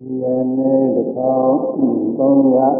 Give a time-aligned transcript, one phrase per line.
[0.00, 0.24] ဒီက
[0.58, 2.76] နေ့1340ခုနှစ်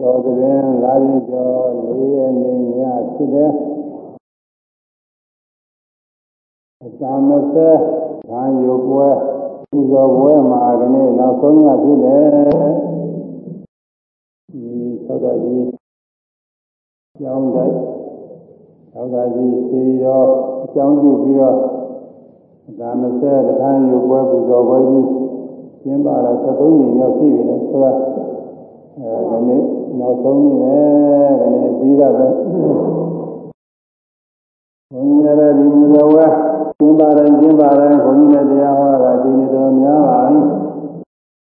[0.00, 2.80] တော်သဘင်လာရင်ကျော်၄ရက်နေ့ည
[3.14, 3.52] ဖြစ်တဲ့
[6.84, 7.70] အစာမစဲ
[8.28, 9.08] ခံယူပွဲ
[9.70, 12.26] ပူဇော်ပွဲမှာဒီနေ့နောက်ဆုံးညဖြစ်တယ်
[14.50, 14.62] ဒီ
[15.06, 15.66] သောတာကြီး
[17.20, 17.74] ကျောင်းတိုက်
[18.92, 20.22] သောတာကြီးစီရော
[20.64, 21.73] အကြောင်းပြုပြီးတော့
[22.80, 25.08] ဒါမစဲတခန်းယူပွဲပူဇော်ပွဲကြီး
[25.82, 27.96] ကျင်းပတာ73နှစ်ရောက်ရှိပြီလေဆိုတော့
[28.96, 29.62] အဲဒီနေ့
[29.98, 32.26] နောက်ဆုံးနေ့ပဲဒီနေ့ပြီးတော့ပဲ
[34.92, 36.26] ဘုန်းကြီးလည်းဒီမူတော်ဝဲ
[36.78, 40.38] ကျင်းပါတယ်ကျင်းပါတယ်ဘုန်းကြီးလည်းတရားဟောတာဒီနေ့တော်များပါပြီ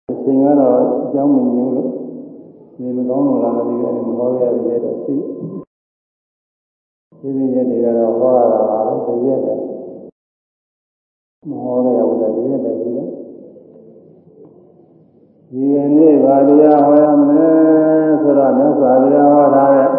[0.09, 1.89] အချိန်ကတော့အကြောင်းမညို့လို့
[2.79, 5.15] နေမကောင်းလို့လားမသိဘူးအဲဒီမဟောရတဲ့တော့ရှိ
[7.19, 9.68] ဒီနေ့ရက်တွေကတော့ဟောရတာပါပဲတကယ်ပဲ
[11.47, 12.99] မဟောရရဘူးတကယ်ပဲဒီက
[15.49, 15.63] ဒီ
[15.95, 19.89] နေ့ဗာတရားဟောရမယ်ဆိုတော့မြတ်စွာဘုရားဟောတာတဲ့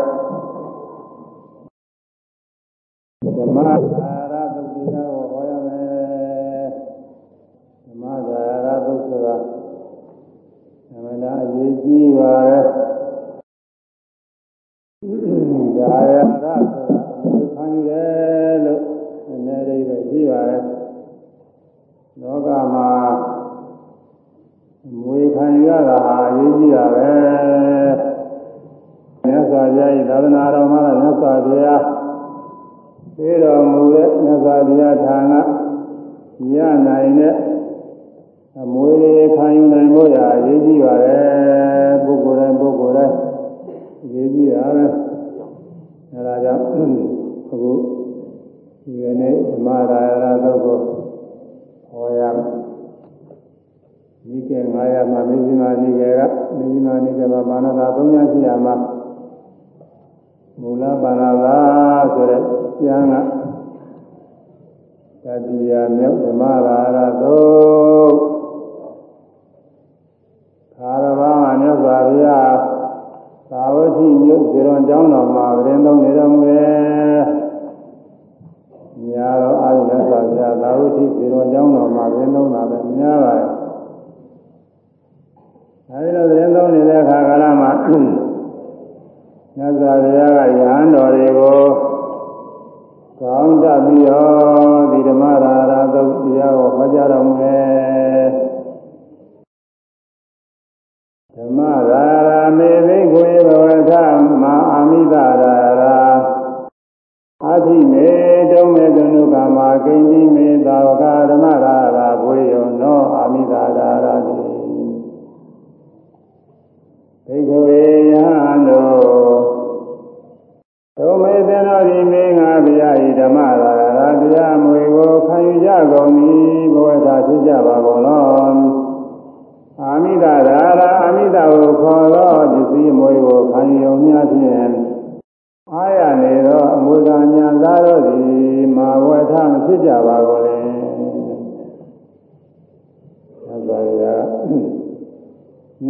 [143.70, 144.14] သစ္စာရာ
[144.49, 144.61] မိ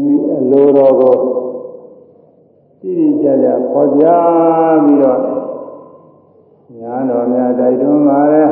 [0.04, 1.16] မိအလိုတော်ကို
[2.80, 4.04] တိတိကျကျခေါ်ပြ
[4.84, 5.20] ပြီးတော့
[6.80, 8.44] ညာတော်များတိုက်တွန်းပါလေ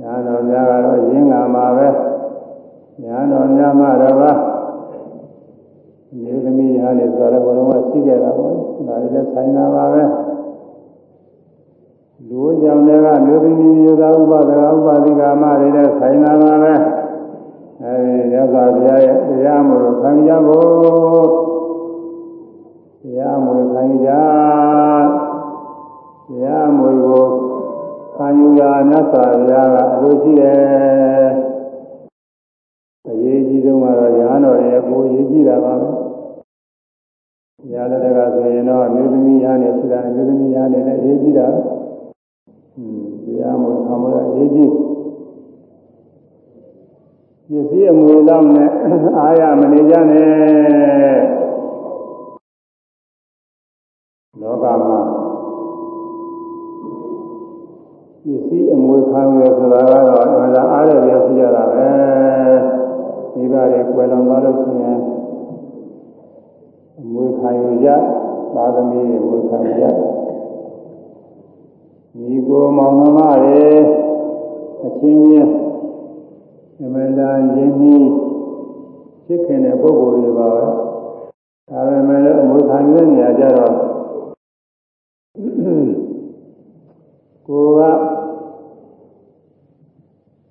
[0.00, 1.88] ညာတော်များကတော့ရင်းလာမှာပဲ
[3.02, 4.30] ညာတော်များမှတော့ပါ
[6.18, 8.54] မြေသမီးဟာလည်းဆိုတော့ဘုရားကရှိကြတာပေါ့
[8.88, 10.02] ဒါလည်းဆိုင်တာပါပဲ
[12.28, 16.74] လူကြောင့်လည်းကလူသမီးမျိုးသားဥပဒကဥပဒိကာမတွေလည်းဆိုင်တာပါပဲ
[17.82, 21.28] အဲဒီရသော်ဘုရားရဲ့တရားမှုကိုခံကြဖို့
[23.00, 24.08] တရားမှုခံကြ
[26.28, 27.24] တရားမှုကို
[28.16, 31.28] ခံယူရာမြတ်စွာဘုရားကအလိုရှိတယ်
[33.08, 35.88] အရေးကြီးဆုံးကတော့ရဟန်းတော်ရဲ့ကိုအရေးကြီးတာပါပဲ
[37.70, 41.46] ညာလက်တကဆိုရင်တော့မြို့သမီးရဟန်းနဲ့ရှိတာမြို့သမီးရဟန်းနဲ့လည်းအရေးကြီးတာ
[42.76, 44.72] อืมတရားမှုခံမှုအရေးကြီး
[47.50, 48.70] ပစ္စည်းအမွေလောက်နဲ့
[49.18, 51.16] အာရမနေကြနဲ့
[54.40, 55.00] လောကမှာ
[58.22, 61.88] ပစ္စည်းအမွေခံရဆိုတာကတော့အမှန်တရားအားရရရှိကြတာပဲ
[63.32, 64.98] ဒီပါတွေကွယ်လွန်သွားလို့ရှိရင်
[67.00, 67.88] အမွေခံရကြ
[68.54, 69.84] သာသမီတွေအမွေခံရကြ
[72.18, 73.64] ညီကိုမောင်နှမတွေ
[74.84, 75.50] အချင်းချင်း
[76.82, 78.08] အမှန်တန်ရင်းနှီး
[79.24, 80.64] ဖြစ်ခင်တဲ့ပုဂ္ဂိုလ်တွေပါပဲ
[81.70, 83.74] ဒါပေမဲ့လည်းအမှုခံရတဲ့နေရာကျတော့
[87.46, 87.82] ကိုယ်က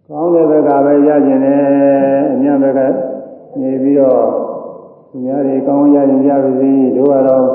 [0.08, 1.62] ကောင်းတဲ့ဘက်ကပဲရကျင်တယ်
[2.32, 2.80] အမြတ်ဘက်က
[3.60, 4.24] နေပြီးတော့
[5.10, 7.46] သူများတွေကောင်းရရင်ရပါစေတို့ကတော့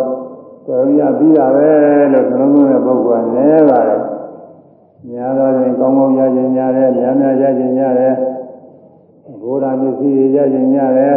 [0.66, 1.70] တော်ရပြီးတာပဲ
[2.12, 4.00] လို့နှလုံးသွင်းတဲ့ပုဂ္ဂိုလ်ကနည်းပါတယ်
[5.08, 8.14] များတော့ရင်ကောင်းကောင်းရကျင်ရတယ်များများရကျင်ရတယ်
[9.48, 11.16] ဘုရားမျက်စိရကျင်ရတယ်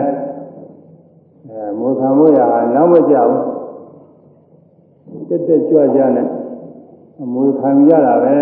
[1.47, 2.39] အဲမောခံမို့ရ
[2.75, 3.33] နောက်မကြောက်
[5.27, 6.27] တက်တက်ကြွကြနဲ့
[7.21, 8.37] အမွေခံရတာပဲ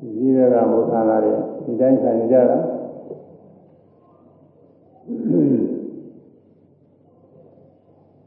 [0.00, 2.58] ဒီဘက်ကမောခံလာတယ်ဒီတိုင်းခံကြတာ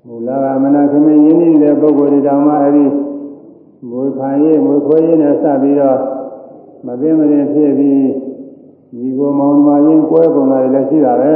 [0.05, 2.85] မူလကမနာခမင်းရင်းနေတဲ့ပုဂ္ဂိုလ်တွေတောင်မှအဲဒီ
[3.89, 5.99] မွေခံရေးမွေခွေးရေးနဲ့စပြီးတော့
[6.85, 8.24] မသိမရင်ဖြစ်ပြီး
[8.95, 11.33] ဒီကိုမောင်မရင်းကွဲပုံလာလည်းရှိတာပဲ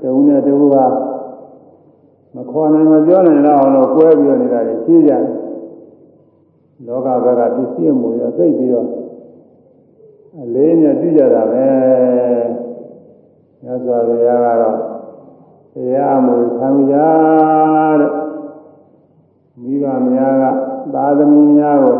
[0.00, 0.76] တဝုနဲ့တဝုက
[2.34, 5.22] မခေါ်နိုင်မပြောနိုင်တော့အောင်လို့ကွဲပြီးတော့နေတာတွေရှိကြတယ်
[6.86, 8.88] လောကဘက်ကပစ္စည်းမှုရသိပြီးတော့
[10.40, 11.68] အလေးနဲ့ကြည့်ကြတာပဲ
[13.64, 14.76] ညစွာဘုရားကတော့
[15.74, 16.94] တရားမှုခံရ
[18.00, 18.12] တဲ့
[19.62, 20.44] မိဘများက
[20.94, 21.96] သာသမီများကို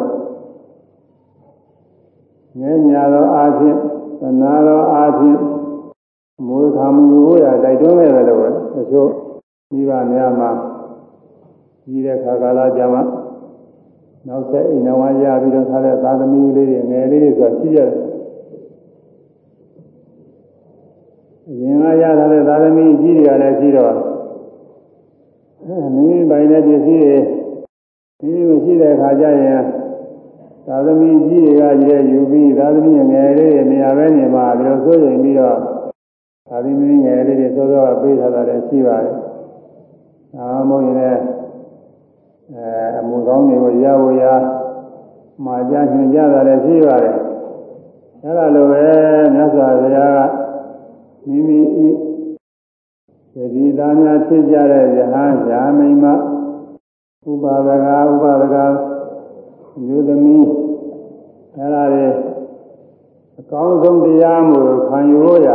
[2.60, 3.78] ငဲညာသောအားဖြင့်
[4.22, 5.40] သနာသောအားဖြင့်
[6.46, 9.10] မွေခံမှုရတိုက်တွန်းခဲ့တယ်လို့တချို့
[9.72, 10.50] မိဘများမှာ
[11.82, 13.00] ကြီးတဲ့ခါကာလကြာမှ
[14.26, 17.90] နောက်ဆက်အိမ်တော်ဝါရပြီးတော့ထားတဲ့သာသမီလေးတွေငယ်လေးတွေဆိုတာရှိရတယ်
[21.48, 23.94] အရင်ကရထားတဲ့သာသမီကြီးတွေကလည်းရှိတော့
[25.94, 27.04] မိမိပိုင်တဲ့ပစ္စည်း
[28.20, 29.62] တွေမိမိမရှိတဲ့အခါကျရင်
[30.66, 35.58] သာသမီကြီးတွေကကြီးတဲ့ယူပြီးသာသမီငယ်လေးတွေနေရာပဲနေမှာပြီးတော့ဆိုရင်ပြီးတော့
[36.48, 39.16] သာသမီငယ်လေးတွေစောစောကပေးထားတာလည်းရှိပါတယ်။
[40.34, 41.20] ဒါမှမဟုတ်ရင်လည်း
[42.52, 42.66] အဲ
[42.98, 44.24] အမှုကောင်းတွေကိုရဖို့ရ
[45.44, 47.16] မှာကြညွှန်ကြတာလည်းရှိပါတယ်။
[48.22, 48.84] အဲလိုပဲ
[49.34, 50.18] မြတ်စွာဘုရားက
[51.28, 51.88] မိမိဤ
[53.34, 56.04] သတိသားများဖြစ်ကြတဲ့ယဟန်ယာမိမ
[57.30, 58.91] ဥပါဒကဥပါဒက
[59.80, 60.46] မျိုးသမီး
[61.56, 62.06] အဲဒါတွေ
[63.38, 65.48] အကောင်းဆုံးတရားမှုခံယူရ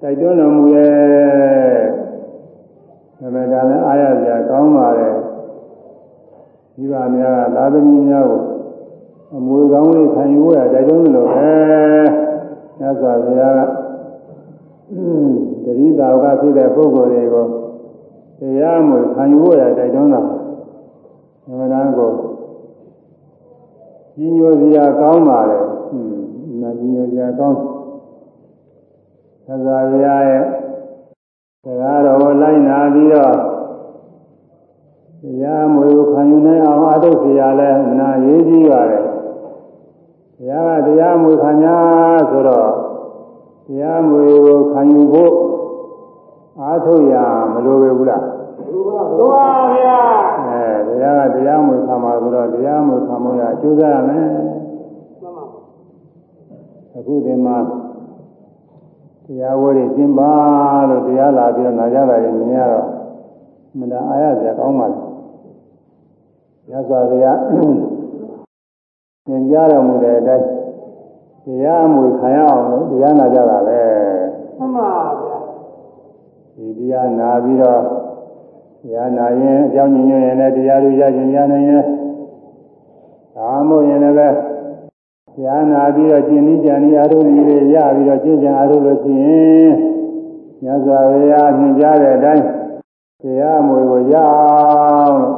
[0.00, 1.78] တိုက်တွန်းတော်မူရဲ့
[3.18, 5.14] ဒါပေမဲ့လည်းအားရစရာကောင်းပါတယ်
[6.74, 8.42] ဒီပါများကသာသမီများကို
[9.34, 11.50] အမွေကောင်းလေးခံယူရတိုက်တွန်းလို့ပဲ
[12.78, 13.60] ညစွာဘုရားက
[15.64, 17.46] တတိတာကဖြစ်တဲ့ပုဂ္ဂိုလ်တွေကို
[18.38, 20.22] တရားမှုခံယူရတိုက်တွန်းတာ
[21.44, 22.10] ဓမ္မတန်ကို
[24.20, 27.58] ကြီးညိုစရာကောင်းပါလေဟွန်းနာကြီးညိုစရာကောင်း
[29.46, 30.44] သစ္စာရရဲ့
[31.64, 33.34] တရားတော်လိုက်နာပြီးတော့
[35.22, 39.04] တရားမွေကိုခံယူနိုင်အောင်အထုတ်စရာလဲနာရေးကြီးပါတယ်
[40.36, 41.66] တရားကတရားမွေခံ냐
[42.30, 42.70] ဆိုတော့
[43.66, 45.34] တရားမွေကိုခံယူဖို့
[46.60, 47.14] အားထုတ်ရ
[47.52, 48.37] မလိုပဲဘူးလား
[48.70, 48.82] လို
[49.32, 49.98] ပါဗျာ
[50.46, 55.44] အဲတရားကတရားမွေခံမှာဆိုတော့တရားမွေခံမှုရအကျိုးစားရမယ်မှန်ပါ
[56.96, 57.56] အခုဒီမှာ
[59.24, 60.32] တရားဝဲတွေကျင်းပါ
[60.88, 62.86] လို့တရားလာပြီးတော့နာကြတာရင်မြင်ရတော့
[63.78, 64.98] မနာအားရစရာကောင်းပါလေ။
[66.70, 67.38] ရသော်ဘုရား
[69.26, 70.46] သင်ကြားတော်မူတဲ့အတိုင်း
[71.44, 73.80] တရားအမှုခံရအောင်လို့တရားနာကြတာပဲ။
[74.58, 74.90] မှန်ပါ
[75.20, 75.38] ဗျာ။
[76.54, 77.84] ဒီတရားနာပြီးတော့တ
[78.94, 81.84] ရားနာရင်အကြောင်းညွှန်ရင်လည်းတရားလူရခြင်းရနိုင်ရင်
[83.36, 84.28] ဒါမှမဟုတ်ရင်လည်းဉာ
[85.56, 89.70] ဏ်နာပြီးတော့ကျင့်ပြီးကြံပြီးအာရုံကြီးတွေရပြီးတော့ကျင့်ကြံအာရုံလို့ရှိရင်
[90.64, 92.44] ညဇာဝေယမြင်ကြတဲ့အတိုင်း
[93.22, 95.36] တရားမွေကိုရအောင်လို့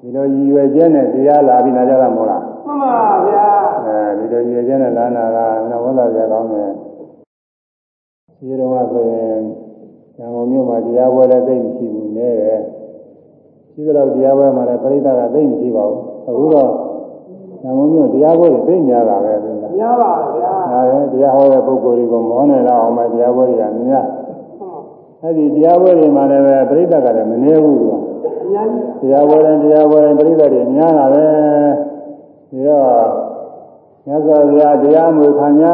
[0.00, 3.46] ဒီလိုရည်ရွယ်ချက်နဲ့တရားလာပြီးနာကြတာမဟုတ်လားမှန်ပါဗျာ
[3.86, 5.38] အဲဒီလိုရည်ရွယ်ချက်နဲ့လာနာက
[5.70, 6.70] နဝလာကြကောင်းတယ်
[8.38, 9.40] ဒီတော့ဆိုရင်
[10.20, 12.60] ဉာဏ်ကုန်မြို့မှာတရားပွဲလည်းသိမရှိဘူးနည်းတယ်
[13.72, 16.70] ရှိတော့တရားပွဲမှာလည်းပရိသတ်ကသိမရှိပါဘူးအခုတော့။
[17.62, 24.04] နာမမျိုးတရားပွဲတွေသိများတာပဲကွာ။များပါဗျာ။ဒါပဲတရားဟောတဲ့ပုဂ္ဂိုလ်တွေကိုမောနေတော့အောင်မတရားပွဲတွေကများ။
[25.22, 27.98] အဲ့ဒီတရားပွဲတွေမှာလည်းပဲပြိဿကလည်းမနေဘူးကွာ။
[28.42, 31.24] အများကြီး။တရားပွဲတိုင်းတရားပွဲတိုင်းပြိဿတွေများတာပဲ။
[32.50, 32.86] ဒီတော့
[34.06, 35.64] မြတ်စွာဘုရားတရားမှုခံ냐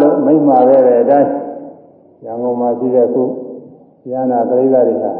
[0.00, 1.30] လို့မိန့်မှာခဲ့တဲ့အတိုင်း
[2.24, 3.24] ရန်ကုန်မှာရှိတဲ့ခု
[4.10, 5.10] ဉာဏပရိသတ်တွေကဘု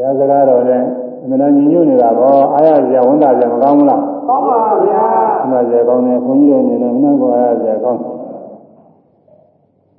[0.00, 0.82] ရားစကားတော်နဲ့
[1.22, 5.02] အမှန်တန်ညီညွတ်နေတာပေါ့အားရကြဝန်တာကြမကောင်းဘူးလားကောင်းပါဗျာ
[5.40, 8.00] မှန်ပါကြကောင်းတယ်ခွန်ကြီးတို့အနေနဲ့မနှံ့ကိုအားရကြကောင်း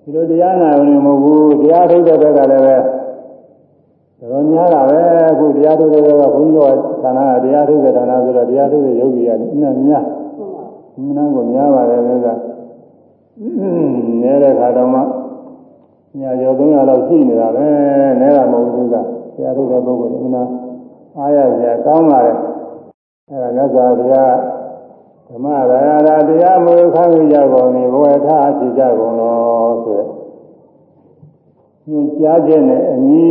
[0.01, 2.75] ဒီလိုတရားနာရင်မဟုတ်ဘူးတရားထုတ်တဲ့ဘက်ကလည်းပဲ
[4.31, 5.00] တော်များတာပဲ
[5.31, 6.67] အခုတရားထုတ်တဲ့ဘက်ကဘုန်းကြီးတို့
[7.03, 9.55] ဌာနကတရားထုတ်တဲ့ဌာနဆိုတော့တရားထုတ်တဲ့ယောဂီကအနည်း
[9.88, 10.05] များ
[11.05, 12.27] မနာကိုများပါတယ်လို့က
[14.21, 15.01] နေတဲ့ခါတော့မှ
[16.20, 17.68] ညာကျော်300လောက်ရှိနေတာပဲ
[18.22, 20.44] နဲတာမဟုတ်ဘူးကတရားထုတ်တဲ့ပုဂ္ဂိုလ်ကမနာ
[21.18, 22.34] အားရစရာကောင်းပါလေ
[23.30, 24.36] အဲဒါမြတ်စွာဘုရား
[25.27, 30.03] ဓမ္မရာရာတရားမူခံရကြကုန်နေဘဝထားဖြစ်ကြကုန်လို့ဆိုရ
[31.89, 33.30] ညွှန်ကြားခြင်းနဲ့အညီ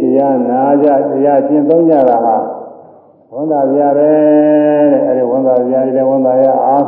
[0.00, 2.36] တရားနာကြတရားကျင့်သုံးကြတာဟာ
[3.32, 6.86] ဝန်သာပြရတယ်တဲ့အဲဒီဝန်သာပြရတယ်ဝန်သာရအောင်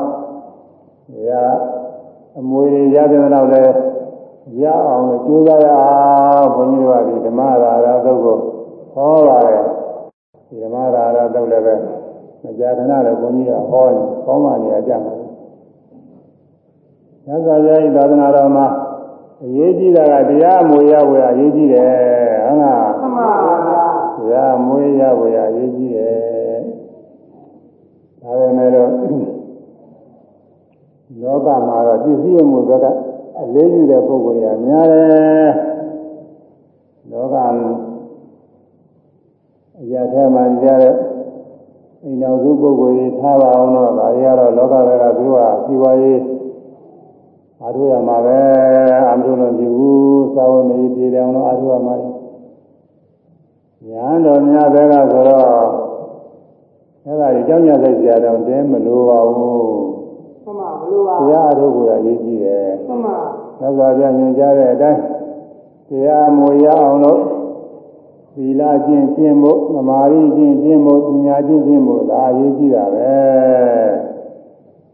[1.13, 1.55] တရား
[2.39, 3.63] အမွေတွေရတဲ့တော့လဲ
[4.63, 8.37] ရအောင်လို့ကြိုးစားရအောင်ဘုန်းကြီးတို့ကဒီဓမ္မရာရာသုတ်ကို
[8.95, 9.63] ဟောပါတယ်
[10.49, 11.75] ဒီဓမ္မရာရာသုတ်လည်းပဲ
[12.43, 15.15] မကြာခဏလည်းဘုန်းကြီးကဟောနေကောင်းမှနေရကြမှာ
[17.27, 18.67] ညဇာပြဤသာသနာတော်မှာ
[19.45, 21.93] အရေးကြီးတာကတရားမွေရဝယ်အရေးကြီးတယ်
[22.47, 23.87] ဟုတ်လားမှန်ပါဗျာ
[24.17, 26.59] တရားမွေရဝယ်အရေးကြီးတယ်
[28.23, 28.91] ဒါပေမဲ့တော့
[31.23, 32.87] လောကမှာတော့ပစ္စည်းမှုဘက်က
[33.43, 35.51] အလေးယူတဲ့ပုဂ္ဂိုလ်တွေကများတယ်
[37.11, 37.37] လောက
[39.81, 40.95] အရာထဲမှာကြားတဲ့
[42.05, 46.21] အိမ်တော်စုပုဂ္ဂိုလ်ကြီးထားပါအောင်တော့ဒါတွေကတော့လောကဘက်ကသူကစီဝါရေး
[47.61, 48.39] အားထုတ်ရမှာပဲ
[49.11, 51.95] အမှန်လို့ကြည့်ဘူးသာဝနေပြည်တယ်အောင်လို့အားထုတ်ရမှာ
[53.89, 55.45] ညာတော်များဘက်ကဆိုတော့
[57.05, 59.88] အဲ့ဒါကြီးကြောင်းကြစိတ်ကြတော့တဲမလိုပါဘူးမှန်ပါမလိုပါဘူး
[60.91, 63.17] တရားထုတ်ကိုရရေးကြည့်တယ်မှန်ပါ
[63.61, 65.01] သက်သာပြညွှန်ကြားတဲ့အတိုင်း
[65.89, 67.21] တရားမူရအောင်လို့
[68.35, 73.13] သီလကျင့်ကျင့်ဖို့သမာဓိကျင့်ကျင့်ဖို့ပညာကျင့်ကျင့်ဖို့ဒါအရေးကြီးတာပဲ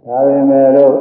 [0.06, 0.94] ဒါပေမဲ့လို့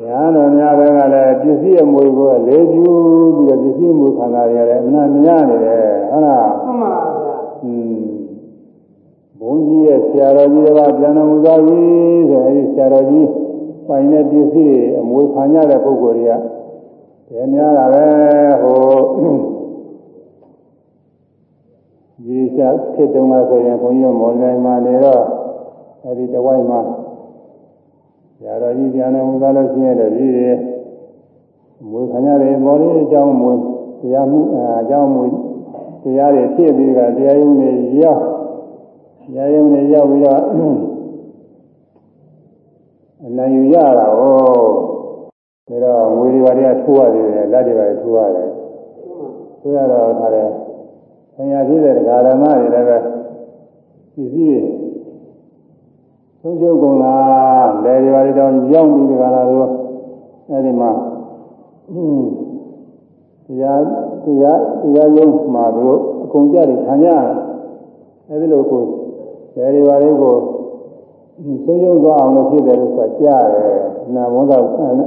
[0.00, 6.61] ညာတော်များဘက်ကလည်းပစ္စည်းအမွေကိုအလေးကျူးပြီးတော့ပစ္စည်းအမွေခံတာရတယ်အမှန်များနေတယ်ဟုတ်လားမှန်ပါဗျာอืมဘု
[9.54, 11.78] န်းကြီးရဲ့ဆရာတော်ကြီးကပြန်တော်မူသွားပြီ
[12.28, 13.28] ဆိုအဲဒီဆရာတော်ကြီး
[13.88, 16.32] ပိုင်တဲ့ပစ္စည်းအမွေခံရတဲ့ပုဂ္ဂိုလ်တွေက
[17.28, 18.06] တယ်များတာပဲ
[18.62, 18.78] ဟို
[22.24, 25.22] ဒီစားဖြစ်တုန်းကဆိုရင်ဘုန်းကြီးမော်လမြိုင်မှာနေတော့
[26.04, 26.80] အဲဒီတဝိုက်မှာ
[28.36, 30.28] ဆရာတော်ကြီးပြန်တော်မူသွားလို့ရှိရင်တည်းဒီ
[31.90, 33.52] မွေခံရတယ်မော်လေးအကြောင်းမွေ
[34.00, 34.40] တရားမှု
[34.80, 35.26] အကြောင်းမွေ
[36.02, 37.70] တရားတွေဖြစ်ပြီးကတရားရုံးတွေ
[38.02, 38.22] ရောက်
[39.22, 40.40] တရားရုံးတွေရောက်ပြီးတော့
[43.26, 44.36] အနိုင်ယူရတာဟော
[45.68, 48.48] ဒါတော့ငွေတွေပါတွေကထိုးရတယ်လက်တွေပါတွေထိုးရတယ်
[49.60, 50.48] ထိုးရတော့ခါတယ်
[51.34, 52.98] ဆရာကြီးတဲ့ဒကာဓမ္မတွေလည်းပဲ
[54.14, 54.64] ပစ္စည်း
[56.40, 59.68] သုံးချုပ်ကုန်လားလေဒီပါတွေတော့ရောက်ပြီးဒကာလာတို့
[60.50, 60.90] အဲဒီမှာ
[63.46, 63.80] တရား
[64.24, 67.06] တရားတရားရုံးမှာတို့အကုန်ကြတယ်ခံရ
[68.28, 68.82] အဲဒီလိုကို
[69.56, 70.36] လေဒီပါတွေကို
[71.64, 73.66] သုံးချုပ်သွားအောင်လို့ဖြစ်တယ်လို့ဆိုကြားတယ်
[74.14, 74.56] နာဝန်သာ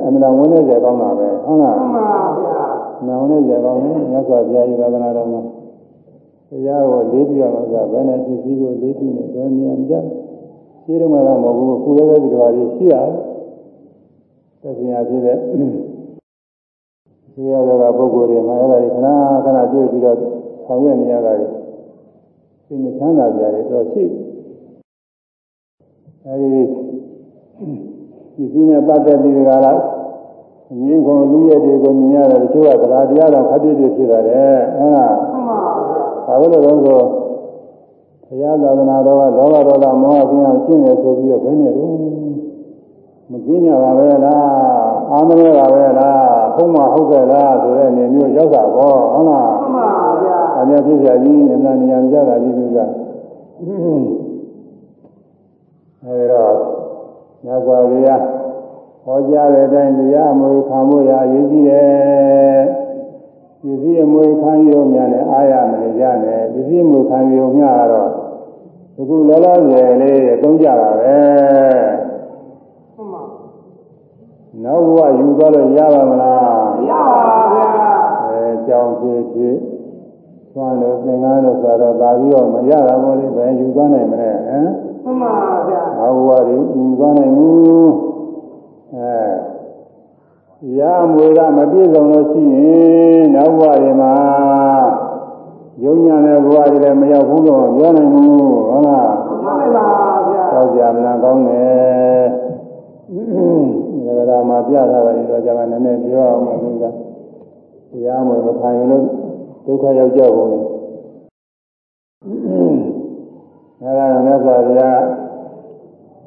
[0.05, 2.63] အမှန်ဝန်နဲ့ကြကောင်းတာပဲဟုတ်လားမှန်ပါဗျာ
[3.07, 5.41] နာဝန်နဲ့ကြကောင်းတယ်မြတ်စွာဘုရားဤသာသနာတော်မှာ
[6.49, 9.95] တရားကိုလေးပြရမှာကဘယ်နဲ့ပစ္စည်းကိုလေးပြနေတော့နေရာမကြ
[10.83, 13.09] ရှိတော့မှတော့မဟုတ်ဘူးခုလည်းပဲဒီလိုပါလေးရှိရတယ်
[14.61, 15.37] သက်ရှင်ရဖြစ်တဲ့
[17.33, 19.07] ဆွေရတဲ့ပုဂ္ဂိုလ်တွေမှာအဲ့ဒါတွေခဏ
[19.45, 20.17] ခဏတွေ့ပြီးတော့
[20.65, 21.47] ဆောင်ရွက်နေရတာတွေ
[22.67, 24.03] သိနေချမ်းသာကြတယ်တော့ရှိ
[26.27, 26.63] အဲဒီ
[28.35, 29.79] ပစ္စည်းနဲ့ပတ်သက်ပြီးကြလား
[30.71, 35.59] အငင်းကုန်လူရဲ့တွေကိုမြင်ရတယ်တချို့ကသလားတရားတော်ခက်ပြည့်ပြည့်ဖြစ်ရတယ်ဟုတ်လားမှန်ပါ
[36.27, 36.99] ဘာလို့လဲဆို
[38.27, 41.93] ဘုရားသာသနာတော်ကလောဘဒေါသမောဟကျင်းအောင်ကျင့်တယ်ဆိုပြီးတော့ဘယ်နဲ့တော့
[43.31, 44.45] မကျင်းကြပါပဲလား
[45.11, 46.23] အာမရဲပါပဲလား
[46.55, 52.77] ဘုံမဟုတ်ကြလားဆိုတဲ့အနေမျိုးရောက်တာပေါ့ဟုတ်လားမှန်ပါဗျာအမြဲဖြစ်ကြကြီးအမှန်ဉာဏ်ကြတာကြီးသူက
[56.07, 56.45] အဲဒါ
[57.45, 58.09] ညဇောရိယ
[59.03, 62.61] ဟောကြားတဲ့အတိုင်းတရားအမွေခံဖို့ရအရေးကြီးတယ်
[63.61, 68.09] ပစ္စည်းအမွေခံရုံများနဲ့အားရမနေကြနဲ့ပစ္စည်းအမွေခံရုံများတော့
[68.95, 71.17] ဒီခုလောလောဆယ်လေးသုံးကြတာပဲ
[72.95, 73.21] မှန်ပါ
[74.63, 76.41] နောက်ဘဝယူသွားလို့ရပါမလား
[76.75, 77.17] မရပါ
[77.51, 77.91] ဘူးဗျာ
[78.23, 79.55] အဲကြောင်းဖြစ်ဖြစ်
[80.53, 84.69] သွမ်းလို့သင်္ကန်းလို့ဆိုတော့သာပြီးတော့မရတာမို့လေပဲယူသွားနိုင်မလဲဟမ်
[85.05, 85.31] မှန်ပါ
[85.69, 86.59] ဗျာနောက်ဘဝယူ
[86.99, 87.93] သွားနိုင်ဘူး
[88.93, 89.13] အဲ
[90.79, 90.81] ရ
[91.11, 94.13] မွေကမပြည့်စုံလို့ရှိရင်နောက်ဘဝတွေမှာ
[95.83, 98.25] ယုံညာတဲ့ဘဝတွေလည်းမရောက်ဘူးလို့ပြောနိုင်ဘူး
[98.69, 99.09] ဟုတ်လား
[99.43, 99.85] မှန်ပါ
[100.29, 102.25] ဗျာကြောက်ကြမလားကောင်းတယ်
[104.05, 106.93] ဒါကဒါမှာပြထားတာဒီတော့ကျွန်တော်နည်းနည်းပြောအောင်ပါဘုရား
[107.91, 109.03] တရားမမခံရင်လို့
[109.65, 110.63] ဒုက္ခရောက်ကြကုန်တယ်
[113.85, 115.03] အဲဒါကမြတ်စွာဘုရား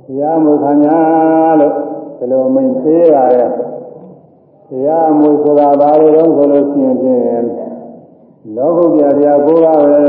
[0.06, 0.98] တရားမခံညာ
[1.60, 1.74] လို့
[2.18, 3.50] ဒီလိုမိန်သေးရတယ်
[4.68, 7.46] တရားမူဆိုတာဘာလို့လဲဆိုလို့ရှိရင်ဖြင့်
[8.56, 10.02] လောကုတ္တရာတရားကိုးပါပဲ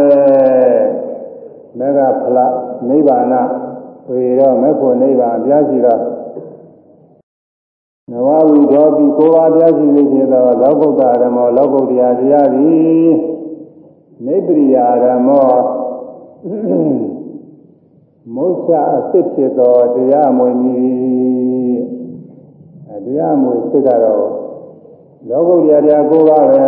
[1.78, 2.54] မေဃဖလား
[2.90, 3.48] နိဗ္ဗာန်
[4.10, 6.02] ဝေရောမေဖို့နိဗ္ဗာန်ပြားစီတော့
[8.12, 13.10] နဝဝိသောပိကိုးပါးပြားစီလို့ဖြစ်သောလောကုတ္တဓမ္မောလောကုတ္တရာတရားသည်
[14.26, 21.80] နိဗ္ဗရိယာဓမ္မောမုစ္ဆအစ်စ်ဖြစ်သောတရားမွေမည်
[23.06, 24.28] တရားမွေစစ်ကတော့
[25.30, 26.66] လောကုတ္တရာတရားကိုးပါးပဲ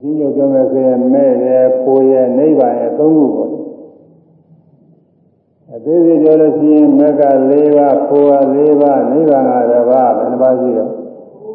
[0.00, 1.46] ဒီလိုပြောမယ်ဆိုရင်မဲ့ရ
[1.82, 3.52] ဖိုးရနိဗ္ဗာန်ရဲ့သုံးခုပေါ့
[5.72, 10.90] အသေးစိတ်ပြောလို့ရှိရင်မက်က၄ပါးဖိုးရ၄ပါးနိဗ္ဗာန်ကတစ်ပါးဘယ်နှပါးရှိတော့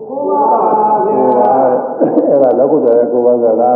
[0.09, 3.71] ကိုပါဗျာကိုပါအဲ့ဒါလောကုတ္တရာကိုပါဆိုတာ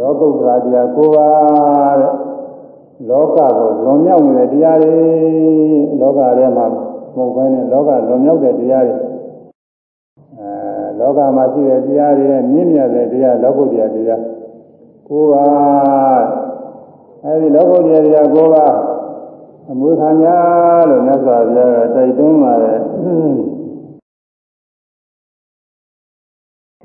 [0.00, 1.28] လောကုတ္တရာတရားကိုပါ
[2.00, 2.14] တဲ့
[3.08, 4.98] လောကကိုလွန်မြောက်နေတဲ့တရားတွေ
[6.00, 6.74] လောကထဲမှာမ
[7.14, 8.96] ဟုတ်ဘဲနဲ့လောကလွန်မြောက်တဲ့တရားတွေ
[10.38, 10.50] အဲ
[10.98, 14.22] လောကမှာရှိတဲ့တရားတွေနဲ့မြင့်မြတ်တဲ့တရားလောကုတ္တရာတရား
[15.08, 15.44] ကိုပါ
[17.24, 18.66] အဲဒီလောကုတ္တရာတရားကိုပါ
[19.70, 20.26] အမွေခံရ
[20.88, 22.78] လို့မြတ်စွာဘုရားကတိုက်တွန်းပါတယ်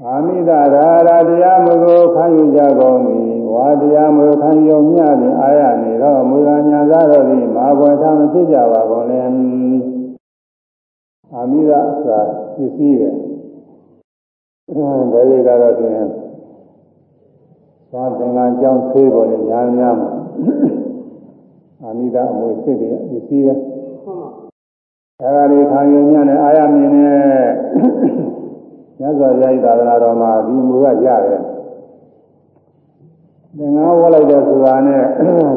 [0.03, 0.61] အာမိဒရာ
[1.07, 1.94] ရာတရားမကို
[2.25, 9.17] ခံယူကြကုန်သည်ဝါတရားမကိုခံယူမြဖြင့်အာရနေတော့မူကညာသာတော်သည်မာဘွယ်ထားမဖြစ်ကြပါကုန်လေ
[11.33, 12.19] အာမိဒဆိုတာ
[12.55, 13.09] ပစ္စည်းပဲ
[15.13, 15.93] ဒါရီကတော့ဖြင့်
[17.91, 20.09] သွားသင်္ကန်းကြောင်းသေးပေါ်လေညာများမှာ
[21.81, 23.53] အာမိဒအမွေစစ်တွေပစ္စည်းပဲ
[24.03, 24.29] ဟုတ်ပါ
[25.21, 27.47] အဲဒါလေးခံယူမြနဲ့အာရမြင်နဲ့
[28.99, 31.41] မြတ်စွာဘုရားသာသနာတော်မှာဒီမူကရတယ်
[33.57, 35.03] သင်္ဃာဝတ်လိုက်တဲ့ဆိုတာနဲ့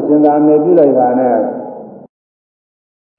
[0.05, 1.35] ရှင်သာမေပြုလိုက်တာနဲ့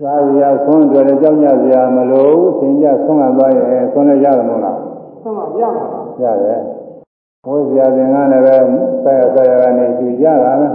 [0.03, 4.77] သာရဆွမ်းတယ်ကြောင်းကြစရာမလိုဘူးသင်ကြဆွမ်းခံသွားရင်ဆွမ်းလည်းရတယ်မဟုတ်လား
[5.23, 5.85] ဟုတ်ပါရပါ
[6.23, 6.61] ရတယ်
[7.45, 8.57] ဘုရားသင်္ဃာလည်းပဲ
[9.05, 10.75] ဆက်ရဆက်ရကနေကြည့်ရတာလား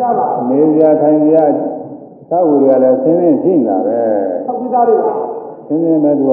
[0.00, 1.44] ရပါနေစရာထိုင်စရာ
[2.30, 4.00] သာဝရလည်းဆင်းရဲရှိနေတာပဲ
[4.46, 5.12] သောက်ပြီးသားတွေပါ
[5.66, 6.32] ဆင်းရဲမဲ့သူက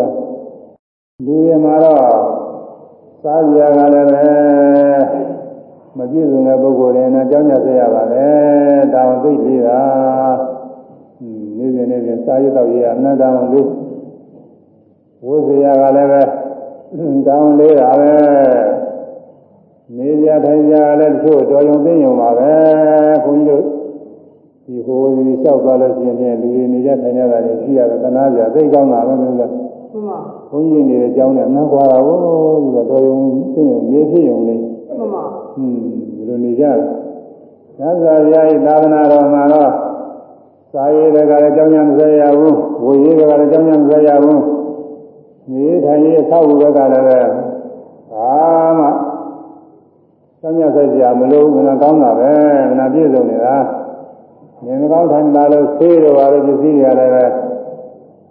[1.26, 2.02] လူရမှာတော့
[3.24, 4.91] စားစရာကလည်းပဲ
[5.98, 8.28] မပြည့်စုံတဲ့ပုဂ္ဂိုလ်တွေနဲ့ကြောင်းကြဆက်ရပါလေ
[8.94, 9.82] တောင်သိလေးတာ
[11.58, 13.70] နေစဉ်နေစဉ်စားရတော့ရအနန္တအောင်လေး
[15.26, 16.22] ဝိဇ္ဇာကလည်းပဲ
[17.28, 18.12] တောင်းလေးတာပဲ
[19.98, 22.52] နေကြထိုင်ကြလည်းတချို့တော်ရုံသိရုံပါပဲ
[23.26, 23.64] ခွန်ကြီးတို့
[24.66, 29.42] ဒီဟိုဒီလျှောက်သွားလို့ရှိရင်လူတွေနေကြထိုင်ကြတာတွေရှိရတယ်သနာပြသိကောင်းတာပဲလို့က
[29.92, 30.18] ဟုတ်ပါ
[30.50, 32.18] ဘုန်းကြီးနေတဲ့အကြောင်းနဲ့နှမ်းခွာတာကို
[32.64, 33.18] ဒီကတော်ရုံ
[33.54, 35.24] သိရုံနေဖြစ်ရုံလေးဟုတ်ပါ
[35.54, 35.74] ဟွန်း
[36.16, 36.78] ဒီလိုနေကြတယ်။
[37.78, 39.72] သစ္စာပြားဤသာသနာတော်မှာတော့
[40.72, 44.40] စာရေးတွေကလည်းကြောင်းကြမစရဘူး။ဝေရေးတွေကလည်းကြောင်းကြမစရဘူး။
[45.52, 47.20] နေထိုင်ရေးအဆောက်အဦတွေကလည်းပဲ
[48.12, 48.34] ဘာ
[48.80, 48.88] မှ
[50.42, 52.32] ကြောင်းကြဆက်ကြမလို့မနာကောင်းတာပဲ
[52.70, 53.56] မနာပြည့်စုံနေတာ။
[54.66, 57.26] နေမကောင်းထိုင်လာလို့ဆေးတော်ပါလို့ပစ္စည်းတွေကလည်းပဲ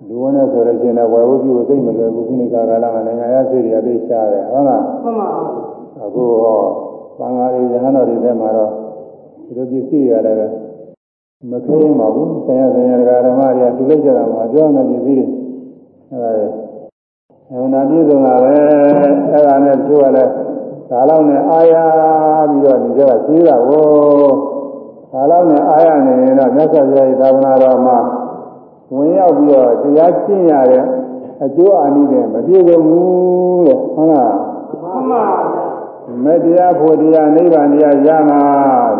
[0.08, 5.28] လူဝင်နေဆိုလို့ရှိရင်တော့ဝယ်ဖို့ပြုဖို့သိမလွယ်ဘူးခုနိကာကာလမှာနိုင်ငံရဆေးတွေကသိရှားတယ်ဟုတ်လားဟုတ်ပါ
[6.04, 6.60] အခုဟော
[7.20, 8.70] သံဃာတွေရဟန်းတော်တွေထဲမှာတော့
[9.46, 10.46] ဒီလိုပစ္စည်းရတယ်ပဲ
[11.50, 15.24] မခဲရင်ပါဘူးဆရာဆရာဒကာဓမ္မတွေကသူလိုက်ကြတာမှာပြောနေပစ္စည်း
[16.10, 16.48] တွေအဲဒါ
[17.50, 18.54] အမှန်တရားပြည့်စုံတာပဲ
[19.32, 20.32] အဲဒါနဲ့သူကလည်း
[20.90, 21.74] ဒါလောက်နဲ့အာရ
[22.50, 23.86] ပြီးတော့ဒီကရှိတာကို
[25.12, 27.98] ဒါလောက်နဲ့အာရနေရင်တော့မြတ်စွာဘုရားသာသနာတော်မှာ
[28.94, 30.84] ဝင်ရောက်ပြီးတော့တရားရှင်းရတဲ့
[31.44, 34.32] အကျိုးအာနိသင်မပြည့်စုံဘူးတဲ့ဟုတ်လား
[34.68, 35.59] ဟုတ်ပါ
[36.24, 38.40] မတရားဖို့တရားနိဗ္ဗာန်တရားရမှာ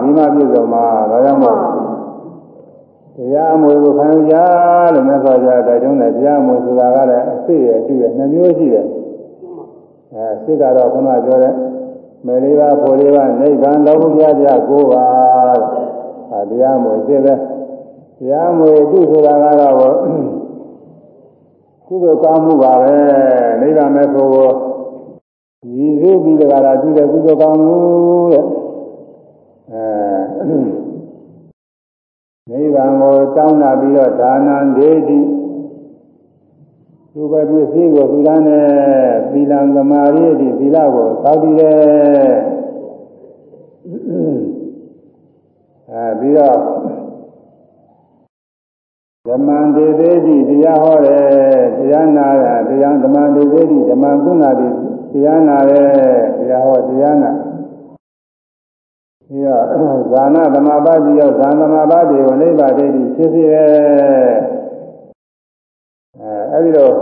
[0.00, 1.58] ဒီမှာပြည့်စုံမှာဒါကြောင့်မို့
[3.16, 4.32] တရားမွေကိုခံရ
[4.94, 8.86] လို့မြတ်စွာဘုရားတိုက်တွန်းတယ်တရားမွေဆိုတာကလည်းအစစ်ရဲ့အတူရဲ့နှမျိုးရှိတယ်
[10.14, 11.54] အဲစစ်ကတော့ခုနပြောတဲ့
[12.26, 15.04] မေလေးပါဖို့လေးပါနိဗ္ဗာန်လောကုတ္တရာတရားကိုပါ
[16.32, 19.76] အဲတရားမွေစစ်ပဲတရားမွေအတူဆိုတာကတော့
[21.86, 22.96] ကုသိုလ်ကောင်းမှုပါပဲ
[23.60, 24.69] နိဗ္ဗာန်မဲ့ဖို့
[25.62, 27.76] ကိုရည်စည်းပြီးတကလားပြုတဲ့ကုသိုလ်ကောင်းမှု
[28.32, 28.44] တဲ့
[29.70, 30.56] အဲ
[32.50, 35.20] နိဗ္ဗာန်ကိုတောင်းတာပြီးတော့ဒါနံဒေတိ
[37.12, 38.66] သူပဲပစ္စည်းကိုသီလနဲ့
[39.32, 42.32] သီလံသမာဓိတိသီလကိုသောက်တည်တယ်
[45.90, 46.58] အဲပြီးတော့
[49.26, 54.68] ဓမ္မံဒေသေးတိတရားဟောတယ်တရားနာတာတရားဓမ္မံဒေသေးတိဓမ္မံကုဏတိ
[55.12, 55.86] တရားနာတယ်
[56.38, 57.30] တရားဟောတရားနာ
[59.26, 63.70] ပြီးတော့ဇာနာသမာပါတိရောဇာသမာပါတိကိုနိဗ္ဗာန်ဒိဋ္ဌိဖြစ်စေတယ်
[66.18, 66.94] အဲအဲဒီတော့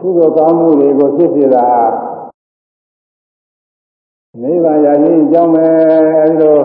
[0.00, 1.66] ကုသိုလ်ကောင်းမှုတွေကိုဖြစ်စေတာ
[4.42, 5.64] နိဗ္ဗာန်ရခြင်းအကြောင်းပဲ
[6.20, 6.58] အဲဒီလို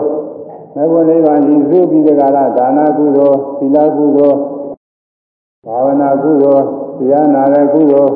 [0.74, 4.38] မဘုနိဗ္ဗာန်ကြီးစုပြီးတဲ့ကာလဒါနကုသိုလ်သီလကုသိုလ်
[5.66, 6.64] ဘာဝနာကုသိုလ်
[6.98, 8.12] တရားနာတဲ့ကုသိုလ်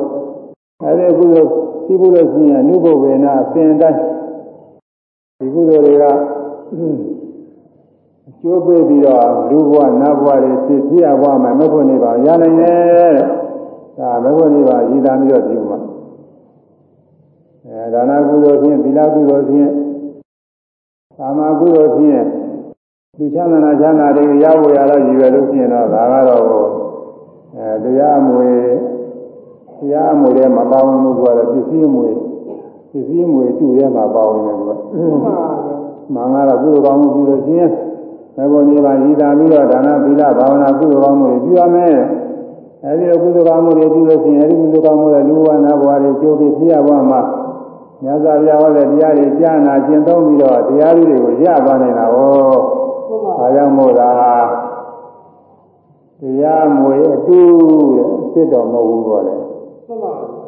[0.83, 1.49] အဲဒီကုသိုလ်
[1.85, 3.99] သိဖို့လို့ရှိရင်အနုဘဝေနအစဉ်တိုင်း
[5.39, 6.03] ဒီကုသိုလ်တွေက
[8.27, 13.15] အကျိုးပေးပြီးတော့လူဘဝနတ်ဘဝတွေဖြစ်ဖြစ်ရဘဝမှာမဘုနိဗ္ဗာန်ရနိုင်တယ်
[13.97, 15.79] ဒါမဘုနိဗ္ဗာန်ရည်သားပြီးတော့ဒီမှာ
[17.65, 19.71] အဲဒါနကုသိုလ်ဖြင့်သီလကုသိုလ်ဖြင့်
[21.17, 22.23] သာမကုသိုလ်ဖြင့်
[23.17, 26.43] လူချမ်းသာချမ်းသာတွေရဖို့ရတော့ရည်ရွယ်လို့ရှိရင်တော့ဒါကတော့
[27.55, 28.49] အဲတရားအမွေ
[29.79, 32.09] တရားအမွေတွေမပေါင်းဘူးဆိုတော့ပစ္စည်းအမွေ
[32.91, 34.75] ပစ္စည်းအမွေတူရဲမှာပေါင်းနေတယ်ကွာ
[36.13, 37.71] မှန်ကတော့ကုသိုလ်ကောင်းမှုပြုလို့ရှိရင်
[38.35, 41.95] မေဖို့နေပါရည်သာပြီးတော့ဒါနသီလဘာဝနာကုသိုလ်ကောင်းမှုတွေပြုရမယ်
[42.85, 47.21] အဲဒီလိုကုသိုလ်ကောင်းမှုတွေပြုလို့ရှိရင်အဲဒီကုသိုလ်ကောင်းမှုတွေလူဝနာဘဝတွေကျိုးပြီးဖြစ်ရဘဝမှာ
[48.03, 52.55] မြတ်စွာဘုရားဟောတဲ့တရားတွေကြားနာကျင့်သုံးပြီးတော့တရားတွေကိုရပါနေတာဟော။
[53.39, 54.47] ဒါကြောင့်မို့လား
[56.21, 57.39] တရားမွေအတူ
[57.95, 59.35] တဲ့အစ်စ်တော်မဟုတ်ဘူးပေါ့လေ။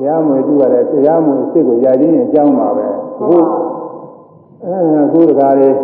[0.02, 2.86] တရားမွေတူရတယ်တရားမွေအစ်စ်ကိုရခြင်းအကြောင်းပါပဲ။
[3.20, 3.38] အခု
[4.64, 5.76] အဲအခုတကားလေး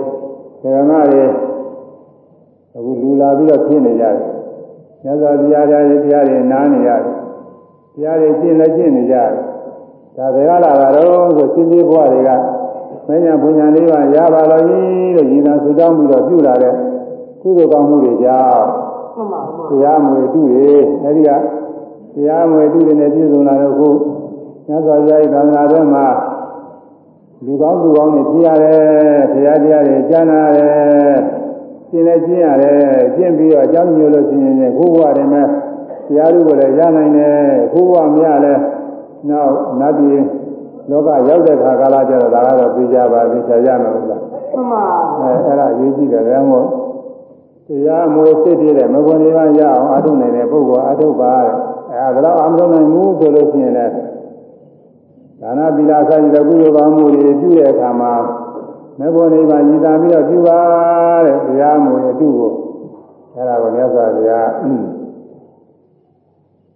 [0.61, 1.23] ဓမ္မတွေ
[2.75, 4.15] အခုလူလာပြီးတော့ဖြစ်နေကြတယ်။
[5.03, 7.13] မြတ်စွာဘုရားတရားတွေတရားတွေနားနေရတယ်။
[7.93, 9.29] တရားတွေကျင့်လည်းကျင့်နေကြတယ်။
[10.17, 12.29] ဒါဘယ်ကလာတာတော့ဆိုစိစိဘဝတွေက
[13.07, 16.73] မညာဘုညာလေးပါရပါလို့ကြီးလို့ရည်သာဆူတောင်းပြီးတော့ပြုလာတဲ့
[17.41, 18.65] ကုသိုလ်ကောင်းမှုတွေကြောင့်
[19.69, 20.69] တရားမွေတုတွေ
[21.03, 21.29] အဲဒီက
[22.17, 23.89] တရားမွေတုတွေနဲ့ပြည့်စုံလာတော့ခု
[24.67, 26.07] ညဇောရိုက်သံဃာတွေမှာ
[27.45, 28.79] လူကောင်းလူကောင်းတွေဖြစ်ရတယ်
[29.31, 31.17] ဘုရားတရားတွေကြားနာရတယ်
[31.89, 32.77] ရှင်းလည်းရှင်းရတယ်
[33.15, 35.43] ရှင်းပြီးတော့အကြောင်းမျိုးလို့ရှင်းရင်ခုဘဝတွေမှာ
[36.07, 37.35] တရားလူကိုလည်းရနိုင်တယ်
[37.71, 38.53] ခုဘဝမရလဲ
[39.29, 40.21] နောက်နတ်ပြည်
[40.89, 44.21] လောကရောက်တဲ့ခါကာလကျတော့ဒါကတော့သိကြပါသိချာရမယ်ဟုတ်လား
[44.53, 44.83] မှန်ပါ
[45.19, 46.65] အဲအဲ့ဒါအရေးကြီးတယ်ဗျာမို့
[47.67, 51.66] တရားမွေစစ်ပြည့်တဲ့မဘုံလေးပါးရအောင်အထုနိုင်တဲ့ပုဂ္ဂိုလ်အထုပါတဲ့
[52.07, 53.93] အဲဒါတော့အမှန်တော့နိုင်မှုဆိုလို့ရှိရင်လည်း
[55.41, 58.13] ဒါနပီလာဆိုင်တဲ့ကုသိုလ်ကောင်းမှုတွေပြုတဲ့အခါမှာ
[58.99, 60.59] မဘုံလေးပါးရည်သာပြီးတော့ပြုပါ
[61.25, 62.51] တဲ့တရားမွေအတုကို
[63.33, 64.49] အဲ့ဒါကိုမြတ်စွာဘုရား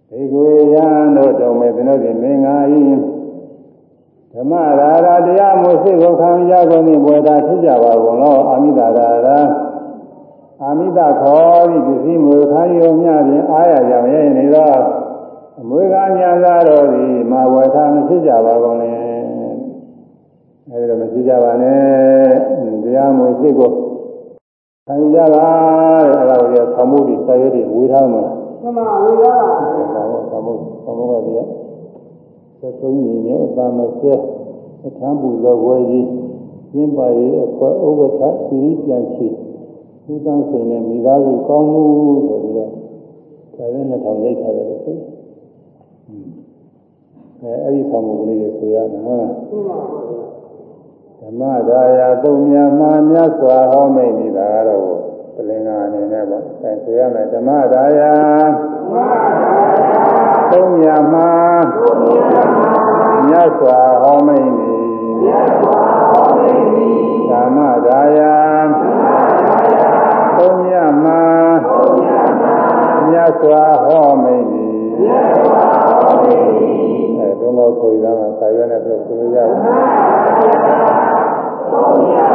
[0.08, 2.82] ဒီကိုရန်တို့တုံမဲ့သင်တို့ဒီမင်္ဂလာဤ
[4.32, 9.38] ဓမ္မရာရာတရားမို့စိတ်ကိုခံကြကုန်ပြီဘွယ်သာဖြစ်ကြပါကုန်လောအာမိတာရာရာ
[10.62, 15.01] အာမိတခေါ်ပြီးပစ္စည်းမွေခံရုံမျှဖြင့်အားရကြရဲ့နေတော့
[15.60, 18.90] အမွေကညာသာတော်သည်မာဝေထာမဖြစ်ကြပါကုန်လေ
[20.68, 23.70] အဲဒီတော့မဖြစ်ကြပါနဲ့တရားမွေစိတ်ကို
[24.86, 25.46] ခံကြပါ
[26.04, 28.24] တဲ့အဲဒါကိုသမှုတိစာရွက်တွေဝေထားမှာ
[28.62, 30.52] မှန်ပါဝေထားပါသမှု
[30.84, 31.40] သမှုကတည်းက
[32.60, 34.12] သက်ဆုံးညီညွတ်သာမစဲ
[34.86, 36.08] အထမ်းပူလောဝဲကြီး
[36.72, 39.26] ကျင်းပါရေးအခွဲဥပ္ပထသီရိပြန်ချီ
[40.12, 41.82] ဥသန်းစိန်နဲ့မိသားစုကောင်းမှု
[42.26, 42.70] ဆိုပြီးတော့
[43.56, 45.11] ဒါလည်းနှစ်ထောင်ရိုက်ထားတယ်လို့ဆို
[47.42, 49.86] အဲအဲ့ဒီဆောင်မှုကလေးတွေဆိုရမယ်ဟုတ်လား
[51.20, 54.86] ဓမ္မဒါယာသုံးမြတ်မှာမြတ်စွာဟောမိတ်နေတာကတော့
[55.34, 58.14] ပလင်္ကာအနေနဲ့ပေါ့အဲဆိုရမယ်ဓမ္မဒါယာ
[58.60, 60.02] ဓမ္မဒါယာ
[60.52, 61.30] သုံးမြမှာ
[63.28, 64.82] မြတ်စွာဟောမိန်သည်
[67.30, 68.20] ဓမ္မဒါယ
[70.38, 70.74] သုံးမြ
[71.04, 71.22] မှာ
[73.08, 76.71] မြတ်စွာဟောမိန်သည်အဲဘုံတော်ဆိုရမှာဆာရွက်နဲ့ပြော
[77.78, 79.54] ဆိုရအောင်
[81.70, 82.34] သုံးမြမှ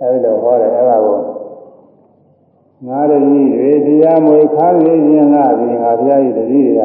[0.00, 1.18] အဲဒီလိုဟောတယ်အဲ့ဒါကို
[2.86, 3.22] ငါတည်း
[3.54, 6.80] တွေတရားမွေခံရခြင်းကဒီငါဘုရားရဲ့တတိတွေက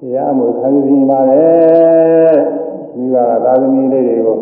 [0.00, 1.44] တရားမွေခံရခြင်းပါလေ
[2.94, 4.38] ဒီကသာသမီလေးတွေကို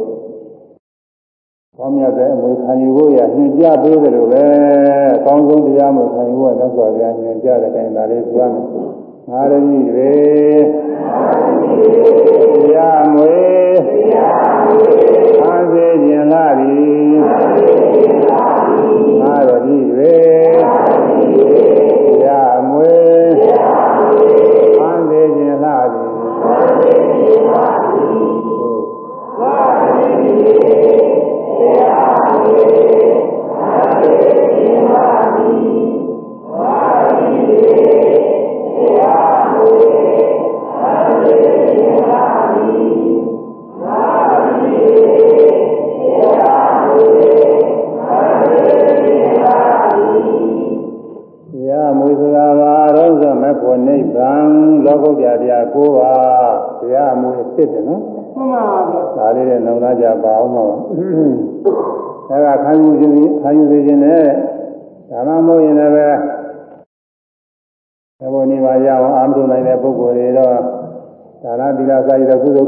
[1.76, 4.44] ကောင်းမြတ်တဲ့အမွေခံယူဖို့ရညွှန်ကြားပေးတယ်လို့ပဲ
[5.16, 8.64] အကောင်းဆုံးတရားမှခံယူဖို့လက်စွာဘုရားညွှန်ကြားတဲ့တိုင်သာလေးပြောမယ်
[9.30, 10.12] ငါရမီတွေ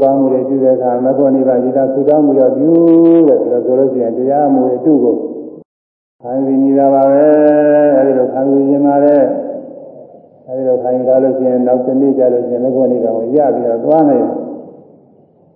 [0.01, 2.71] ကုသိုလ်ကောင်းမှုတွေပြုတဲ့အခါမဂ္ဂနိဗ္ဗာန်ရည်သာသုတောင်းမှုရောပြု
[3.27, 5.15] တဲ့ဒါဆိုလို့ရှိရင်တရားမှုအတုကို
[6.21, 7.25] ခံယူနေတာပါပဲ
[7.95, 9.17] အဲဒီလိုခံယူခြင်းပါလေ
[10.47, 14.25] အဲဒီလိုခံယူထားလို့ရှိရင်နောက်တစ်နေ့ကျလို့ရှိရင်မဂ္ဂနိဗ္ဗာန်ကိုရပြီးတော့သွားနိုင်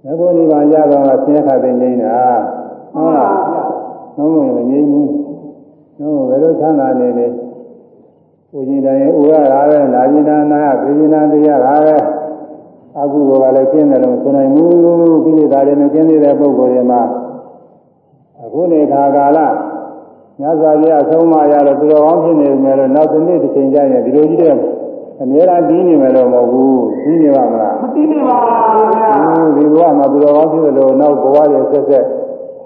[0.03, 2.17] တယ်မဂ္ဂနိဗ္ဗာန်ရတော့ဆင်းရဲခတ်တဲ့ငြိမ်းတာ
[2.95, 3.29] မှန်ပါဗျာ
[4.17, 5.12] နှုံးဝင်မငြိမ်းဘူး
[5.99, 7.29] နှုံးဘယ်လိုချမ်းသာနေလဲဥ
[8.67, 11.97] ရှင်တိုင်းဥရတာပဲနာကျင်နာနာပြေကျင်နာတရားတာပဲ
[13.01, 17.01] အကုသိုလ်ကလည်းကျင်းတယ်လို့ဆိုနိုင်ဘူးကိလေသာတွေနဲ့ကျင်းနေတဲ့ပုဂ္ဂိုလ်တွေမှာ
[18.43, 19.39] အခုနေခါကာလ
[20.41, 24.55] ညဇာပြအဆုံးမရတော့သူတော်ကောင်းဖြစ်နေမယ်လို့နောက်တစ်နေ့တစ်ချိန်ကျရင်ဒီလိုကြီးတဲ့
[25.21, 28.60] အများအားပြီးနေမယ်လို့မဟုတ်ဘူးပြီးနေပါမလားမသိနေပါဗျာ
[29.58, 32.05] ဒီဘဝမှာသူတော်ကောင်းဖြစ်လို့နောက်ဘဝတွေဆက်ဆက်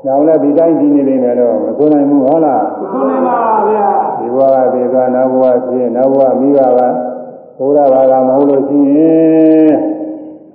[0.05, 3.37] နောင်လည်းဒီတိုင်းဒီနေနေမယ်တော့မဆိုနိုင်ဘူးဟုတ်လားမဆုံးနေပါ
[3.67, 3.87] ဗျာ
[4.19, 6.81] ဒီဘဝကဒီသွားနောက်ဘဝဖြစ်နောက်ဘဝမိဘက
[7.57, 9.98] ဘုရားဘာသာမဟုတ်လို့ရှိရင်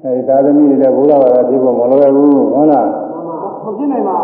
[0.04, 2.86] အဲဒီသာသမီတွေလည်းဘုရားဘာသာဖြစ်ဖို့မလွယ်ဘူးဟုတ်လား
[3.64, 4.18] မဖြစ်နိုင်ပါ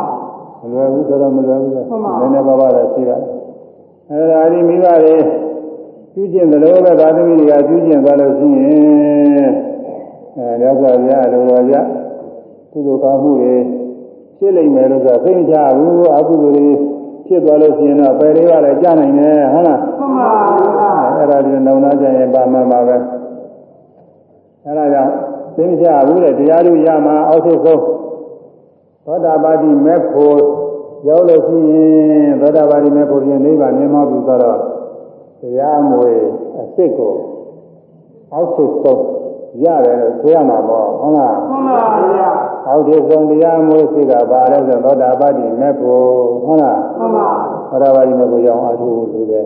[0.61, 3.16] မလွယ်ဘူးဆိုတော့မလွယ်ဘူးလေမှန်ပါနည်းနည်းပါးပါးလည်းရှိတာ
[4.11, 5.16] အဲဒါဒီမိဘတွေ
[6.12, 9.51] ပြုကျင့်သလိုပဲသာသမီတွေကပြုကျင့်သွားလို့ရှိရင်
[10.37, 11.75] အဲရသော်ပြအလိုတော်ကြ
[12.73, 13.55] ကုသိုလ်ကောင်းမှုတွေ
[14.38, 16.69] ဖြစ်လိမ့်မယ်လို့ဆိုသိမချဘူးအကုသိုလ်တွေ
[17.27, 20.29] ဖြစ်သွားလို့ရှိရင်တော့ပယ်လေးပါလည်းကြားနိုင်တယ်ဟုတ်လားမှန်ပါ
[20.77, 22.97] ဗျာအဲ့ဒါဒီနောင်နာကြရင်ပါမှန်ပါပဲ
[24.64, 27.82] အဲ့ဒါကြောင့် သိမချဘူးတဲ့တရားတို့ရမှာအောက်ဆုံးဆုံး
[29.06, 30.38] သောတာပတိမေဖို့
[31.08, 34.58] ရောက်လို့ရှိရင်သောတာပတိမေဖို့ပြင်နိဗ္ဗာန်မြင်မောပြီဆိုတော့
[35.40, 36.12] တရားမွေ
[36.56, 37.14] အစ်စ်ကို
[38.32, 39.02] အောက်ဆုံးဆုံး
[39.64, 42.30] ရတယ်လို့ဆိုရမှာပေါ့ဟုတ်လားမှန်ပါဗျာ
[42.68, 46.02] အောက်ဆုံးတရားမွေစိတ်ကပါလဲဆိုသောတာပတိမေဖို့
[46.44, 47.28] ဟုတ်လားမှန်ပါ
[47.70, 49.42] သောတာပတိမေဖို့ရောက်အားထုတ်လို့လေ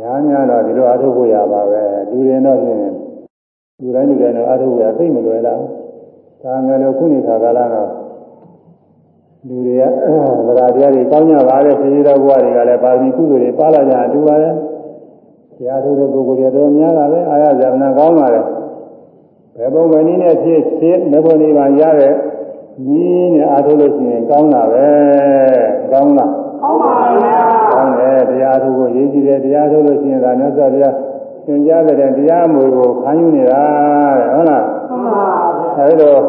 [0.00, 3.01] ညာညာတော့ဒီလိုအားထုတ်ဖို့ရပါပဲလူတွေတော့ဖြင့်
[3.82, 5.58] လူတိုင်းလူတိုင်းတော့အားထုတ်ရသိမလွယ်လား
[6.42, 7.90] ဒါငယ်လို့ခုနေခါကာလတော့
[9.48, 9.82] လူတွေက
[10.46, 14.50] ဗราတရားတွေကောင်းကြပါလေဆင်းရဲတဲ့ဘဝတွေကလည်းပါရမီကုသိုလ်တွေပါလာကြအတူပါပဲ
[15.56, 18.40] တရားထုတ်တဲ့ပုဂ္ဂိုလ်တွေတော့များတာပဲအာရဇာမနာကောင်းပါလေ
[19.56, 22.14] ဘယ်ပုံပဲနည်းနဲ့ဖြစ်ဖြစ်မေဖို့နိဗ္ဗာန်ရတဲ့ဤ
[23.34, 24.86] နဲ့အားထုတ်လို့ရှိရင်ကောင်းတာပဲ
[25.92, 26.92] ကောင်းလားကောင်းပါ
[27.22, 27.36] ဗျာ
[27.72, 30.94] ကောင်းတယ်တရားထုတ်ဖို့ရည်ကြည်တယ်တရားထုတ်လို့ရှိရင်ဒါမြတ်စွာဘုရား
[31.46, 33.62] သင်ကြားတဲ့တရားမွေကိုခံယူနေတာ
[34.18, 35.26] တဲ့ဟုတ်လားမှန်ပါ
[35.58, 36.22] ဗျာအဲဒီတော့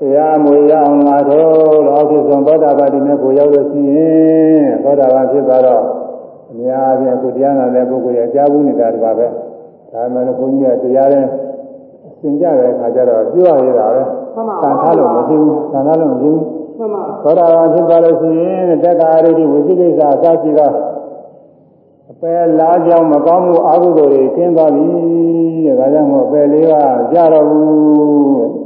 [0.00, 5.82] တရားမွေရအောင်လာတော့လောကိစ္စံသောတာပတိနဲ့ကိုရောက်လို့ရှိရင်သောတာပန်ဖြစ်သွားတော့
[6.50, 9.26] အများကြီးအခုတရားနာတဲ့ပုဂ္ဂိုလ်ရဲ့ကြားဘူးနေတာဒီပါပဲ
[9.92, 11.24] ဒါမှလည်းဘုန်းကြီးကတရားနဲ့
[12.20, 14.02] သင်ကြတဲ့အခါကျတော့ပြောရတာပဲ
[14.34, 16.44] မှန်ပါသံထားလို့မဖြစ်ဘူးသံထားလို့မဖြစ်ဘူး
[16.78, 20.85] မှန်ပါသောတာပန်ဖြစ်သွားလို့ရှိရင်တက္ကရာရိဝိသိကိစ္စအစရှိသောအ
[22.20, 24.84] ပယ်လားကြောင့်မကောင်းမှုအကုသိုလ်တွေကျင်းသွားပြီ
[25.66, 28.56] တဲ့ဒါကြောင့်မို့အပယ်လေးပါးကြတော့ဘူး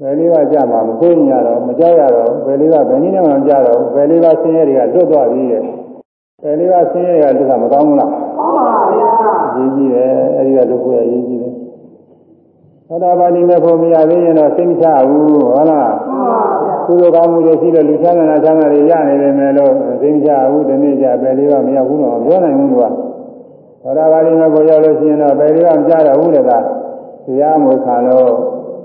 [0.00, 5.62] ပယ်လေးပါးကြမှာမသိရင်ရတော့မကြောက်ရတော့ပယ်လေးပါးဘယ်နည်းနဲ့မှမကြတော့ပယ်လေးပါးဆင်းရဲတွေကလွတ်သွားပြီတဲ့
[6.42, 9.10] ပယ်လေးပါးဆင်းရဲတွေကလွတ်တာမကောင်းဘူးလားကောင်းပါဗျာ
[9.46, 11.52] အရေးကြီးတယ်အဲဒီကလွတ်ဖို့အရေးကြီးတယ်
[12.88, 16.53] သောတာပန်ဒီမဲ့ဖို့မရသေးရင်တော့သိမချဘူးဟုတ်လားမှန်ပါဗျာ
[16.86, 22.88] ကုသိုလ်ကောင်းမှုတွေရှိလို့လူချမ်းသာချမ်းသာတွေရနေတယ်မယ်လို့သိကြဘူးဒီနေ့ကျပဲလေးပါမရဘူးတော့ပြောနိုင်ဘူးကွာ
[23.82, 26.50] သောတာပတိမေကိုရောက်လို့ရှိရင်တော့ပဲလေးပါမကြတော့ဘူးတဲ့က
[27.24, 28.30] တရားမွေခံလို့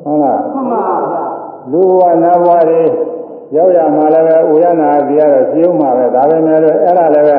[0.04, 1.24] ဟုတ်လားမှန်ပါဗျာ
[1.72, 2.84] လူဘဝနတ်ဘဝတွေ
[3.56, 7.38] ရောက်ရမှာလည်းပဲဥရနာတရားတော့ရှင်းမှာပဲဒါပဲမဲ့လို့အဲ့ဒါလည်းပဲ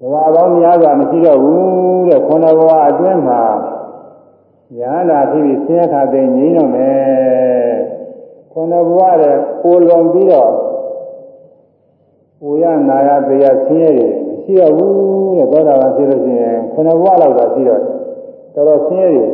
[0.00, 3.42] ဘဝပေါင်းများစွာမရှိတော့ဘူးတဲ့ခုနဘဝအတွင်းမှာ
[4.78, 7.39] ညာနာဖြစ်ပြီးဆင်းရဲခါသိငြိမ်းတော့မယ်
[8.52, 10.50] ခုနဘဝတဲ့ပိုလွန်ပြီးတော့
[12.44, 14.94] ဝေရနာရတရားဆင်းရဲတွေမရှိတော့ဘူး
[15.36, 17.82] တဲ့သောတာပန်ဖြစ်လို့ရှိရင်ခုနဘဝလောက်တော့ရှိတော့
[18.54, 19.26] တော်တော်ဆင်းရဲတွေ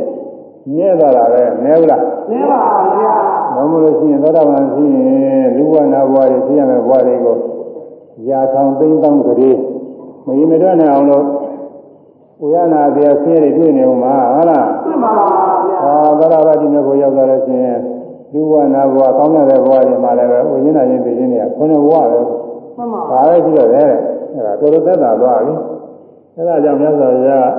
[0.74, 2.60] မြဲသွားတာပဲမြဲဘူးလားနေပါ
[2.96, 3.12] ဗျာ
[3.54, 7.36] မဟုတ်လို့ရှိရင်သောတာပန်ဖြစ်ရင်လူဝနာဘဝတွေဖြစ်ရမယ့်ဘဝတွေကို
[8.28, 9.56] ရာထောင်သိမ့်တောင်းကြည်
[10.26, 11.24] မရင်မတွက်နိုင်အောင်လို့
[12.40, 17.80] ဝေရနာတရားဆင်းရဲတွေတွေ့နေဦးမှာဟုတ်လားမှန်ပါဗျာအာသရဝတိမေကိုရောက်သွားလို့ရှိရင်
[18.32, 22.20] လူဝနာဘဝကောင်းတဲ့ဘဝတွေမှာလည်းပဲဝိညာဉ်ရင်းသိခြင်းတွေကခုနဘဝပဲ
[22.76, 23.90] မှန်ပါဒါပဲရှိတော့တယ်
[24.34, 25.54] အဲ့ဒါတော်တော်သက်သာသွားပြီ
[26.34, 27.50] အဲ့ဒါကြောင့်မြတ်စွာဘုရား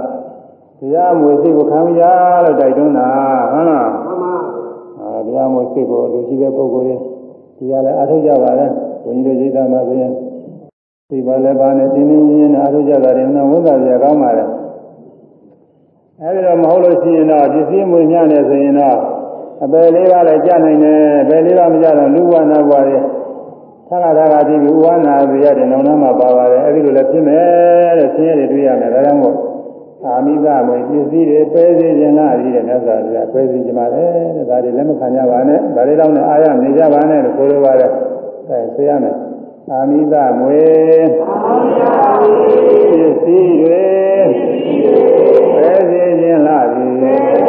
[0.80, 2.02] တရားမွေစိတ်ကိုခံရ
[2.44, 3.10] လို့တိုက်တွန်းတာ
[3.52, 4.36] ဟုတ်လားမှန်ပါ
[5.00, 7.00] အာတရားမွေစိတ်ကိုလူရှိတဲ့ပုဂ္ဂိုလ်
[7.58, 8.66] တွေတရားလည်းအားထုတ်ကြပါလေ
[9.04, 10.12] ဘုန်းကြီးတို့ရိတ်တာမှာဆိုရင်
[11.10, 14.46] သိပါလည်းပါနဲ့တင်းတင်းရင်းနဲ့အားထုတ်ကြတာတွေနော်ဝိသရာကောင်းပါလေ
[16.22, 18.98] အဲဒီတော့မဟုတ်လို့ရှိရင်တော့ပစ္စည်းမွေညံ့နေဆိုရင်တော့
[19.64, 23.00] အပယ်လေးပါးလည်းကြာနိုင်တယ်အပယ်လေးပါးမကြတော့လူဝနာဘွားတွေ
[23.90, 29.36] သာကသာကတိဥဝနာပြရတယ်နောင်နာမှာပါပါတယ်အဲဒီလိုလည်းဖြစ်မယ်တဲ့ဆင်းရဲတွေတွေ့ရမယ်ဒါကြောင့်မို့
[30.06, 34.04] အာမိသမွေပစ္စည်းတွေပဲစေခြင်းလားဒီတဲ့မြတ်စွာဘုရားပဲစေခြင်းပါလေ
[34.36, 37.92] တဲ့ဒါတွေလည်းမခံကြပါနဲ့ဒါတွေတော့နဲ့အာရနေကြပါနဲ့လို့ဆိုလိုပါတယ်
[38.50, 39.16] အဲဆိုရမယ်
[39.72, 40.64] အာမိသမွေ
[41.14, 41.20] ပ
[43.08, 43.86] စ္စည်းတွေ
[45.56, 47.47] ပဲစေခြင်းလားဒီ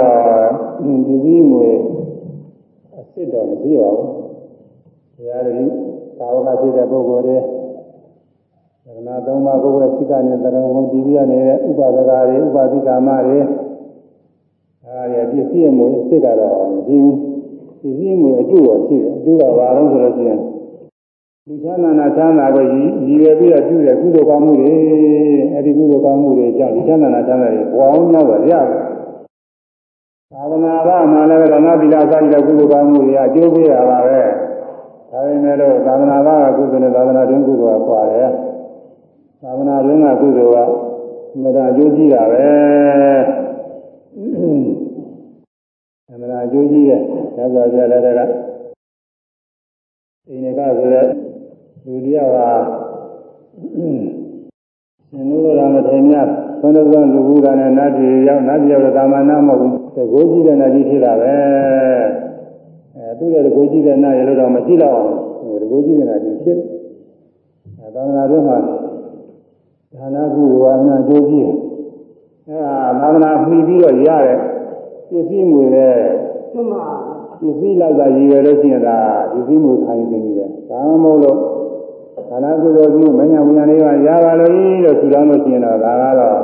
[0.03, 1.69] ဂိုလ်တွေကတော့ဒီဒီမွေ
[2.93, 4.09] အစ်စ်တော်မရှိပါဘူး
[5.15, 5.73] ဘုရားတည်း
[6.19, 7.37] သာဝကဖြစ်တဲ့ပုဂ္ဂိုလ်တွေ
[8.85, 13.37] သရဏသုံးပါးကိုယ်ပဲစိကနဲ့သရဏဝံတည်ပြီးရနေတဲ့ဥပဒကာတွေဥပဒိကာမတွေ
[14.83, 17.17] အဲဒါပြည့်စည်မှုအစ်စ်ကတော့မရှိဘူး
[17.81, 20.39] ပြည့်စည်မှုအတူရောရှိတယ်အတူကဘာလို့ဆိုလို့ရှိရင်
[21.47, 24.73] လူချမ်းသာနာချမ်းသာကိုရည်ရည်ရွယ်ပြီးတော့ပြုတဲ့ကုသိုလ်ကောင်းမှုတွေ
[25.53, 28.82] အဲဒီကုသိုလ်ကောင်းမှုတွေကြောင့်လူချမ်းသာနာချမ်းသာတွေဘဝအောင်များစွာရတယ်
[30.33, 34.21] သာသနာ့ဘာမှလည်းဓမ္မတိလာဆိုင်တဲ့ကုသိုလ်ကောင်းမှုတွေအကျိုးပေးရပါပဲ
[35.09, 38.31] ဒါပေမဲ့လို့သာသနာ့ဘာကကုသိုလ်နဲ့သာသနာ့တွင်ကုသိုလ်ကကွာတယ်
[39.41, 40.69] သာသနာ့တွင်ကကုသိုလ်က
[41.43, 42.45] မတာအကျိုးကြီးတာပဲ
[46.09, 47.01] အမှန်အကျိုးကြီးတယ်
[47.35, 48.19] သစ္စာပြတဲ့က
[50.27, 51.07] အိနေကဆိုတဲ့
[51.85, 52.49] လူတယောက်ဟာ
[55.09, 56.27] ရှင်လို့ရမထေမြတ်
[56.61, 61.35] သွန်သွန်လူဘူးကနဲ့နတ်ပြည်ရောက်နတ်ပြည်ရောက်တာမနာမဟုတ်ဘူး သကိုးကြီးတဲ့နတ်ကြီးဖြစ်တာပဲ
[62.95, 66.57] အဲသူ့ရဲ့သကိုးကြီးတဲ့နတ်ရလို့တော့မရှိတော့အောင်သကိုးကြီးတဲ့နတ်ကြီးဖြစ်
[67.79, 68.57] အဲသာသနာ့တွင်မှာ
[69.93, 71.45] ဒါနကုဝါနာကြိုးကြီး
[72.47, 74.37] အဲဒါသာသနာမှီပြီးတော့ရတဲ့
[75.09, 75.95] ပစ္စည်းငွေနဲ့
[76.53, 76.85] မှန်ပါ
[77.39, 78.97] ပစ္စည်းလောက်ကရည်ရွယ်လို့ရှိရင်ဒါ
[79.31, 81.37] ပစ္စည်းငွေခံယူနေတယ်ဒါမှမဟုတ်လို့
[82.29, 84.51] ဒါနကုသိုလ်ကြီးမညာမညာလေးပါရပါလို့
[84.83, 86.37] လို့ထူထောင်လို့ရှိရင်တော့ဒါကတော့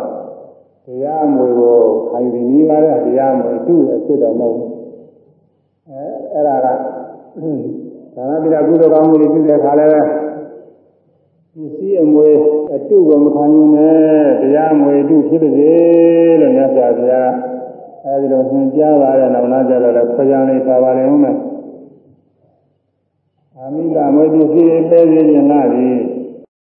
[0.89, 1.77] တရားမွေကို
[2.09, 4.69] ခံယူပြီးပါတဲ့တရားမွေသူ့အစ်စ်တော်မဟုတ်ဘူး
[5.87, 6.67] အဲအဲ့ဒါက
[8.15, 10.01] ဒါနပိတာကုသိုလ်ကောင်းမှုတွေပြုတဲ့ခါလည်းပဲ
[11.53, 12.29] ပစ္စည်းအမွေ
[12.73, 15.73] အတုကိုမခံယူနဲ့တရားမွေအတုဖြစ်ပါစေ
[16.41, 17.31] လို့မြတ်စွာဘုရား
[18.05, 21.37] အဲဒီလိုသင်ကြားပါတဲ့နောက်နာကြတော့လည်းခွကြံလေးပါပါလိမ့်ဦးမယ်
[23.55, 25.87] အာမိတမွေပစ္စည်းပဲစေခြင်းလားဒီ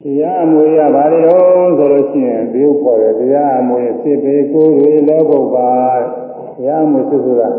[0.05, 6.01] တရားအမွေရပါလေတော့ဆိုလို့ရှိရင်ဒီဥပေါ်တယ်တရားအမွေစစ်ပေကိုယ်တွေလောကုတ်ပါတ
[6.67, 7.51] ရားအမွေစစ်ဆိုတာ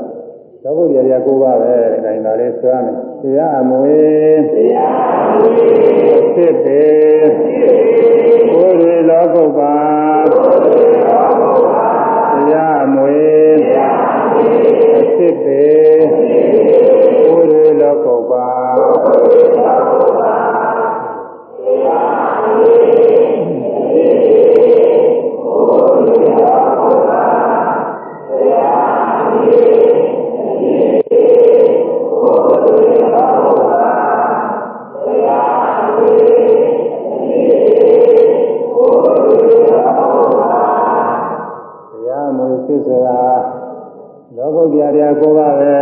[0.63, 3.95] လောကုတ်ရရကိုပါပဲခိုင်တာလေးဆိုရမယ်တရားအမွေ
[4.53, 5.69] တရားအမွေ
[6.35, 6.83] စစ်ပေ
[8.51, 9.75] ကိုယ်တွေလောကုတ်ပါ
[12.33, 13.19] တရားအမွေ
[14.99, 15.63] အစစ်ပေ
[17.27, 19.50] ကိုယ်တွေလောကုတ်ပါ
[44.91, 45.73] တ္တရာတရားကိုပါပဲ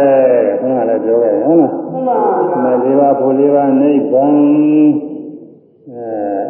[0.59, 4.35] ခဏလည်းပြောခဲ့ဟုတ်လားမှန်ပါဗျာမလေးပါဖို့လေးပါနိဗ္ဗာန်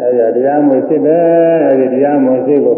[0.02, 1.18] အဲအဲ့ဒီတရားမွေစစ်ပဲ
[1.66, 2.78] အဲ့ဒီတရားမွေစစ်ကို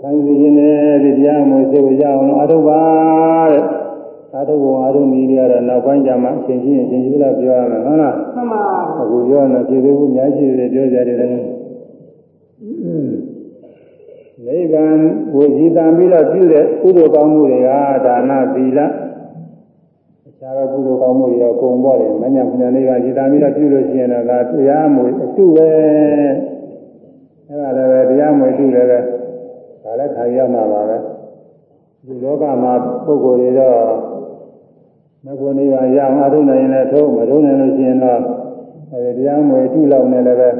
[0.00, 2.82] ခံယူခြင်းနဲ့ဒီတရားမွေစစ်ကိုရအောင်အထုပ်ပါ
[3.52, 3.62] တဲ့
[4.38, 8.62] အထုပ်ဘုံအထုပ်နည်းတွေကတော့နောက်ပိုင်းကျမှအရှင်ကြီးအရှင်ကြီးလည်းပြောရမယ်ဟုတ်လားမှန်ပါ
[9.00, 11.46] အခုပြောနေပြည်သေးဘူးအများကြီးတွေပြောကြတယ်လည်း
[14.46, 14.96] နိဗ္ဗာန်
[15.34, 17.70] ဝိဇိတံပြီးတော့ပြုတဲ့ကုသိုလ်ကောင်းမှုတွေက
[18.06, 18.80] ဒါနသီလ
[20.46, 25.68] အခြားသောကုသိုလ်ကောင်းမှုတွေတော့ကုန်ပေါ်တယ်မညာမညာနိဗ္ဗာန်ဇိတံပြီးတော့ပြုလို့ရှိရင်တော့ဒါတရားမွေအတုပဲ
[27.48, 28.98] အဲ့ဒါလည်းပဲတရားမွေတုလည်းပဲ
[29.82, 30.96] ဒါလည်းခံရမှာပါပဲ
[32.06, 32.72] ဒီလောကမှာ
[33.04, 33.80] ပုဂ္ဂိုလ်တွေတော့
[35.24, 38.20] မကွနိဗ္ဗာန်ရအောင်အထုနိုင်ရင်လည်းထုံးမထုံးနိုင်လို့ရှိရင်တော့
[38.92, 40.50] အဲဒီတရားမွေတုလောက်နဲ့လည်းပဲ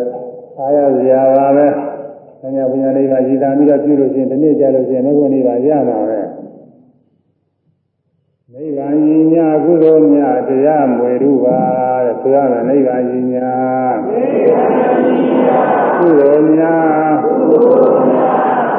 [0.59, 1.69] အားရစရာပါပဲ။
[2.41, 6.21] ဆရာဘုရားလေးကရည်သာပြီးတော့ပြုလို့ရှိရင်ဒီနေ့ကြလို့ရှိရင်မကွနိဗ္ဗာန်ရမှာပဲ။
[8.59, 11.61] နိဗ္ဗာန်ကြီးညာကုသိုလ်များတရားမွေတုပါ
[12.05, 13.53] တဲ့ဆိုရမယ်နိဗ္ဗာန်ကြီးညာ
[15.99, 17.13] ကုသိုလ်များ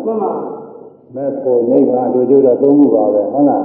[0.05, 0.31] မှန်ပါ
[1.15, 3.63] မဲ့ဖို့နိဗ္ဗာန်တို့ကျတော့၃ခုပါပဲဟုတ်လား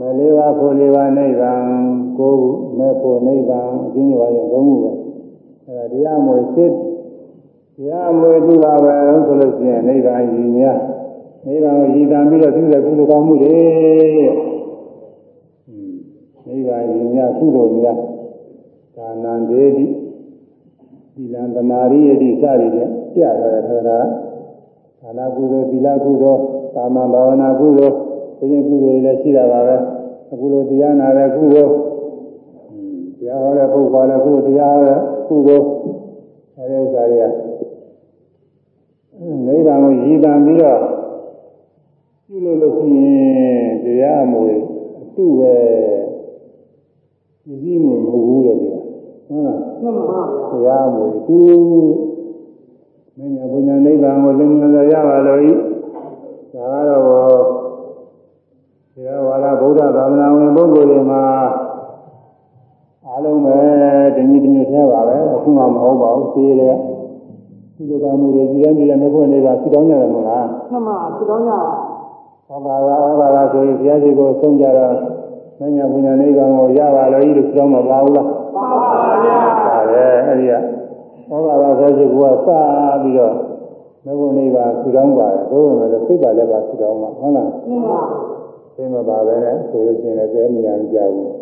[0.00, 1.62] မှန်ပါမဲ့လေးပါးဖို့လေးပါးနိဗ္ဗာန်
[2.16, 2.30] ၉ခု
[2.78, 4.90] မဲ့ဖို့နိဗ္ဗာန်အချင်းချင်းပါရင်၃ခုပဲ
[5.66, 8.94] အဲဒါတရားမွေးစစ်တရားမွေးသူပါပဲ
[9.26, 10.78] ဆိုလို့ရှိရင်နိဗ္ဗာန်ကြီးများ
[11.46, 13.58] နိဗ္ဗာန်ကိုရည်တံပြီးတော့ပြုတဲ့ကုသိုလ်ကောင်းမှုတွေ
[16.46, 17.98] နိဗ္ဗာန်ကြီးများကုသိုလ်များ
[18.96, 19.86] ဒါနံဒေတိ
[21.14, 23.98] သီလံသမာရိယတိစသည်ဖြင့်ပြရတယ်ခန္ဓာ
[25.00, 26.42] ဒါနကုသိုလ်သီလကုသိုလ်
[26.74, 27.96] သာမန်ဘာဝနာကုသိုလ်
[28.40, 29.76] ဒီရင်ကုသိုလ်တွေလည်းရှိတာပါပဲ
[30.32, 31.72] အခုလိုတရားနာတဲ့ကုသိုလ်
[33.18, 35.66] တရားဟောတဲ့ပုဂ္ဂိုလ်လည်းကုသိုလ်တရားဟောတဲ့ကုသိုလ်
[36.56, 37.50] အဲဒီဥစ္စာတွေက
[39.46, 40.80] နိဗ္ဗာန်ကိုရည်တံပြီးတော့
[42.26, 44.40] ပြုလို့လို့ရှိရင်တရားမူ
[45.00, 45.54] အတုပဲ
[47.64, 48.66] ရည်မှုမဟုတ်ဘူးလေဒီ
[49.28, 50.20] ဟုတ်လားမှန်ပါ
[50.50, 51.38] တရားမူသူ
[53.16, 55.52] မင်းညာဘုညာနိဗ္ဗာန်ကိုလင်းလင်းရပါလို့ဤ
[56.52, 57.59] ဒါကတော့တရား
[59.26, 61.22] ဝါဒဗုဒ္ဓသာသနာဝင်ပုဂ္ဂိုလ်တွေမှာ
[63.06, 63.58] အားလုံးပဲ
[64.16, 66.76] တဏှိတညွတ်သေးပါပဲအခုမှမဟုတ်ပါဘူးသိရတယ်
[67.76, 71.50] ကုသကမှုတွေကြည်ရင်ကြည်ရင်မဖွင့်နေတာဆူတောင်းကြတယ်မဟုတ်လားမှန်ပါသူတော်ည
[72.48, 74.94] ဟောပါလားဟောပါလားဆိုရင်ဘုရားရှိခိုးဆုံးကြတော့
[75.60, 79.36] မညာဘုညာနိဗ္ဗာန်ကိုရပါလို့ဤလို့ဆူတောင်းမှာပါဘူးလားမှန်ပါဗျာ
[79.68, 80.52] ဒါပဲအဲ့ဒီက
[81.28, 83.34] ဟောပါပါဆိုချင်ကစပြီးတော့
[84.06, 88.00] မဘုံနိဗ္ဗာန်ဆူတောင်းပါတယ်သို့ပေမဲ့စိတ်ပါလည်းပါဆူတောင်းမှာဟုတ်လားမှန်ပါ
[88.80, 91.32] သိမပါပဲနဲ့ဆိုလို့ရှိရင်လည်းကျဲနေရမကြဘူး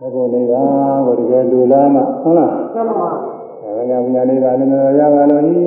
[0.00, 3.08] မဘုံနိဗ္ဗာန်ကိုတကယ်လူလားမှဟုတ်လားမှန်ပါ
[3.62, 4.70] အဲဒါညာနိဗ္ဗာန်လည်း
[5.00, 5.58] ရပါလို့ဤ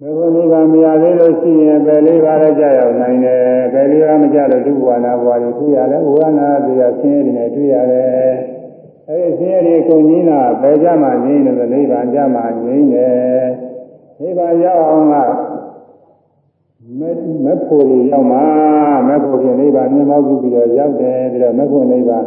[0.00, 8.32] မဘုံနိဗ္ဗာန်မရသေးလို့ရှိရင်ပဲလေးပါးလည်းကြာရောက်နိုင်တယ်ပဲလေးပါးမကြလို့ဒုဝါနာဘွားတွေတွေ့ရတယ်ဝါနာတရားဆင်းရဲတွေနဲ့တွေ့ရတယ်
[9.08, 13.46] အဲဒီဆင်းရဲတွေကုန်ကြီးတာပဲကြမှာငြိမ့်တယ်နိဗ္ဗာန်ကြမှာငြိမ့်တယ်
[14.20, 15.16] နိဗ္ဗာန်ရောက်အောင်က
[17.00, 17.02] မ
[17.44, 18.44] မဖို့ရရောက်မှာ
[19.08, 22.24] မဖို့ဖြင့်နိဗ္ဗာန်မြင်မောက်ပြီးတော့ရောက်တယ်ပြီးတော့မဖို့နိဗ္ဗာန်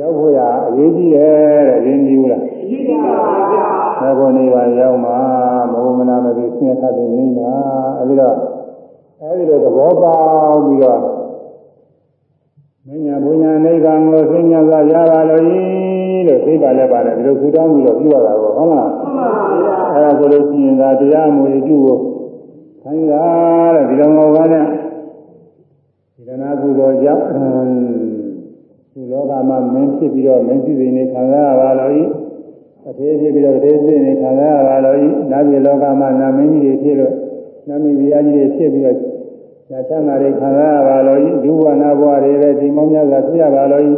[0.00, 3.14] ရောက်ဖို့ရအရေးကြီးတယ်တဲ့ရင်းကြီးဘူးလားအရေးကြီးပါ
[3.52, 3.64] ဗျာ
[4.00, 5.18] မဘုံနိဗ္ဗာန်ရောက်မှာ
[5.72, 7.52] မဘုံမနာမပြီးဆင်းရဲတဲ့နေမှာ
[7.98, 8.36] အဲဒီတော့
[9.20, 10.14] အဲဒီလိုသဘောပေါ
[10.50, 11.00] က်ပြီးတော့
[12.86, 15.60] မညာဘုညာနိဗ္ဗာန်ကိုသိညာစွာရပါလို့ဤ
[16.26, 19.28] လို့သိပါလဲပါလေဒီလိုဆူတောင်းပြီးတော့ပြုရတာကိုဟုတ်လားမှန်ပါ
[19.60, 21.98] ဗျာအဲဒါဆိုလို့ရှိရင်ဒါတရားမူရပြုကို
[22.88, 23.24] ခိုင်းတာ
[23.74, 24.66] တဲ့ဒီလိုမဟုတ်ပါနဲ့
[26.14, 27.24] ဒီကနာကုသိုလ်ကြောင့်
[28.92, 32.02] ဒီလောကမှာမင်းဖြစ်ပြီးတော့မင်းစီစဉ်နေခံရပါလို့ဤ
[32.88, 37.14] အသေးဖြစ်ပြီးတော့တေးစိနေခံရပါလို့ဤနာပြည်လောကမှာနာမင်းကြီးတွေဖြစ်လို့
[37.68, 38.98] နာမည်ဗျာကြီးတွေဖြစ်ပြီးတော့
[39.70, 43.90] ညာချမ်းသာတွေခံရပါလို့ဤဒုဝနာဘဝတွေလည်းဒီမောင်းများစွာဖြစ်ရပါလို့ဤ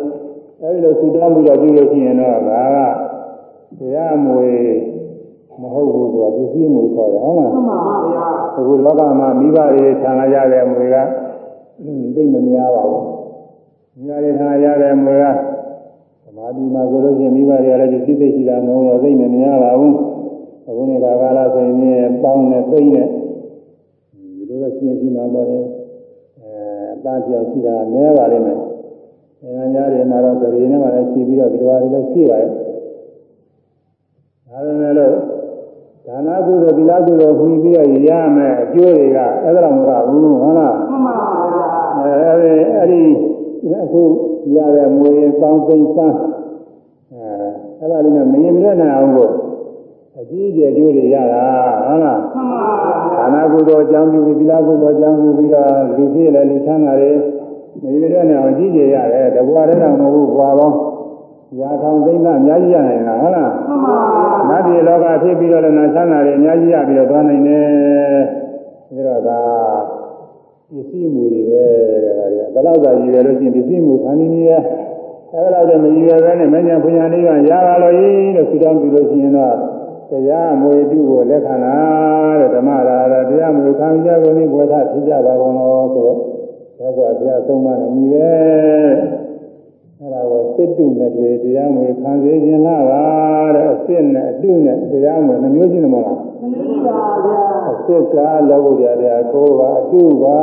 [0.62, 4.50] အဲဒီလိုသုတောင်းပြီးတော့ပြုလို့ရှိရင်တော့ဒါကတရားမွေ
[5.60, 8.26] မဟုတ်ဘူးကွာပစ္စည်းမှုခေါ်တယ်ဟုတ်လားမှန်ပါဗျာ
[8.58, 10.96] အခုလောကမှာမိဘတွေဆံလာရတဲ့အမွေက
[12.14, 13.04] သိမများပါဘူး
[14.06, 15.24] မိဘတွေဆံလာရတဲ့အမွေက
[16.24, 19.94] သမာဓိမှာဆိုလို့ရှိရင်မိဘတွေကလည်းဒီစိတ်သိရှိတာမဟုတ်တော့သိမများပါဘူး
[20.68, 23.08] အခုနေ့ကကာလဆိုရင်ပေါင်းနဲ့သိမ့်နဲ့
[24.36, 26.50] ဒီလိုတော့ရှင်းရှင်းမှာပေါ့လေအဲ
[26.94, 28.58] အသားပြောင်ရှိတာနည်းပါလိမ့်မယ်
[29.42, 35.12] အဲညာညာတွေမှာတော့ကြည်နေမှာလည်းရှိပြီးတော့ဒီလိုဟာတွေလည်းရှိပါရဲ့ဒါပေမဲ့လို့
[36.08, 41.14] ဒါနကုသိုလ်သီလကုသိုလ်ခွင့်ပြီးတော့ရမယ်အကျိုးတွေကအဲ့ဒါမဟုတ်ဘူးဟုတ်လားမှန်ပါ
[41.54, 43.02] ဗျာအဲအဲ့ဒီ
[43.82, 44.02] အခု
[44.54, 46.16] ရတဲ့မွေစောင်းသိမ်းစမ်း
[47.12, 47.20] အဲ
[47.78, 49.28] အဲ့ဒါလေးနဲ့မရင်မရနိုင်အောင်ကို
[50.18, 51.44] အကြီးအကျယ်ကျိုးတွေရတာ
[51.86, 57.16] ဟုတ်လားမှန်ပါဗျာဒါနကုသိုလ်အကြောင်းပြုပြီးသီလကုသိုလ်အကြောင်းပြုပြီးတော့လူဖြစ်လည်းလူချမ်းသာတယ်
[57.82, 60.76] မရင်မရနိုင်အောင်ကြီးကျယ်ရတယ်တဘွားတည်းတော့မဟုတ်ဘူးဘွားပေါင်း
[61.56, 67.66] ရာထောင်သိန်းသားအများကြီးရနိုင်တာဟုတ်လားမှန်ပါဗျာနတ်ပြည်လောကဖြစ်ပြီးတော့လည်းနာချမ်းသာတယ်အများကြီးရပြီးတော့သွားနိုင်တယ်
[68.96, 69.40] ဒါတော့ဒါ
[70.70, 71.64] ပစ္စည်းမူတွေပဲ
[72.04, 74.62] တဲ့ဒါတွေကဒါတော့သာရည်ရလို့ရှိရင်ပစ္စည်းမူခံနေနေရဲ့
[75.34, 79.56] အဲဒါတော့မရည်ရပဲနဲ့မဉ္ဇဉ်ပညာလေးကရပါလို့ရည်လို့ဆူတောင်းပြုလို့ရှိရင်တော့
[80.10, 81.76] တရားမွေတုကိုလက်ခံတာ
[82.40, 86.28] တဲ့ဓမ္မရာတော့တရားမွေခံကြကုန်ပြီးဘဝထဖြစ်ကြပါကုန်လို့ဆိုတော့ဒါ
[86.78, 89.27] ဆိုဘုရားဆုံးမနေပြီပဲ
[90.08, 93.04] အဲ့ဒါကိုစစ်တုနဲ့တွေတရားမွေခံစေခြင်းလားပါ
[93.54, 97.40] တဲ့အစစ်နဲ့အတုနဲ့တရားမွေနှမျိုးချင်းတယ်မဟုတ်လားမနည်းပါဗျာ
[97.70, 98.14] အစစ်က
[98.48, 100.40] လောကုတ္တရာတရားကိုးပါအတုပါ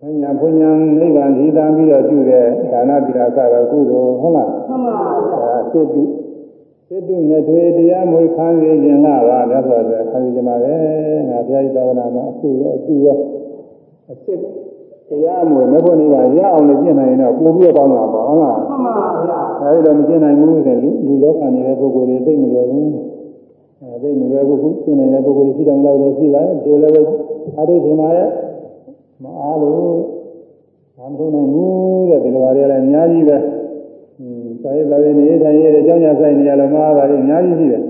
[0.00, 0.70] ဘုညာဘုညာ
[1.00, 6.02] နိဗ္ဗာန်ကြီးတမ်းပြီးတော့ပြုတဲ့ဒါနတိရသရကုသိုလ်ဟုတ်လားမှန်ပါဗျာဒါစစ်တု
[6.88, 10.74] စစ်တုနဲ့တွေတရားမွေခံစေခြင်းလားပါမြတ်စွာဘုရားခံစေခြင်းပါပဲ
[11.30, 13.18] ငါဘုရားဤသာသနာမှာအစစ်ရောအတုရော
[14.12, 14.38] အစစ်
[15.08, 18.94] တရားမွေမဖို့နေပါရအောင်လို့ပြင်နိုင်ရင်တော့ပို့ပြီးတော့ကောင်းတာပါဟုတ်လားမှန်ပါ
[19.24, 22.90] ဗျာအဲဒီတော့မကျင်နိုင်ဘူးဆိုရင်လူလူလောကနေတဲ့ပုဂ္ဂိုလ်တွေသိမလွယ်ဘူး
[23.80, 27.08] အဲသိမလွယ်ဘူးခုကျင်နိုင်တဲ့ပုဂ္ဂိုလ်တွေရှိတယ်လို့ရှိပါတယ်ဒီလိုလည်း
[27.56, 28.28] အားထုတ်ခြင်းမှာရဲ့
[29.22, 29.80] မအားလို့
[30.98, 33.36] မမထုတ်နိုင်ဘူးတဲ့ဒီလိုပါတွေလည်းအများကြီးပဲ
[34.20, 37.82] อืมစာရေးတော်ရင်းနေထိုင်ရတဲ့အကြောင်းညာဆိုင်နေရလို့မအားပါဘူးအများကြီးရှိတယ်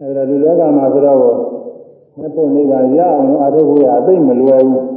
[0.00, 1.18] အဲဒါလူလောကမှာဆိုတော့
[2.18, 4.93] မဖို့နေပါရအောင်လို့အားထုတ်ဖို့ရအသိမလွယ်ဘူး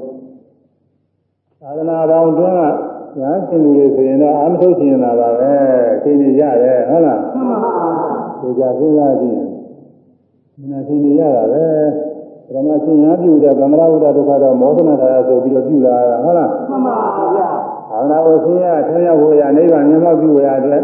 [1.68, 2.62] သာသနာပေါင်းတွင်းက
[3.20, 5.54] ညာရှင်လူတွေဆိုရင်တော့အာမထုတ်ခြင်းလာပါပဲ
[6.04, 7.58] သိနေရတယ်ဟုတ်လားမှန်ပါ
[8.60, 9.48] ဗျာဒီကြစဉ်းစားကြည့်ရင်
[10.60, 11.66] မနာသိနေရတာပဲ
[12.54, 16.96] ဓမ္မရှင်ညာပြုတဲ့ဗမ္မာဝုဒ္ဒဒုက္ခတော့မောဒနာထာဆိုပြီးတော့ပြုလာတာဟုတ်လားမှန်ပါ
[17.36, 17.48] ဗျာ
[17.90, 20.82] ဘာဝနာကိုဆင်းရဲဆင်းရဲဖို့ရနိဗ္ဗာန်မျက်မှောက်ပြုရတဲ့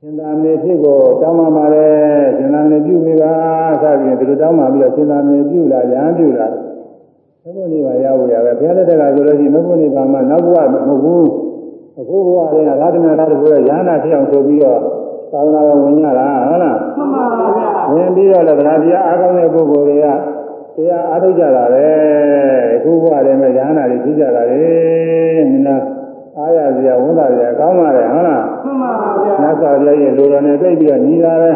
[0.00, 1.88] ရှင်သာမေဖြစ်ကိုတောင်းပါပါလေ
[2.36, 3.34] ရှင်သာမေပြုမိပါ
[3.82, 6.48] စသည်ဖြင့်ဒီလိုတောင်းပါပြီးတော့ရှင်သာမေပြုလာရဟန်းပြုလာ
[7.44, 11.28] သဘုန်နိဗ္ဗာန်ရဖို့ရပဲဘုရားလက်ထက်ကဆိုလို့ရှိရင်သဘုန်နိဗ္ဗာန်မှာနောက်ဘဝမဟုတ်ဘူး
[12.00, 14.80] အခုဘဝလေးကသာသနာတော်ဘုရားရဟန္တာဖြစ်အောင်ဆိုပြီးတော့
[15.32, 17.24] သာသနာတော်ဝင်ရတာဟုတ်လားမှန်ပါ
[17.56, 20.06] ဗျာဝင်ပြီးတော့လည်းဗလာတရားအားကောင်းတဲ့ပုဂ္ဂိုလ်တွေက
[20.76, 21.86] တရားအားထုတ်ကြတာပဲ
[22.74, 24.62] အခုဘဝတည်းမှာရဟန္တာတွေဖြစ်ကြတာလေ
[25.50, 25.82] မင်းသား
[26.38, 28.90] အားရစရာဝန်တာစရာကောင်းပါလေဟုတ်လားမှန်ပါ
[29.22, 31.52] ဗျာနတ်စွာဘုရားရဲ့လူတော်နဲ့သိပြီးတော့ညီတာပဲ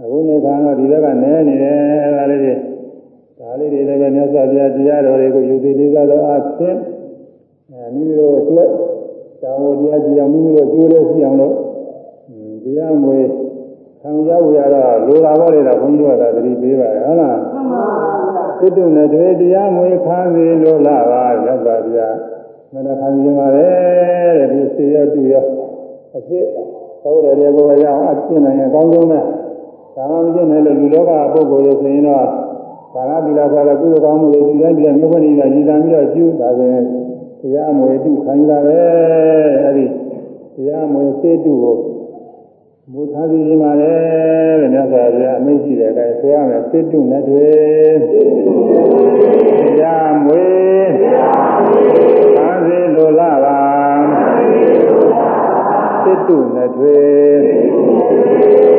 [0.00, 2.69] အခုနေခါတော့ဒီဘက်ကနဲနေတယ်အဲဒါလေးတွေဒါ
[3.60, 6.78] လေးတွေလည်းမြတ်စွာဘုရားတရားတော်တွေကိုယူသေးသေးသောအားဖြင့်
[7.70, 8.68] အဲမိမိတို့အတွက်
[9.42, 11.54] တောင်းဝတရားကြည်အောင်မိမိတို့ကျိုးလို့ရှိအောင်လို့
[12.64, 13.18] တရားမွေ
[14.00, 17.84] ခံရဝရတော့လိုတာဘောလေတော့ဘုန်းကြီးတို့ကသတိပေးပါတယ်ဟုတ်လားမှန်ပါ
[18.34, 22.08] ဗျာစိတ်တုနဲ့တွေတရားမွေခံစီလို့လာပါရသဗျာ
[22.72, 23.68] မနခံစီမှာလေ
[24.38, 25.34] တဲ့ဒီစေရတူရ
[26.16, 26.46] အဖြစ်
[27.02, 29.20] သောတယ်တွေကိုရအောင်အကျင့်နိုင်ရင်အကောင်းဆုံးပဲ
[29.96, 32.26] ဒါမှမကျင့်နိုင်လို့လူလောကပုဂ္ဂိုလ်တွေဆိုရင်တော့
[32.94, 36.84] ဘာသာတိလာဆိုတဲ့ကုသိုလ်ကောင်းမှုတွေဒီတိုင်းဒီတိုင်းမြို့ခွင့်ကြီးကညီတံပြီးတော့ကျူးဒါဆိုရင်
[37.40, 38.80] တရားမွေတုခံရတာပဲ
[39.64, 39.86] အဲဒီ
[40.54, 41.76] တရားမွေစေတုကို
[42.92, 43.94] မူထားပြီးဒီမှာလေ
[44.60, 47.50] တဲ့မြတ်စွာဘုရားအမိန့်ရှိတဲ့အတိုင်းဆိုရမယ်စေတုနဲ့တွေ
[49.62, 50.44] တရားမွေ
[52.36, 53.58] ခံစေလိုလားပါ
[56.02, 58.69] စေတုနဲ့တွေ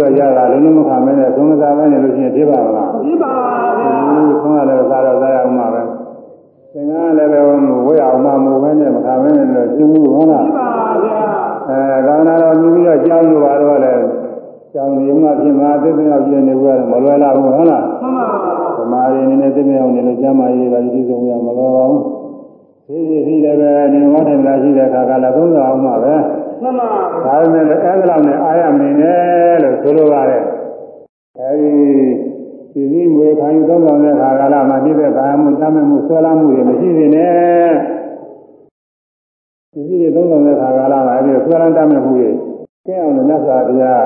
[0.00, 3.30] သာသနာပြီးပြီးတော့ရတာလည်းမခံမနဲ့သုံးစားပဲနေလို့ရှိရင်ဖြစ်ပါမလားပြပါ
[3.78, 5.80] ဗျာဒီဆုံးရတယ်စားတော့စားရအောင်ပါပဲ
[6.72, 7.40] သင်္ကန်းလည်းပဲ
[7.86, 10.68] ဝေးအောင်မှမဟုတ်ဘဲနဲ့မခံမနဲ့လို့ရှင်းဘူးဟုတ်လားပြပါ
[11.04, 11.18] ဗျာ
[11.70, 14.04] အဲသာသနာတော်ပြီးပြီးတော့ကြောင်းလို့ပါတော့လည်း
[14.74, 22.02] ကြောင်းနေမှဖြစ်မှာသိတဲ့အောင်ပြနေဘူးမလွယ်လာဘူးဟုတ်လားမှန်ပါဗျာသမားရင်းနေသိတဲ့အောင်နေလို့ကျမ်းမာရေးပါလိမ့်ဆုံးရမလွယ်ပါဘူး
[22.86, 26.14] ဒီဒီရှိလည်းပဲနေဝတ်တယ်လားရှိတဲ့အခါကလည်းသုံးစားအောင်ပါပဲ
[26.62, 26.86] မှန်ပါ
[27.24, 29.39] ဒါပေမဲ့လည်းအဲဒီလောက်နဲ့အားရမင်းနဲ့လို့
[29.82, 30.42] ဆိုလိုပါတယ်
[31.38, 31.70] အဲဒီ
[32.72, 37.72] ဒီစည်းမွေခံယူသုံးဆောင်တဲ့ခါကာလမှာနှိမ့်တဲ့ကာယမှုတမ်းမှုဆွဲလာမှုတွေမရှိစေနဲ့
[39.72, 42.26] ဒီစည်းတွေသုံးဆောင်တဲ့ခါကာလမှာအဲဒီဆွဲလန်းတမ်းမှုတွေ
[42.86, 44.04] ကဲအောင်လို့မြတ်စွာဘုရား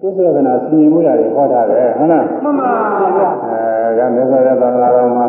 [0.00, 2.70] သုသရကနာစီရင်မှုရတယ်ဟောထားတယ်ဟုတ်လားမှန်ပါ
[3.16, 5.26] ဗျာအဲဒါမြတ်စွာဘုရားသံဃာတော်မှာ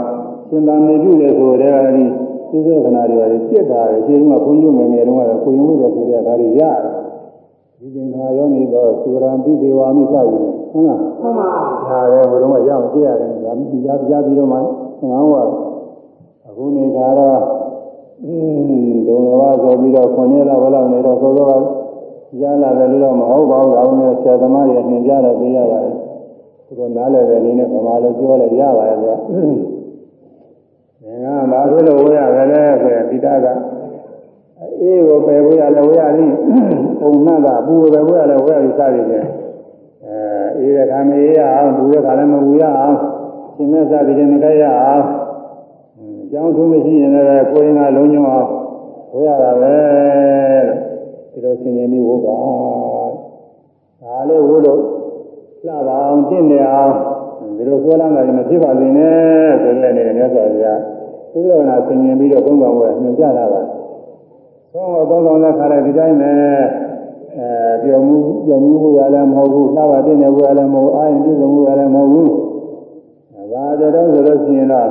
[0.49, 2.05] ရှင်သာနေပြုတယ်ဆိုတဲ့အဲဒီ
[2.51, 6.98] သုသရကနာတွေပါပြစ်တာတယ်ရှင်ကဘုန်းကြီးငယ်ငယ်တုန်းကတော့ကိုရင်မှုတယ်ဆိုတဲ့ဒါတွေရတယ်
[8.11, 10.39] ဒီသင်္ခါယောနေတော့သုရံပိသေဝါမိသယူ
[10.71, 11.47] ဟုတ်လားမှန်ပါ
[11.87, 15.35] ဒါလည်းဘုရားကရအောင်ကြည့်ရတယ်ဒါမှကြားကြားပြီးတော့မှငောင်းက
[16.47, 17.39] အခုနေကြတော့
[18.23, 21.53] အင်းဒုံတော်ဆိုပြီးတော့ခွန်ရတော့ဘယ်လောက်နေတော့သောသောက
[22.41, 25.95] ရလာတယ်လို့တော့မဟုတ်ပါဘူးဒါမှမဟုတ်ဆရာသမားတွေနှင်ကြတော့ပြရပါတယ်
[26.65, 29.15] သူတို့နားလည်တဲ့အနေနဲ့ဗမာလိုပြောလဲရပါတယ်ကွာ
[31.23, 33.47] ငါဘာဖြစ်လို့ဝေးရတယ်လဲဆိုရင်ဒီတာက
[34.81, 36.35] အေးကိုပယ်ဖို့ရလဲဝေးရလိမ့်
[36.99, 39.27] ပုံနှက်ကပူပယ်ဖို့ရလဲဝေးရလိစသည်ဖြင့်
[40.05, 40.15] အဲ
[40.57, 42.95] အေးတဲ့ခါမအေးရအောင်ပူတဲ့ခါလည်းမပူရအောင်
[43.55, 45.03] ရှင်မဲ့စသည်ဖြင့်မကြရအောင်
[46.31, 48.49] ကျောင်းထုံးမရှိရင်လည်းကိုယ်ရင်ကလုံးညောအောင်
[49.13, 49.75] ဝေးရတာပဲ
[51.31, 52.37] ဒီလိုဆင်ញင်ပြီးဝုတ်ပါ
[54.01, 54.81] ဒါလေးဝုတ်လို့
[55.65, 56.93] လှပါအောင်တင့်နေအောင်
[57.57, 60.79] ဒီလိုဆွဲလန်းတာလည်းမဖြစ်ပါစေနဲ့ဆိုတဲ့အနေနဲ့မြတ်စွာဘုရား
[61.31, 63.61] သုဒ္ဓနာဆင်ញင်ပြီးတော့သုံးပါးဝယ်ညွှန်ကြားတာပါ
[64.72, 66.32] သုံးတော့သုံးဆောင်တဲ့ခါလည်းဒီတိုင်းပဲ
[67.38, 67.48] အဲ
[67.82, 72.30] ပြောမှုပြောမှုရလည်းမဟုတ်ဘူးလှပါတင့်နေဘူးရလည်းမဟုတ်အာရင်ပြည့်စုံမှုရလည်းမဟုတ်ဘူး
[73.52, 74.88] ဒါတော့ဆိုလို့ရှိရင်တော့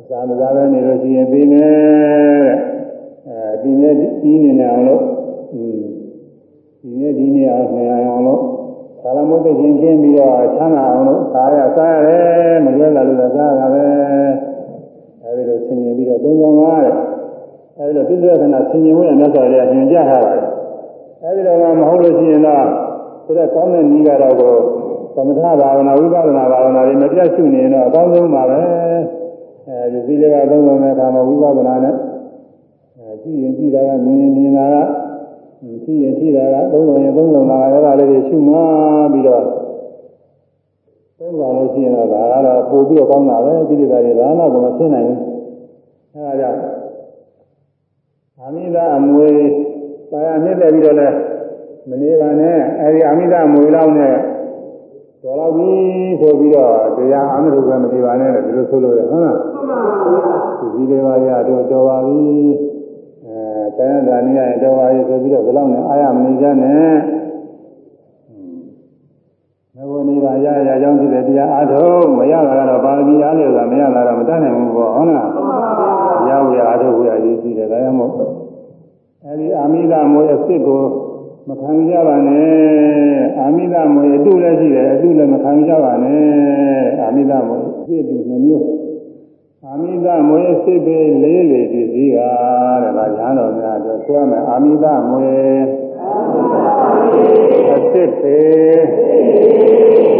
[0.00, 2.46] အစာမစားပဲနေလို့ရှိရင်ပြီးမယ်
[3.28, 5.02] အဲဒီနေ့ဒီနေနေအောင်လို့
[5.54, 5.82] อืม
[6.82, 8.42] ဒီနေ့ဒီနေ့အောင်နေအောင်လို့
[9.02, 13.86] သာလမုတ်သိချင်းကျင်းပြီးတော့ချမ်းသာအောင်လို့စားရစားရတယ်မလွဲလာလို့စားရတာပဲ
[15.22, 16.94] အဲဒီလိုဆင်ញင်ပြီးတော့သုံးဆောင်ပါတဲ့
[17.79, 20.43] အဲဒီလိုပြစ္ဆေခဏဆင်ញင်မှုရမြတ်စွာဘုရားညွှန်ကြားထားပါတယ်
[21.23, 22.65] အဲဒီလိုမှမဟုတ်လို့ရှိရင်တော့
[23.25, 24.53] ဆိုတော့ကောင်းတဲ့နည်းကတော့ကို
[25.15, 28.59] သမထဘာဝနာဝိပဿနာဘာဝနာတွေမပြတ်ရှုနေရင်တော့အကောင်းဆုံးပါပဲ
[29.67, 31.95] အဲဒီသီလကသုံးဆောင်တဲ့အခါမှာဝိပဿနာနဲ့
[32.97, 34.75] အဲကြည့်ရင်ကြည့်တာကမြင်ရင်မြင်တာက
[35.85, 38.55] ကြည့်ရင်ကြည့်တာကသုံးဆောင်ရင်သုံးဆောင်တာကအဲ့ဒါလေးတွေရှုမှ
[39.13, 39.43] ပြီးတော့
[41.19, 45.19] သုံးဆောင်လို့ရှိရင်တော့ဒါကတော့ပို့ပြီးတော့ကောင်းတာပဲဒီလိုတွေဘာမှကိုမဖြစ်နိုင်ဘူး
[46.13, 46.78] အဲဒါကြောင့်အာ
[48.55, 49.29] မိဒအမွေ
[50.11, 51.09] ပါရနှစ်သက်ပြီးတော့လဲ
[51.89, 54.15] မနေပါနဲ့အဲဒီအာမိဒအမွေလောက်နဲ့
[55.23, 55.71] တော်တော့ပြီ
[56.21, 60.37] ဆိုပြီးတော့တရားအာမရုပဲမနေပါနဲ့ဒီလိုဆိုလို့ရဟုတ်လားမှန်ပါဗျာ
[60.73, 62.21] ဒီလေးပါးရတော့တော်ပါပြီ
[63.25, 63.39] အဲ
[63.77, 66.93] ဆန္ဒနည်းရတော်ပါပြီဆိုပြီးတော့ဘယ်လောက်နဲ့အာရမနေကြနဲ့
[69.75, 75.57] မဘုန်းကြီးကရရကြောင်းဖြစ်တဲ့တရားအားထုတ်မရတာကတော့ပါရမီအားလျော်တာမရတာတော့မတတ်နိုင်ဘူးပေါ့ဟုတ်လားမှန်ပါ
[76.27, 78.38] ဗျာရဝရအားထုတ်ဝရရေးကြည့်တယ်ဒါကြောင့်မို့
[79.31, 80.83] အဲဒီအာမိဒမိုးရဲ့စစ်ကို
[81.49, 86.23] မခံကြပါနဲ့အာမိဒမိုးရဲ့အတုလည်းရှိတယ်အတုလည်းမခံကြပါနဲ့
[87.01, 88.67] အာမိဒမိုးစစ်တူနှမျိုး
[89.65, 92.19] အာမိသမွေစစ်ပေလေးတွေပစ္စည်းက
[92.81, 95.31] တဲ့ဒါညာတော်များတို့ဆိုရမယ်အာမိသမွေ
[97.73, 98.39] အစစ်ပေ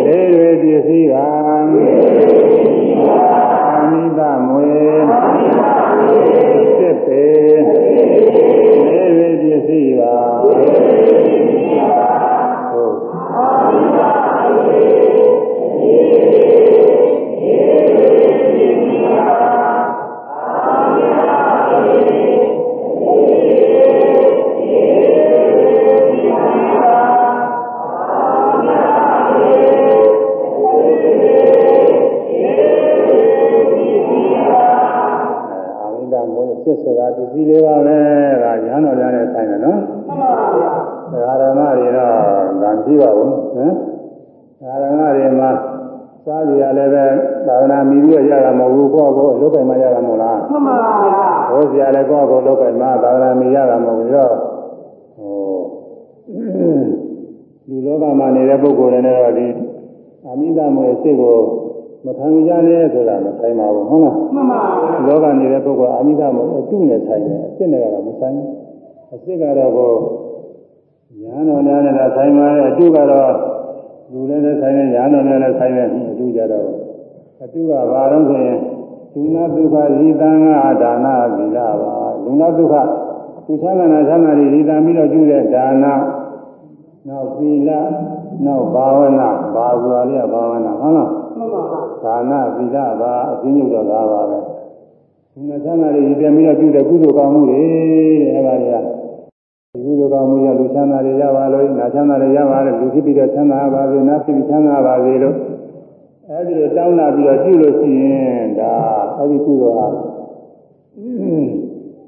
[0.05, 1.27] လေးတွေပစ္စည်းကအာ
[3.91, 4.69] မိသမွေ
[6.59, 7.23] အစစ်ပေ
[7.69, 8.88] လေးတွေပ
[36.83, 37.97] ဆိုတာပစ္စည်းလေးပါပဲ
[38.43, 42.13] ဒါညာတော်များနဲ့ဆိုင်တယ်နော်မှန်ပါဗျာဒါရမတွေတော့
[42.61, 43.73] ဗန်ကြည့်ပါဘူးဟမ်
[44.61, 45.51] ဒါရမတွေမှာ
[46.25, 47.05] စားကြရလည်းပဲ
[47.47, 51.21] သာသနာမီပြီးတော့ရတာမဟုတ်ဘူးကိုယ့်ကိုယ်လုတ်ပိုင်မှရတာမဟုတ်လားမှန်ပါဗျာ
[51.51, 54.33] ဟောစရာလည်းကိုယ့်ကိုယ်လုတ်ပိုင်မှသာသနာမီရတာမဟုတ်ဘူးတော့
[55.17, 55.51] ဟို
[57.67, 59.47] လူလောကမှာနေတဲ့ပုဂ္ဂိုလ်တွေနဲ့တော့ဒီ
[60.27, 61.37] အမိသမွေစိတ်ကို
[62.05, 68.49] မခံကြနဲ့ဆိုတာမဆိုင်ပါဘူးဟုတ်လားမှန်ပါဗျာလောကနေတဲ့ပုဂ္ဂိုလ်အာမိသမုအတုနဲ့ဆိုင်တယ်အစ်စ်နဲ့ကတော့မဆိုင်ဘူး
[69.11, 69.93] အစ်စ်ကတော့ကို
[71.21, 73.33] ညာတော်များနဲ့တော့ဆိုင်ပါရဲ့အတုကတော့
[74.11, 76.67] လူလည်းလည်းဆိုင်တယ်ညာတော်များလည်းဆိုင်တယ်အတုကြတော့
[77.43, 78.59] အတုကဘာလို့ဆိုရင်
[79.13, 81.93] သုနာဒုက္ခဇိတံငါဒါနသီလပါ
[82.23, 82.75] လူနာဒုက္ခ
[83.45, 85.85] သူချမ်းသာနာချမ်းသာတွေဇိတံပြီးတော့ပြုတဲ့ဒါန
[87.07, 87.69] နောက်သီလ
[88.45, 94.37] နောက်ဘာဝနာဘာဆိုတာလေးကဘာဝနာဟုတ်လားမှန်ပါဗျာဒါနသီလပါအပြင်းညုတော့ဒါပါပဲ
[95.33, 97.61] ဒီမှာသံဃာတွေဒီပြန်ပြီးတော့ပြုတဲ့ကုသိုလ်ကောင်းမှုတွေ
[98.33, 98.75] အဲပါတွေက
[99.73, 105.35] ဒီကုသိုလ်ကောင်းမှုရလူချမ်းသာတွေရပါလို့နာချမ်းသာတွေရပါလို့လူဖြစ်ပြီးတော့ချမ်းသာပါစေနာဖြစ်ပြီးချမ်းသာပါစေလို့
[106.29, 108.73] အဲဒီလိုတောင်းလာပြီးတော့ပြုလို့ရှိရင်ဒါ
[109.17, 109.87] အဲဒီကုသိုလ်ဟာ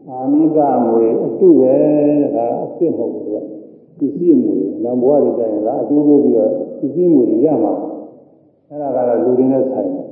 [0.08, 1.76] အာမိသမွေအတုပဲ
[2.36, 3.21] ဒါအစ်စ်မဟုတ်ဘူးက
[4.02, 6.50] ပစ္စည်းမွေနံဘဝတွေကြရင်လားအကျိုးပေးပြီးတော့
[6.80, 7.74] ပစ္စည်းမွေရမှာ
[8.70, 10.06] အဲ့ဒါကတော့လူတွေနဲ့ဆိုင်တယ်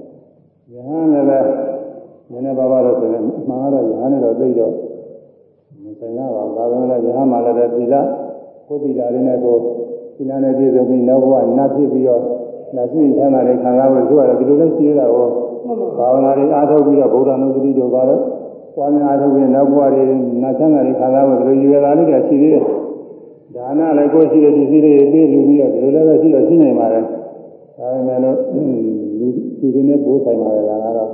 [0.74, 1.40] ယဟန်လည်းပဲ
[2.32, 4.74] နည်းနည်းပါးပါးတော့ဆိုရင်အမှန်ကတော့ယဟန်နဲ့တော့သိတော့
[5.84, 7.96] မဆိုင်တော့ပါဘူးဒါပေမဲ့ယဟန်မှလည်းပဲသီလ
[8.68, 9.56] ကိုယ်သီလလေးနဲ့ကို
[10.16, 12.24] သီလနဲ့ပြည့်စုံပြီးနောက်ဘဝနတ်ဖြစ်ပြီးတော့
[12.76, 15.28] နာသိချမ်းသာတဲ့ခံစားဖို့သူကတော့ဒီလိုလဲရှိရတာကို
[15.66, 18.22] မှန်ပါဘာဝနာတွေအားထုတ်ပြီးတော့ဗုဒ္ဓနုစတိတို့ပါတော့
[18.76, 20.04] ပွားများအားထုတ်ပြီးနောက်ဘဝတွေ
[20.44, 22.66] နာချမ်းသာတွေခံစားဖို့ဒီလိုရွယ်လာလေးတွေရှိသေးတယ်
[23.60, 28.64] ဒါနလည်းကိုယ်ရှိတဲ့ဒီစည်းလေးပြေးလူပြီးတော့ဒီလိုလည်းပဲရှိတော့ရှိနေပါလေဒါပေမဲ့လို့လူ
[29.20, 31.12] လူတွေနဲ့ပိုးဆိုင်ပါလေဒါကတော့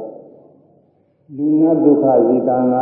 [1.35, 2.75] လူနာဒုက္ခဇီတံက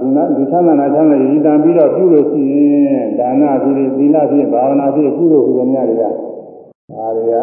[0.00, 2.54] လူနာလူချမ်းသာနာချမ်းသာဇီတံပြီးတော့ပြုလို့ရှိရ
[3.00, 7.34] င်ဒါနဖြစ်ဖြစ်သီလဖြစ်ဘာဝနာဖြစ်ကုသိုလ်ဟူသည်များတွေကဒါတွေက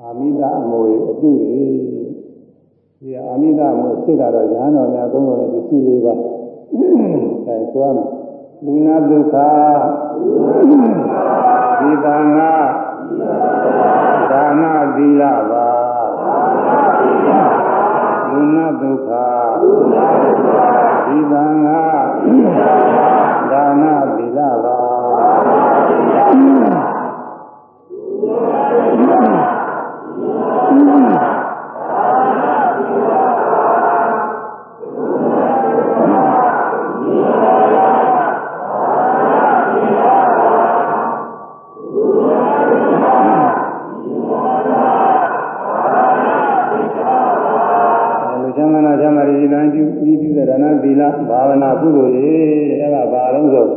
[0.00, 1.62] အာမိတအမွေအတုတွေ
[3.00, 6.14] ဒီအာမိတအမွေစစ်ကတော့ညာတော်များသုံးတော်တဲ့ပစ္စည်းလေးပါ
[7.46, 8.21] အဲဆိုရမယ်
[8.66, 9.36] လူနာဒုက္ခ
[11.78, 12.38] ဇီတံက
[14.30, 14.62] ဒါန
[14.96, 15.68] သီလပါ
[18.30, 19.10] လူနာဒုက္ခ
[21.06, 21.91] ဇီတံက
[50.48, 52.34] ပြီးပြုတဲ့ဒါနသီလဘာဝနာကုသိုလ်တွေ
[52.80, 53.68] အဲ့ဒါဘာလို့ဆို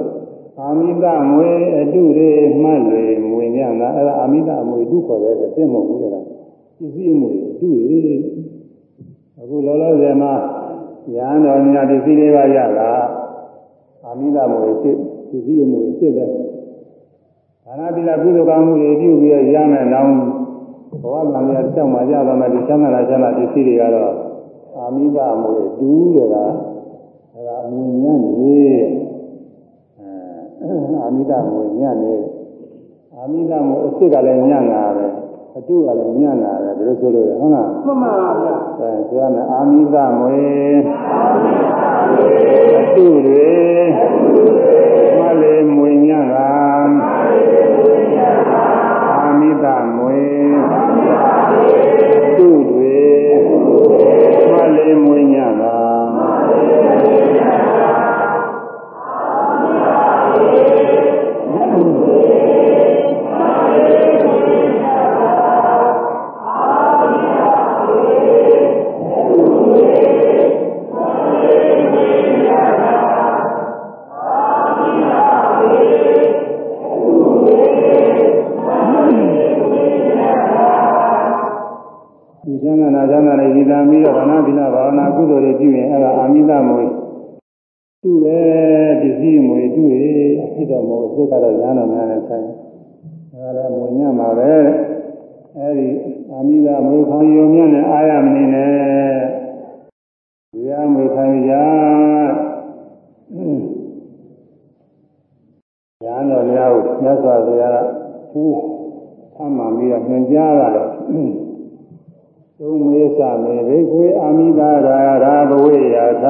[0.60, 2.30] အာမိတမွေအတုတွေ
[2.62, 6.26] မှတ်လေမွေညံ့တာအဲ့ဒါအာမိတမွေတုခေါ်တဲ့သိမဟုတ်ဘူးလား
[6.78, 8.00] ပစ္စည်းမွေအတုတွေ
[9.40, 10.34] အခုလောလောဆယ်မှာ
[11.16, 12.92] ရဟန်းတော်များပစ္စည်းလေးပါရတာ
[14.06, 14.98] အာမိတမွေစစ်
[15.30, 16.26] ပစ္စည်းမွေစစ်ပဲ
[17.66, 20.12] ဒါနသီလကုသိုလ်ကောင်းမှုတွေပြုပြီးတော့ရမယ်နောင်
[21.02, 24.25] ဘဝကံရတောက်မှရသွားမယ်ဒီချမ်းသာချမ်းသာပစ္စည်းတွေကတော့
[24.86, 26.54] အာမိတမွေတူးတယ်လား
[27.34, 28.60] အဲ့ဒါအမွေညံ့နေ
[29.98, 30.74] အဲ
[31.04, 32.14] အာမိတမွေညံ့နေ
[33.16, 35.08] အာမိတမွေအစ်စ်ကလည်းညံ့တာပဲ
[35.56, 40.40] အတုကလည်းညံ့တာပဲဒါလို့ဆိုလို့ရဟုတ်လားမှန်ပါဗျာအဲဆိုရမယ်အာမိသမွေ
[42.80, 43.54] အတုတွေ
[45.18, 46.50] မလေးမွေညံ့တာ
[49.18, 49.66] အာမိသ
[49.98, 50.45] မွေ
[54.76, 55.35] မလေးမွေညံ့
[82.46, 86.84] ဒီချမ်းသာနာချမ်းသာနဲ့ဒီတံပြီးတော့ဘာနာသီလဘာဝနာကုသိုလ်တွေပြုရင်အဲ့ဒါအာမိသမွေ
[88.02, 88.40] သူ့ပဲ
[89.02, 90.06] ပစ္စည်းမွေသူ့ရေ
[90.54, 92.46] ဖြစ်တော်မူစိတ်ကတော့ညာတော်များနဲ့ဆိုင်
[93.32, 94.52] ဒါလည်းမွေညံ့မှာပဲ
[95.58, 95.88] အဲ့ဒီ
[96.32, 98.74] အာမိသမွေခေါင်းယုံမြနဲ့အာရမနေနဲ့
[100.54, 107.78] ဒီအမွေခံရညာတော်များကိုမြတ်စွာဘုရားက
[108.34, 108.56] သူ့
[109.36, 110.92] ဆမ်းမှပြီးတော့ညွှန်ကြားတာတော့
[112.60, 116.26] သုံးမေသမေဘိခွေအာမိတာရာရာဘဝေယာသ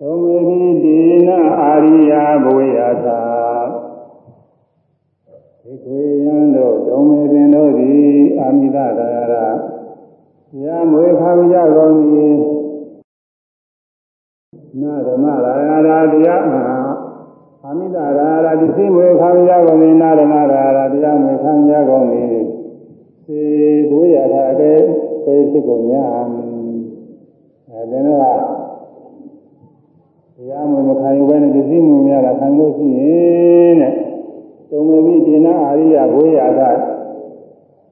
[0.00, 1.28] သုံးမေတိဒေန
[1.60, 3.06] အာရိယာဘဝေယာသ
[5.62, 9.46] ဘိခွေယံတို့သုံးမေပင်တို့သည်အာမိတာရာရာ
[10.64, 12.36] ယမွေခံကြကုန်သည်
[14.80, 15.54] နာဓမ္မရာ
[15.88, 16.78] ရာတရားမဟာ
[17.64, 22.41] အာမိတာရာရာဒီစိမွေခံကြကုန်သည်နာဓမ္မရာရာတရားမွေခံကြကုန်သည်
[23.32, 23.46] စေ
[23.90, 24.78] ဘုရားထာတဲ့
[25.24, 26.04] ပေဖြစ်ကုန်ညာ
[27.70, 28.40] အဲဒီတော့
[30.36, 33.94] တရားမဝင်မခံယူဘဲနဲ့ဒီစိမှုများတာခံလို့ရှိရင်တဲ့
[34.70, 36.60] တုံမေပိဒေနအာရိယဘွေယာက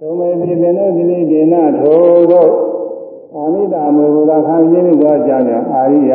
[0.01, 2.51] တုံမေပိဒေနသီလိဒေနထိုတို့
[3.35, 6.13] အာမိတာမေဘုရားခံရင်းသောကြောင့်အာရိယ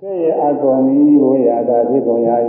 [0.00, 2.30] ကဲ့ရဲ့အကောင်မီဘွေယာကဖြစ်ကုန်ရ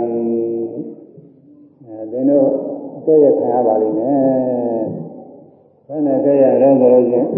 [1.84, 2.69] အဲဒီတို့
[3.10, 4.84] ကဲ့ရဲ့ခံရပါလိမ့်မယ်
[5.86, 7.28] ဘယ်နဲ့ကဲ့ရဲ့လဲဆိုလို့ချင်း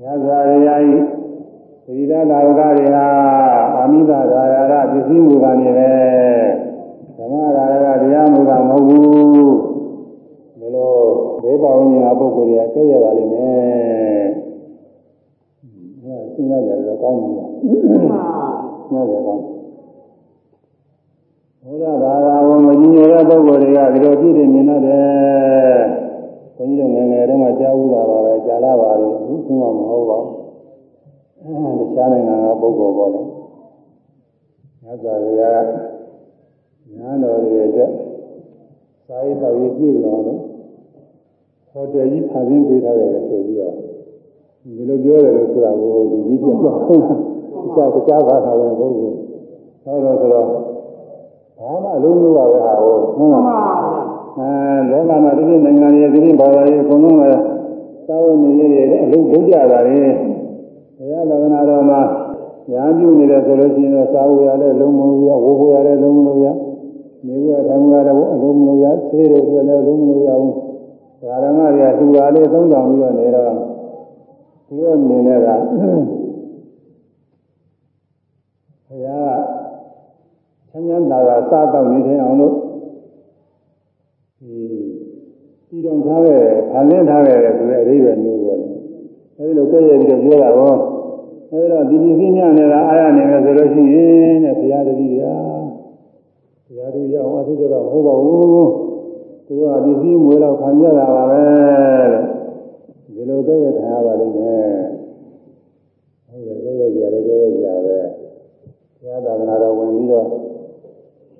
[0.00, 0.68] ညဇာရိယ
[0.98, 1.00] ဤ
[1.84, 3.06] သီရသာဝကတွေဟာ
[3.76, 5.92] အာမိတာရာရပစ္စည်းမူကနေပဲ
[7.16, 9.56] ဓမ္မရာရကတရားမူတာမဟုတ်ဘူး
[10.58, 10.92] ဒီလို
[11.42, 14.26] ဒေဝဝိညာဉ်ပုဂ္ဂိုလ်တွေကကြည့်ရပါလိမ့်မယ်
[16.02, 17.32] အဲစဉ်းစားကြတယ်ကောင်းတယ်
[18.90, 19.57] ဟုတ်တယ်ကောင်း
[21.68, 25.82] ဘုရားဘာသာဝင်မကြီးနေတဲ့ပုဂ္ဂိုလ်တွေကဒီလိုပြည့်တယ်မြင်တတ်တယ်
[26.56, 30.34] ဘုန်းကြီးတို့ငယ်ငယ်တုန်းကကြားဘူးတာပါပဲကြားလာပါလို့ဘူးမှမဟုတ်ပါဘူး
[31.42, 33.26] အဲတခြားနိုင်ငံကပုဂ္ဂိုလ်ပေါ်တယ်။
[34.82, 35.42] ညဇာတွေက
[36.96, 37.90] ညာတော်တွေအတွက်
[39.06, 40.40] စာရေးတော်ရေးပြည့်တော်တော့
[41.70, 43.74] ဟိုတယ်ကြီးဖန်ဆင်းပေးထားတယ်ဆိုပြီးတော့
[44.62, 47.18] ဒီလိုပြောတယ်လို့ဆိုတာကိုဒီကြီးပြတော့ဟုတ်လား။
[47.64, 49.16] တခြားတခြားဘာသာဝင်ပုဂ္ဂိုလ်
[49.84, 50.67] ဟောတော့ဆိုတော့
[51.58, 53.42] ဘာမှအလုံးလို့ပါပဲဟာဟုတ်ဟုတ်လား။
[54.38, 57.22] အဲလောကမှာဒီနိုင်ငံရဲ့ဒီဘာသာရေးအကုန်လုံးက
[58.08, 60.00] သာဝနေရေးတွေအလုံးဘုရားတာတွေ
[60.98, 62.00] ဘုရားသာသနာတော်မှာ
[62.70, 66.46] ညာပြုနေတယ်ဆိုလို့ရှိရင်တော့စာဝေရလည်းလုံးမလို့ရဝေဝေရလည်းလုံးမလို့ရ
[67.26, 70.54] နေဝရဓမ္မရလည်းအလုံးမလို့ရသေတွေလည်းလုံးမလို့ရဘူး
[71.20, 73.52] ဒါရမတွေကသူပါလေးသုံးဆောင်ပြီးတော့နေတော့
[74.66, 75.48] ဒီလိုမြင်တဲ့က
[78.86, 79.57] ဘုရားက
[80.70, 82.54] ချမ်းသာတာစားတော့နေထိုင်အောင်လို့
[84.40, 84.56] ဒီ
[85.68, 88.72] ပြည်တော်ထားခဲ့ဖန်ဆင်းထားခဲ့ဆိုတဲ့အရေးပဲမျိုးပေါ်တယ်
[89.36, 90.74] အဲဒီလိုကြည့်ရပြီးတော့ပြောတာဟော
[91.50, 95.22] အဲဒီတော့ဒီဒီစည်းညနေတာအားရနေမယ်ဆိုလို့ရှိရင်တဲ့ဘုရားတတိယ
[96.66, 98.70] ဘုရားတို့ရောက်အထုကြတော့ဟုတ်ပါဘူး
[99.46, 101.42] သူကဒီစည်းမွေးတော့ခံရတာပါပဲ
[102.12, 102.22] တဲ့
[103.14, 104.78] ဒီလိုကြည့်ရခံရပါလိမ့်မယ်
[106.28, 107.98] ဟုတ်တယ်ကြည့်ရကြတယ်ကြည့်ရကြပဲ
[109.00, 110.47] ဘုရားသာသနာတော်ဝင်ပြီးတော့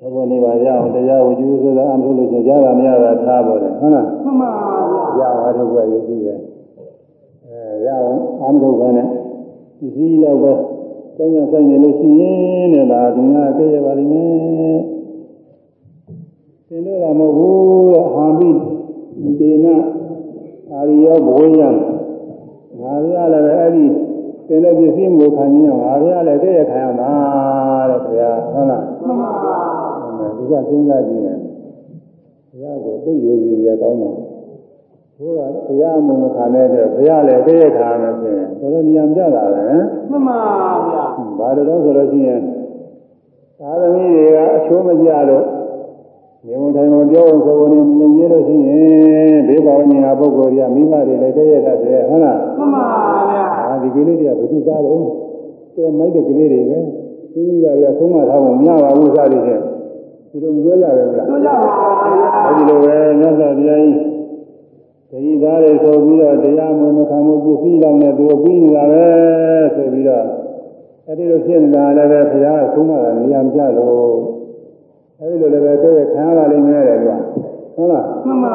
[0.01, 4.51] ဘုရားနေပါရအောင်တရားဝကျူးဆိုတာအမှုလို့ကြားတာမရတာထားပါလေဟုတ်လားမှန်ပါ
[5.16, 6.40] ဗျာရအောင်အထုပ်ကရည်ကြည့်တယ်
[7.46, 9.09] အဲရအောင်အာမထုတ်ပဲနဲ့
[9.78, 10.53] ဒီစည်းတော့ပဲ
[11.16, 14.78] ကျောင်းရဆိုင်နေလို့ရှိရင်တဲ့လားဒီများကြည့်ရပါလိမ့်မယ်
[16.68, 18.51] သင်တို့ကမဟုတ်ဘူးတဲ့ဟာမိ
[19.40, 19.66] ဒေန
[20.72, 21.70] အာရိယောဘဝယံ
[22.80, 23.84] ငါရလည်းပဲအဲ့ဒီ
[24.46, 27.12] သင်တို့ပစ္စည်းမျိုးခံရအောင်ငါရလည်းကြည့်ရခံရမှာ
[27.90, 29.68] တဲ့ခင်ဗျာဟုတ်လားမှန်ပါ
[30.39, 31.39] ဒီကစဉ်းစားကြည့်ရင်
[32.51, 34.11] ဘုရားကိုသိရစီရကောင်းတာ
[35.18, 39.64] ဘုရားဘုရားမုံခါတဲ့အတွက်ဘုရားလည်းသိရခါမယ်ဆိုရင်တော်တော်ဉာဏ်ပြတာပဲ
[40.11, 40.39] မှန်ပါ
[40.89, 41.05] ဗျာ
[41.39, 42.41] ဘာလို့ဆိုလို့ရှိရင်
[43.61, 45.45] သာသမီတွေကအချိုးမကြလို့
[46.45, 52.84] မြေဝန်တိုင်းမှာပြောအောင်ဆိုဝင်နေမြင်ရလို့ရှိရင်ဘေးပါဝင်ညာပုဂ္ဂိုလ်တွေကမိမတွေလည်းသိရတတ်တယ်ဟုတ်လားမှန်ပါ
[53.30, 55.03] ဗျာအာဒီကလေးတွေကဘယ်သူသားတော့
[55.74, 56.78] တဲမိုက်တဲ့ကလေးတွေပဲ
[57.32, 59.62] သူမိဘတွေကသုံးမထားဖို့မရပါဘူးစသည်ဖြင့်
[60.31, 61.68] ဒီလိုပြောကြတယ်ဗျာပြောကြပါ
[62.18, 63.97] ဗျာအဲဒီလိုပဲမြတ်စွာဘုရားကြီး
[65.11, 69.07] တတိသားတွေဆိုပြီးတော့တရားမဝင်မခံမှုပစ္စည်းလောက်နဲ့သူပြီးနေတာပဲ
[69.74, 70.26] ဆိုပြီးတော့
[71.07, 74.16] အဲဒီလိုဖြစ်နေတာလည်းပဲဘုရားကသုံးမတာနေရာမကျလို့
[75.18, 77.16] အဲဒီလိုလည်းပဲတည့်ရခံရပါလိမ့်မယ်တဲ့ကွာ
[77.74, 78.53] ဟုတ်လားမှန်ပါ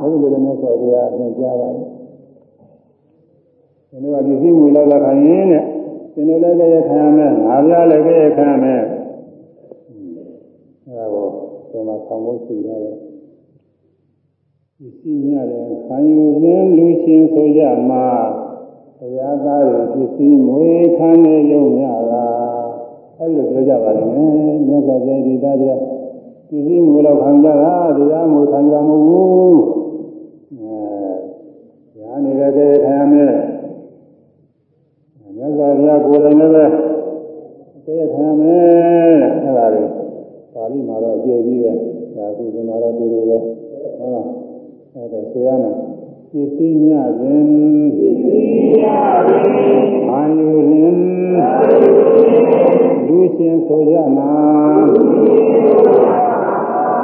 [0.00, 1.86] အဲဒီလိုလည်းမြတ်စွာဘုရားသင်ကြားပါတယ်
[3.90, 5.62] ဒီလိုကပစ္စည်းမူလောက်လာခံရင်တဲ့
[6.14, 8.93] သင်တို့လည်းကြရခံရမယ်ငါပြလည်းကြရခံရမယ်အဲဒါ
[11.74, 12.96] ကိုဒီမှာဆောင်းဖို့ရှိရတယ်
[14.78, 18.06] ပစ္စည်းများတယ်ခံယူရင်းလူရှင်ဆိုကြမှာ
[18.98, 22.64] ဘုရားသားရဲ့ပစ္စည်းမွေခံနေရုံများလား
[23.18, 29.60] အဲ့လိုပြောကြပါလိမ့်မယ်မြတ်စွာဘုရားဒီသားတွေပစ္စည်းမွေတော့ခံကြတာတရားမွေခံကြမဟုတ်ဘူး
[30.50, 33.32] အဲညာနေတဲ့ကြရခံရမယ်
[35.36, 36.64] မြတ်စွာဘုရားကိုယ်တိုင်လည်းပဲ
[37.84, 38.64] ကြရခံရမယ်
[39.42, 39.93] အဲ့ဒါတွေပါ
[40.72, 41.72] ဠိမှာတော့အကျယ်ကြီးပဲ
[42.16, 43.38] ဒါကုသနာတော့ဒီလိုပဲ
[43.98, 44.26] ဟုတ်လား
[44.94, 45.74] အဲ့ဒါဆိုရမယ်
[46.30, 47.48] ပစ္စည်းညခြင်း
[47.96, 48.84] ပစ္စည်းည
[49.26, 50.98] ခြင်းအာယုလင်
[53.06, 54.32] လူရှင်ဆိုရမှာ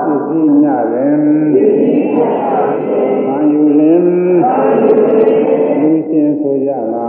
[0.04, 1.24] ပစ္စည်းညခြင်း
[3.28, 4.04] အာယုလင်
[5.80, 6.98] လူရှင်ဆိုရမှ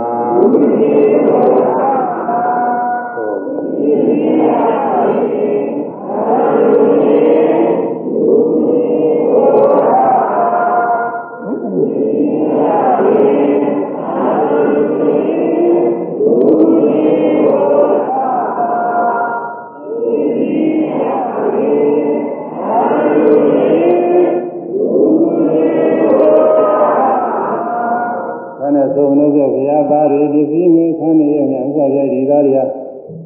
[28.94, 32.81] ဆုံးလို့ဆိုဘုရားပါရီပစ္စည်းမင်းဆန်းနေရမြဥစ္စာရဲ့ဒီသားတွေက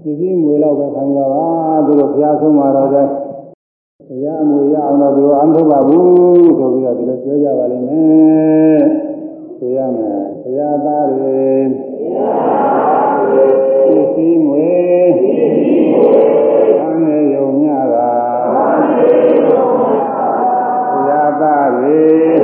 [0.06, 1.46] ပစ္စည်းငွေတော့ပဲခံကြပါ
[1.86, 3.06] သူတို့ဘုရားဆုံးမှာတော့တဲ့
[4.08, 8.80] ဘုရားငွေရအောင်တော့သူအမှန်ပါဘူးဆိုပြီးတော့ဒီလိုပြောကြပါလိမ့်မယ်
[9.58, 11.44] ဆိုရမယ်ဘုရားသားတွေ
[13.88, 14.70] ပစ္စည်းငွေ
[16.78, 18.10] ခံနေရုံများတာ
[20.92, 22.35] ဘုရားသားတွေ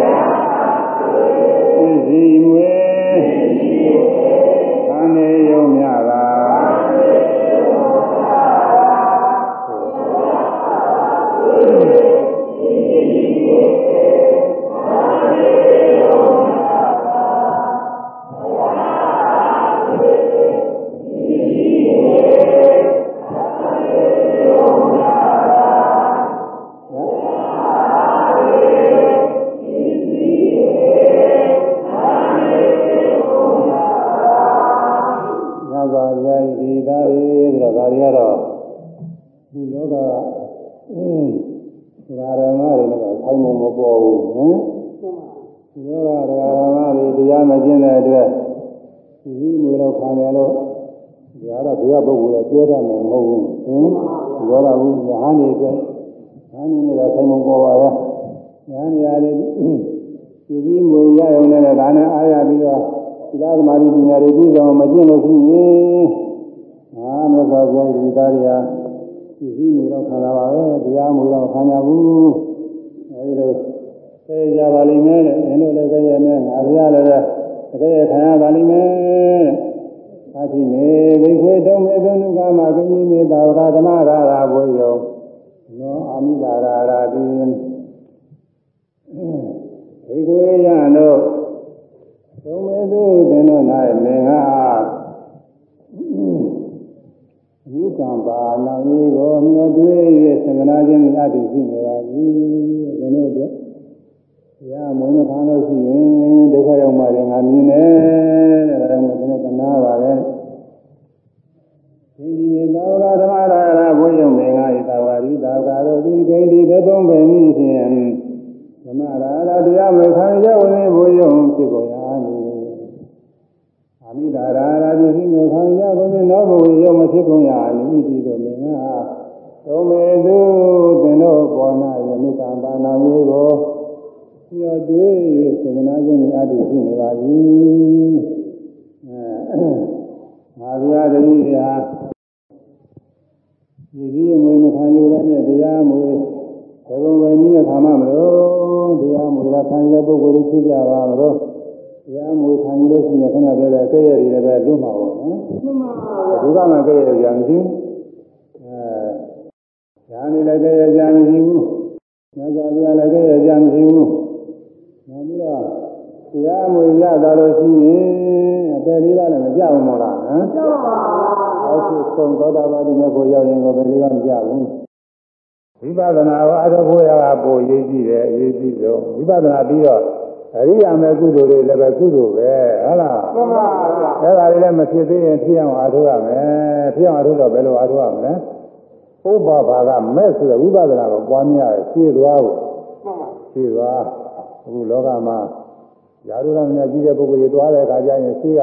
[196.29, 198.63] ယာရုကမနဲ့ကြီးတဲ့ပုဂ္ဂိုလ်တွေသွားတဲ့အခါကျရင်ရှင်းက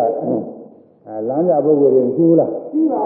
[1.08, 3.04] အဲလမ်းကြပုဂ္ဂိုလ်တွေမရှိဘူးလားရှိပါ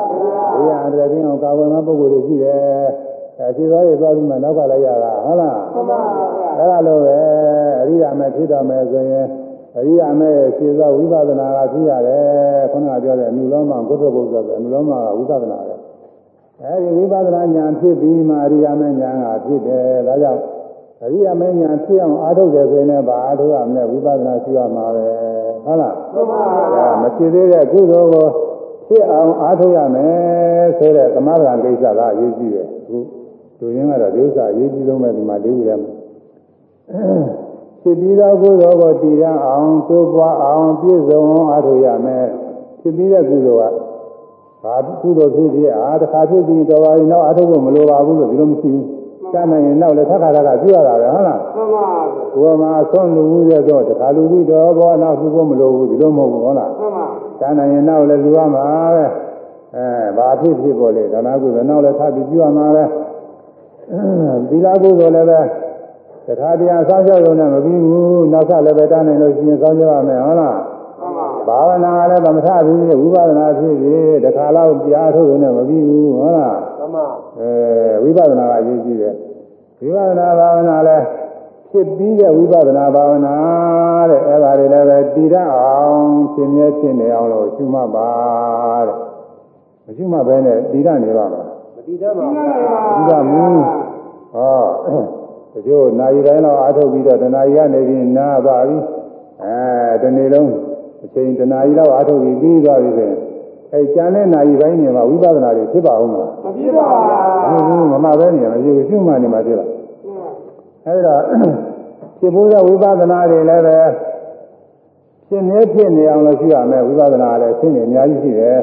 [0.66, 2.88] ဗျာဒီဟာတကယ်အောင်ကာဝယ်မပုဂ္ဂိုလ်တွေရှိတယ်
[3.40, 6.28] အဲခြေသွားရသွားပြီးမှနောက်ကလည်းရတာဟုတ်လားမှန်ပါဗျာ
[6.58, 7.18] အဲ့ဒါလိုပဲ
[7.82, 9.26] အရိယာမဲဖြစ်တော်မယ်ဆိုရင်
[9.78, 15.76] အရိယာမဲခြေသွားဝိပဿနာကဖြစ်ရတယ်ခုနကပြောတဲ့အနုလောမကုသဘုရားဆိုအနုလောမကဝိပဿနာပဲ
[16.62, 20.42] အဲဒီဝိပဿနာဉာဏ်ဖြစ်ပြီးမှအရိယာမဲဉာဏ်ကဖြစ်တယ်ဒါကြောင့်
[21.06, 25.06] အရိယာမဲဉာဏ်ဖြစ်အောင်အားထုတ်တယ်ဆိုရင်လည်းဘာအားထုတ်ရမလဲဝိပဿနာရှိရမှာပဲ
[25.66, 28.28] ဟုတ်လားမှန်ပါအဲဗျာမဖြစ်သေးတဲ့ကုသိုလ်ကို
[28.88, 32.98] ဖြစ်အောင်အားထုတ်ရမယ်ဆိုတဲ့သမထကိစ္စကအရေးကြီးတယ်အခု
[33.60, 35.92] သူရင်းကတော့ဒီဥစ္စာအရေးကြီးဆုံးပဲဒီမှာလေးခုထဲမှာ
[37.82, 42.26] ဖြစ်ပြီးသောကုသိုလ်ကိုတည်ရန်အောင်သိုးပွားအောင်ပြည့်စုံအောင်အားထုတ်ရမယ်
[42.82, 43.74] ဖြစ်ပြီးတဲ့ကုသိုလ်က
[44.64, 49.03] ဘာကုသိုလ်ဖြစ်ဖြစ်အားတစ်ခါဖြစ်ပြီးတော်ပါရင်တော့အားထုတ်ဖို့မလိုပါဘူးလို့ဒီလိုမရှိဘူး
[49.34, 51.92] တတ်နိုင်ရင်တော့လည်းသက္ကာရကပြုရတာပဲဟုတ်လားမှန်ပါဗျာ
[52.36, 57.06] ဘုရားမှာအဆုံးလူဦးရဲ့တော့တခါလူပြီးတော့ဘောနောက်ပြုဖို့မလိုဘူးဒီလိုမဟုတ်ဘူးဟုတ်လားမှန်ပါ
[57.40, 58.64] တန်းနိုင်ရင်နောက်လည်းလူရမှာ
[58.96, 59.06] ပဲ
[59.76, 62.84] အဲဘာဖြစ်ဖြစ်ပေါ်လေဒါနာကုသိုလ်နောက်လည်းထားပြီးပြုရမှာပဲ
[64.50, 65.40] သီလကုသိုလ်လည်းပဲ
[66.28, 70.58] တခါတည်းအဆောက်အအုံနဲ့မပြီးဘူးနောက်ဆက်လည်းပဲတန်းနိုင်လို့ရှိရင်ဆောင်းကြရမယ်ဟုတ်လား
[71.00, 76.98] မှန်ပါတဘာဝနာကလည်းသမထဖြစ်ဖြစ်ဝိပဿနာဖြစ်ဖြစ်တခါတော့ကြားထုတ်လို့နဲ့မပြီးဘူးဟုတ်လားသ မ
[77.40, 77.50] အဲ
[78.04, 79.16] ဝိပဿနာကအရေးကြီးတယ်
[79.82, 81.06] ဝိပဿနာဘာဝနာလည်း
[81.70, 83.36] ဖြစ်ပြီးတဲ့ဝိပဿနာဘာဝနာ
[84.10, 88.10] တဲ့အဲဒါတွေလည်းပဲတည်ရအောင်ရှင်မြဲဖြစ်နေအောင်လို့ရှုမှတ်ပါ
[88.88, 88.98] တဲ့
[89.86, 91.44] မရှုမှတ်ဘဲနဲ့တည်ရနေပါမှာ
[91.76, 92.36] မတည်တတ်ပါဘူး
[92.98, 93.46] ဒီကမူ
[94.34, 94.64] ဟော
[95.54, 98.78] တချို့နာရီတိုင်းတော့အားထုတ်ပြီးတော့တဏှာကြီးကနေပြီးနားသွားပြီ
[99.44, 100.52] အဲတနေ့လုံး
[101.04, 103.18] အချိန်တဏှာကြီးတော့အားထုတ်ပြီးပြီးသွားပြီဆိုရင်
[103.74, 106.88] အဲကျန်တဲ့နာရီပိုင်းနေမှာဝိပဿနာတွေဖြစ်ပါဦးမလားမဖြစ်ပါ
[107.50, 109.70] ဘူးဘူးဘူးမမပဲနေရမရှိဘူးရှုမှတ်နေမှာဖြစ်လား
[110.86, 111.16] အဲဒါ
[112.20, 113.78] ဖြစ်ဖို့သောဝိပဿနာတွေလည်းပဲ
[115.28, 118.60] ဖြစ်နေဖြစ်နေအောင်လို့ရှိရမယ်ဝိပဿနာလည်းရှင်းနေအများကြီးရှိတယ်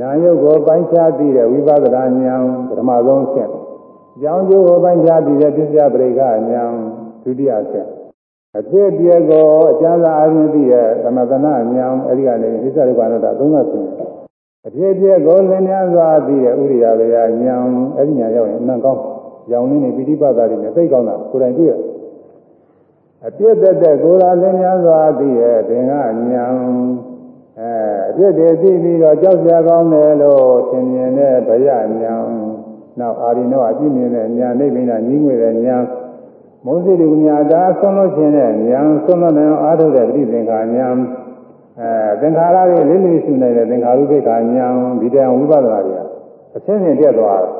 [0.00, 3.50] နာယုတ်ကိုပိုင်းခြားသိတဲ့ဝိပဿနာဉာဏ်ပထမဆုံးဆင့်
[4.22, 6.38] ကြောင်းကျိုးကိုပိုင်းခြားသိတဲ့ပစ္စယပရိက္ခဉာဏ်
[7.22, 7.88] ဒုတိယဆင့်
[8.58, 14.19] အဖြစ်အပျက်ကိုအကျဉ်းစာအချင်းသိတဲ့သမထနာဉာဏ်အဲဒီကနေဣစ္ဆရိပါဏတာသုံးသပ်ဆင့်
[14.66, 17.28] အဖြစ်အပျက်ကိုလင်းများစွာသိတဲ့ဥရိယဝေယဉာဏ်
[17.96, 19.02] အဲဒီဉာဏ်ရောက်ရင်အနံကောင်း
[19.52, 21.72] ရောင်နေနေပိဋိပတ်တာတွေနဲ့သိကောင်းတာကိုယ်တိုင်တွေ့ရ
[23.26, 27.72] အပြည့်သက်သက်ကိုယ်သာလင်းများစွာသိတဲ့သင်္ကဉာဏ်အဲ
[28.08, 31.88] အပြည့်တည်းသိပြီးတော့ကြောက်ကြကောင်းတယ်လို့သင်မြင်တဲ့ဗယဉာဏ်
[32.98, 35.84] နောက်အာရိနောအပြည့်မြင်တဲ့ဉာဏ်နိဗ္ဗာန်ကြီးငွေတဲ့ဉာဏ်
[36.64, 40.96] မောဇိတုမြာတာဆုံးလို့ခြင်းတဲ့ဉာဏ်ဆုံးလို့တဲ့အာထုတဲ့ပြိသင်္ခာဉာဏ်
[41.80, 45.94] အဲသင်္ခါရတွေလေးလေးရှုနေတဲ့သင်္ခါရုပ္ပခာဉာဏ်ဒီတန်ဝိပဿနာတွေ
[46.56, 47.52] အဆင်းဆင်းတက်သွားတယ်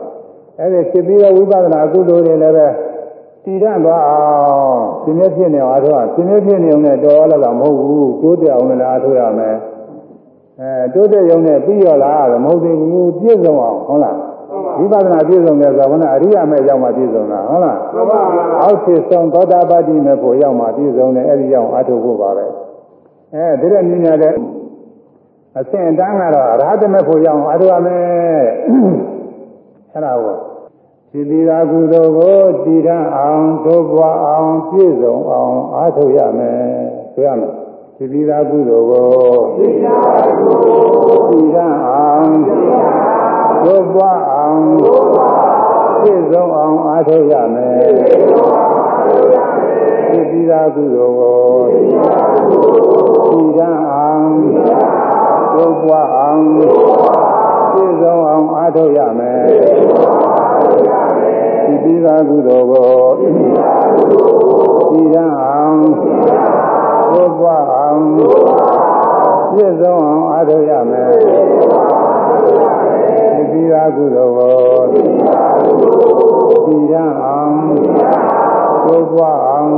[0.59, 2.67] အဲဒီဖြစ်ပြီးတော့ဝိပဿနာကုသိုလ်တွေလည်းပဲ
[3.45, 4.25] တည်ရသွားအော
[4.73, 9.57] င်ရှင်မြဖြစ်နေအောင်အားထုတ်ရရှင်မြဖြစ်နေအောင်နဲ့တော်လည်းတော့မဟုတ်ဘူးတိုးတက်အောင်လည်းအားထုတ်ရမယ်
[10.61, 14.17] အဲတိုးတက်ရုံနဲ့ပြီးရောလားမဟုတ်သေးဘူးပြည့်စုံအောင်ဟုတ်လား
[14.79, 22.47] ဝိပဿနာပြည့်စုံတယ်ဆိုတော့ကအရိယာမဲ့ရောက်မှပြည့်စုံတာဟုတ်လားမှန်ပါဗျာအောက်ဖြစ်ဆုံးသောတာပတိမဲ့ဖို့ရောက်မှပြည့်စုံတယ်အဲ့ဒီရောက်အားထုတ်ဖို့ပါပဲ
[23.35, 24.35] အဲဒီတဲ့မြင်ရတဲ့
[25.59, 28.05] အဆင့်အတန်းကတော့အရဟတမဲ့ဖို့ရောက်အားထုတ်ရမယ်
[29.93, 30.37] အဲ့ဒါကို
[31.13, 36.63] ဒီသီလကုသိုလ်ကိုတည်ရန်အောင်သိုးပွားအောင်ပြည့်စုံအောင်အားထုတ်ရမယ်
[37.15, 37.53] ဆိုရမယ်
[37.97, 39.09] ဒီသီလကုသိုလ်ကို
[39.57, 42.31] တည်ရန်အောင်
[43.65, 44.61] သိုးပွားအောင်
[46.03, 47.83] ပြည့်စုံအောင်အားထုတ်ရမယ်
[50.11, 52.90] ဒီသီလကုသိုလ်ကို
[53.31, 54.29] တည်ရန်အောင်
[55.55, 56.45] သိုးပွားအောင်
[57.73, 59.43] ပြည့်စုံအောင်အားထုတ်ရမယ်
[61.67, 62.89] ဒီသီလကုသိုလ်ကို
[64.91, 65.79] တည်ရန်အောင်
[67.13, 68.03] သိုးပွားအောင်
[69.53, 71.11] ပြည့်စုံအောင်အားထုတ်ရမယ်
[73.35, 74.57] ဒီသီလကုသိုလ်ကို
[76.67, 77.55] တည်ရန်အောင်
[78.85, 79.71] သိုးပွားအောင်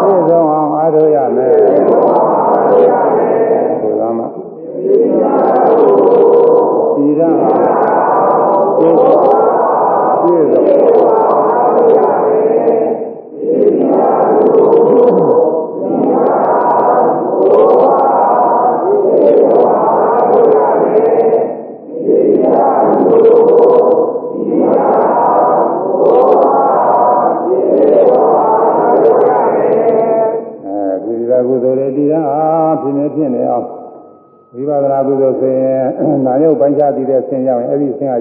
[0.00, 1.54] ပြည့်စုံအောင်အားထုတ်ရမယ်
[3.82, 4.20] ဘုရားမ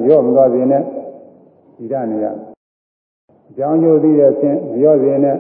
[0.05, 0.81] ရောက်ရင်အဲ့ဒီဆင်းကရော့မသွားစေနဲ့
[1.77, 2.25] တည်ရနေရ
[3.49, 5.37] အကြောင်းကျိုးတည်တဲ့ဆင်းမရော့စေနဲ့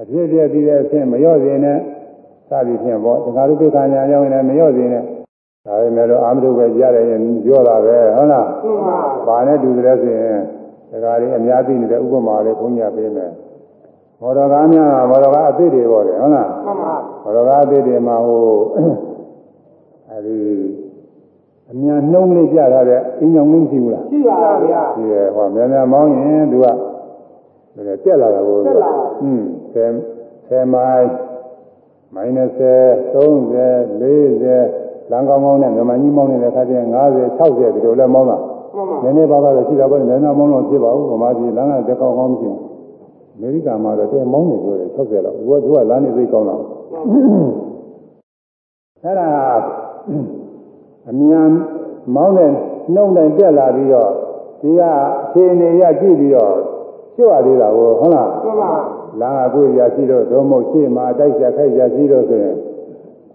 [0.00, 1.78] အဖြစ်ပြည့်တည်တဲ့ဆင်းမရော့စေနဲ့
[2.48, 5.02] စသည်ဖြင့်ပေါ့သင်္ခါရုပ္ပခာညာရောက်ရင်လည်းမရော့စေနဲ့
[5.66, 8.78] ဒါပေမဲ့လို့အာမတုပဲကြားရရင်ရော့တာပဲဟုတ်လားမှန်
[9.26, 10.40] ပါဘာနဲ့တူတယ်ဆိုရင်
[11.04, 13.32] ဒါကြလေးအများသိနေတဲ့ဥပမာလေးဘုန်းကြီးပေးမယ်
[14.20, 16.94] မော်တော်ကားများကမော်တော်ကားအသစ်တွေပေါ့လေဟုတ်လားမှန်ပါ
[17.24, 18.46] မော်တော်ကားအသစ်တွေမှာဟို
[20.10, 20.38] အဲဒီ
[21.70, 26.72] အမြန်နှုံးလေးပြထားတဲ့အင်းကြောင်မရှိဘူးလားရှိပါဗျာရှိတယ်ဟောမြန်မြန်မောင်းရင်သူကဒါ
[27.74, 28.90] လည်းတက်လာတာကိုတက်လာ
[29.22, 29.42] อืม
[29.74, 31.06] 10 10မိုင်
[32.14, 32.38] မိုင်30
[33.14, 38.38] 30 40လမ်းကောင်းကောင်းနဲ့မြန်မာကြီးမောင်းနေတဲ့ခါကျရင်50 60ဒီလိုလဲမောင်းတာ
[38.74, 42.60] မှန်ပါနည်းနည်းပါးပါးတော့ရှိတာပေါ့နည်းနည်းမောင်းလို့ဖြစ်ပါဘူးဗမာပြည်လမ်းကတက်ကောင်းကောင်းမရှိဘူး
[43.34, 46.60] အမေရိကန်မှာတော့တဲမောင်းနေကြတယ်60လောက်သူကသူကလမ်းနေသိကောင်းတော့
[49.02, 49.28] အဲ့ဒါ
[51.10, 51.50] အမြန်
[52.14, 52.50] မောင်းတဲ့
[52.94, 54.10] နှုံတဲ့တက်လာပြီးတော့
[54.60, 56.54] ဒီကအခြေအနေရကြည့်ပြီးတော့
[57.16, 58.72] ကျွတ်ရသေးတာကိုဟုတ်လားမှန်ပါ
[59.20, 62.56] လမ်းကကိုယ်ရရှိတော့သို့မဟုတ်ရှေ့မှာတိုက်ရခိုက်ရရှိတော့ဆိုရင်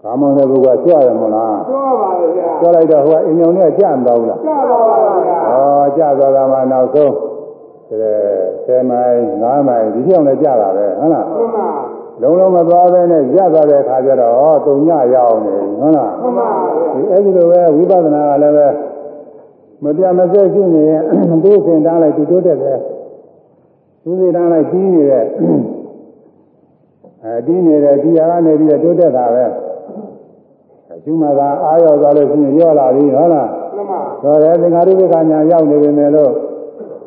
[0.02, 4.96] ကာမောင်းတဲ့ဘုရားကျွတ်ရမလားပြောပါလေဗျာကျွတ်လိုက်တော့ဟိုကအင်ညောင်နဲ့ကြံ့တော့ဘူးလားကြပါပါ
[5.26, 7.14] ဗျာ။ဩကြသွားတာမှနောက်ဆုံး
[7.90, 8.12] အဲ
[8.66, 11.68] 10မိုင်9မိုင်ဒီကြောင်လည်းကြတာပဲဟုတ်လားမှန်ပါ။
[12.22, 18.68] လုံးလုံးမသွားပဲနဲ့ရသွားတဲ့အခါကျတော့ဟောတုံညရအောင်နေဟုတ်လားမှန်ပါဗျာဒီအဲ့ဒီလိုပဲဝိပဿနာကလည်းပဲ
[19.82, 21.02] မပြတ်မစဲရှိနေရင်
[21.44, 22.78] သူ့စင်တားလိုက်သူတိုးတက်တယ်
[24.02, 25.24] သူ့စင်တားလိုက်ကြီးနေတဲ့
[27.24, 29.44] အဲဒီနေတဲ့ဒီဟာကနေပြီးတော့တိုးတက်တာပဲ
[30.90, 36.32] အကျူမှာကအာရောသွားလို့ရှိရင်ရော့လာပြီဟုတ်လားမှန်ပါဆိုတော့သင်္ဃာရုပ္ပကညာရောက်နေပြီမယ်လို့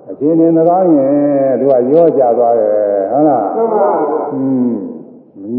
[0.10, 2.74] အရှင်နေမကောင်းရင်သူကရော့ကြသွားတယ်
[3.12, 3.90] ဟုတ်လားမှန်ပါ
[4.34, 4.72] อืม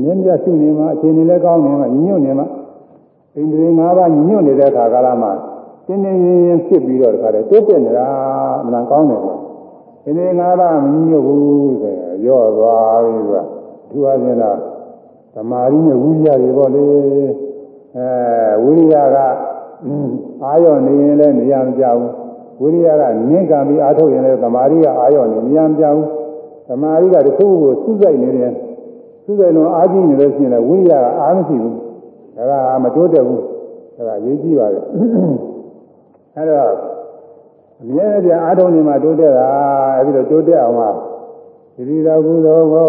[0.03, 2.47] မြင်းပြရှုနေမှာအရှင်နေလည်းကောင်းနေမှာညွတ်နေမှာ
[3.35, 5.33] ဣန္ဒြေ၅ပါးညွတ်နေတဲ့အခါကာလမှာ
[5.87, 8.07] တင်းတင်းရင်းရင်းဖြစ်ပြီးတော့တခါတည်းတိုးတက်နေတာ
[8.63, 9.35] အမှန်ကောင်းတယ်ကွာ
[10.05, 13.43] ဣန္ဒြေ၅ပါးမညွတ်ဘူးဆိုရင်ရော့သွားပြီကွာ
[13.91, 14.59] သူအချင်းတော့
[15.35, 16.85] သမာဓိနဲ့ဝိရိယတွေပေါ့လေ
[17.97, 18.09] အဲ
[18.63, 19.17] ဝိရိယက
[20.45, 22.03] အာရော့နေရင်လည်းနေရာမပြောင်း
[22.61, 26.03] ဝိရိယကနင်းကံပြီးအာထုတ်ရင်လည်းသမာဓိကအာရော့နေနေရာမပြောင်း
[26.69, 28.53] သမာဓိကတစ်ခုခုကိုစုစိုက်နေတယ်
[29.27, 31.74] စုစိုက်လုံးအားကြီးနေလို့ရှိရင်လည်းဝိရိယကအားမရှိဘူး
[32.36, 33.43] ဒါကမတိုးတက်ဘူး
[33.97, 34.81] ဒါကရေးကြည့်ပါလေ
[36.35, 36.70] အဲတော့
[37.82, 39.48] အမြဲတမ်းအားထုတ်နေမှတိုးတက်တာ
[39.98, 40.82] အဲဒီတော့တိုးတက်အောင်က
[41.74, 42.89] ဒီဒီတော်ကုသိုလ်ကို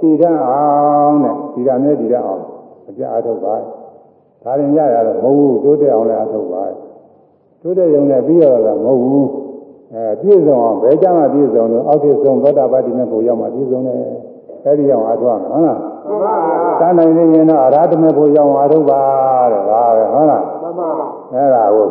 [0.00, 0.64] တည်တတ်အော
[1.08, 2.42] င်တဲ့ဒီရနဲ့တည်တတ်အောင်
[2.88, 3.54] အပြအားထုတ်ပါ
[4.42, 6.64] ဒါရင်ရရတော့မဟုတ်ဘူးတိုးတက်အောင်လည်းအားထုတ်ပါ
[7.62, 9.28] တိုးတက်ရုံနဲ့ပြီးရတာမဟုတ်ဘူး
[9.94, 14.00] အဲပြည့်စုံအောင်ဘယ်ကြမှာပြည့်စုံလို့အောက်ထစ်ဆုံးသောတာပတ္တိမေဖို့ရောက်မှပြည့်စုံတယ်
[14.64, 19.02] အဲဒီအောင်အားထုတ်ရမှာဟုတ်လားမှန်ပါဗျာတန်းနိုင်နေရင်တော့အရာဓမေဖို့ရောက်အောင်အားထုတ်ပါ
[19.52, 20.88] တဲ့ဒါပဲဟုတ်လားမှန်ပါ
[21.32, 21.88] အဲ့ဒါကို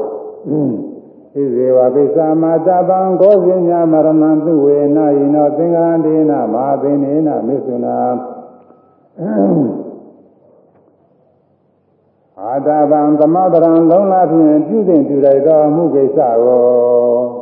[1.36, 7.98] ဣဇေဝပိစ္ဆာမတပံကိုဇင်ညာမရမံသူဝေနာယိနောသင်္ဃာဒေနမဟာသိနေနမေသုနာ
[12.40, 16.62] အာတပံသမဗရံလုံးလားဖြင့်ပြုစဉ်ပြုလိုက်သောမှုကိစ္စကို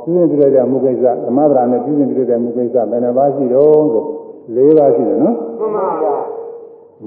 [0.06, 4.04] ပြုစဉ်ပြုလိုက်တဲ့မှုကိစ္စသမဗရံနဲ့ပြုစဉ်ပြုလိုက်တဲ့မှုကိစ္စဘယ်နှပါးရှိတော့ဆို
[4.56, 6.16] ၄ပါးရှိတယ်နော်မှန်ပါဗျာ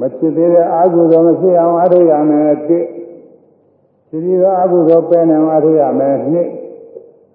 [0.00, 2.84] မဖြစ်သေးတဲ့အာဟုသောမဖြစ်အောင်အားထုတ်ရမယ်တစ်
[4.08, 6.48] ဒီဒီသောအာဟုသောပယ်နိုင်အောင်အားထုတ်ရမယ်နှစ်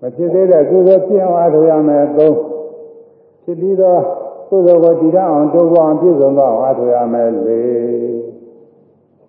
[0.01, 2.35] မဖြစ်သေးတဲ့ကုသိုလ်ဖြစ်အောင်အားထုတ်ရမယ်သုံး
[3.43, 3.97] ဖြစ်ပြီးသော
[4.49, 8.19] ကုသိုလ်ကိုတည်ရအောင်တိုးပွားအောင်ပြည့်စုံသောအောင်အားထုတ်ရမယ်လေး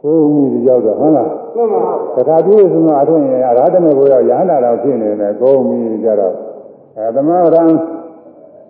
[0.03, 1.83] ကိုယ်မှုဒီရောက်တော့ဟုတ်လားမှန်ပါ
[2.17, 6.35] တခါပြည့်စုံသောအားထုတ်ရင်အရာဓမေကိုရောက်ရဟန္တာတော်ဖြစ်နေတယ်ကိုယ်မှုကြတော့
[6.97, 7.65] အဲသမရံ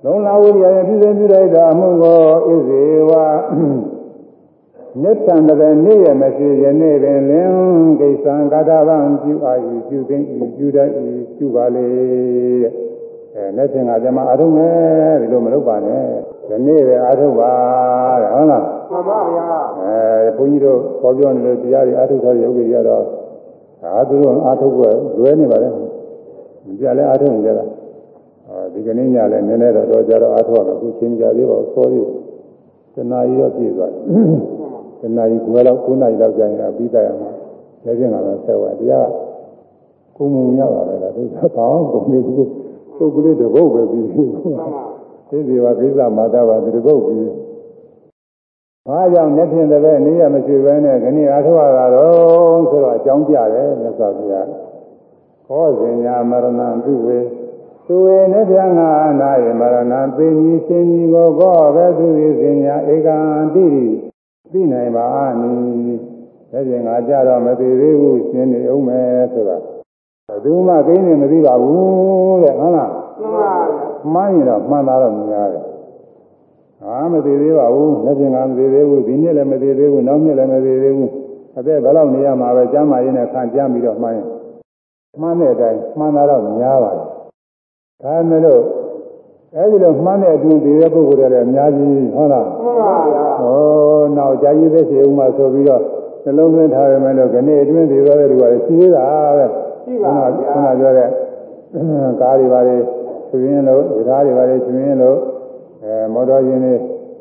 [0.04, 3.12] လုံးလာဝိရိယနဲ့ပြည့်စုံပြည့်လိုက်တာအမှုကိုဣဇေဝ
[5.02, 7.52] နိစ္စံတည်းနေ့ရမရှိယနေ့ပင်လင်
[8.00, 11.06] ကိစ္စံကာသဗံပြုအာယူပြုသိမ့်ဤပြုတတ်ဤ
[11.36, 11.86] ပြုပါလေ
[12.62, 12.72] တဲ့
[13.34, 16.04] အဲနေ့စဉ်ကကျမအာထုံးမယ်ဒီလိုမလုပ်ပါနဲ့
[16.48, 17.52] ဒီနေ့ပဲအာထုံးပါ
[18.22, 19.46] တဲ့ဟုတ်လားမှန်ပါဗျာ
[19.80, 23.04] အဲဘုန်းကြီးတို့ခေါ်ပြောနေလို့တရားတွေအာထုံးထားတဲ့ယောဂီတွေကတော့
[23.82, 25.68] ဒါသူတို့အာထုံးပွဲလွဲနေပါလေ
[26.80, 27.79] ကြလဲအာထုံးကြတာအဲ
[28.72, 32.06] ဒီကနေ့ညလည်းနည်းနည်းတော့တော့ကြတော့အာထုံးရမယ်အခုချင်းကြသေးပါဦးစောသေး
[32.94, 34.02] တနာရီတော့ပြည့်သွားတယ်
[35.00, 37.30] တနာရီခွဲလောက်9နာရီလောက်ကြာရင်အပြီးတတ်ရမှာ
[37.84, 39.08] လက်ချင်းကတော့ဆက်သွားတရား
[40.16, 42.36] ကုံမုံရပါပဲလားသူကကောင်းကုန်နေဘူး
[42.96, 44.68] ပုဂ္ဂလိတပုတ်ပဲပြီးပြီမှန်ပါ
[45.28, 47.30] သိစီပါကိစ္စမာတာပါဒီတပုတ်ပြီး
[48.86, 54.48] ဘာကြောင့်လက်ဖြင့်တပည့်နေရမရှိဘဲနဲ့ခဏအားထုတ်ရတာတော့ဆိုတော့အကြောင်းပြတယ်မြတ်စွာဘုရား
[55.46, 57.18] ခောဇင်ညာမရဏံသူဝေ
[57.92, 58.70] သူဝေနိဗ္ဗာန်
[59.06, 63.16] အနာယမရဏံသိညီရှင်ကြီးကိုကောပဲသူဝေဇင်ညာဧကံ
[63.54, 63.86] တိရိ
[64.52, 65.06] သိနိုင်ပါ
[65.40, 65.52] နိ
[66.52, 69.56] လက်ဖြင့်ငါကြတော့မသိသေးဘူးရှင်းနေအောင်မယ်ဆိုတာ
[70.28, 72.90] ဘယ်သူမှကိန်းနေမသိပါဘူးတဲ့ဟုတ်လား
[73.22, 73.80] မှန်ပါဗျာ
[74.14, 75.64] မှန်းရင်တော့မှန်တာတော့များတယ်။
[76.82, 81.10] ဟာမသေးသေးပါဘူး။လက်ပြင်ကမသေးသေးဘူး။ဒီနှစ်လည်းမသေးသေးဘူး။နောက်နှစ်လည်းမသေးသေးဘူး။
[81.58, 84.26] အသက်ဘယ်လောက်နေရမှာပဲကျမ်းမာရေးနဲ့ခံကြမ်းပြီးတော့မှန်းရင်
[85.20, 86.99] မှန်းတဲ့အတိုင်းမှန်တာတော့များပါတယ်။
[88.02, 88.62] ဒါမဲ့လို့
[89.56, 93.48] အဲဒီလိုမှန်းတဲ့အပြင်သေးတဲ့ပုဂ္ဂိုလ်တွေလည်းအများကြီးဟုတ်လားမှန်ပါဗျာ။ဩ
[94.16, 95.82] နောက်ကြာကြီးသက်စီဦးမှာဆိုပြီးတော့
[96.24, 99.04] နှလုံးသွင်းထားရမယ်လို့ခဏအတွင်းသေးသွားတဲ့လူကလည်းရှိသေးတာ
[99.36, 99.46] ပဲ။
[99.84, 101.08] ရှိပါဗျာခုနပြောတဲ့
[102.20, 102.76] ကားတွေပါလေ
[103.28, 105.16] ချွေရင်လို့ဓာတ်တွေပါလေချွေရင်လို့
[105.82, 106.74] အဲမော်တော်ယာဉ်တွေ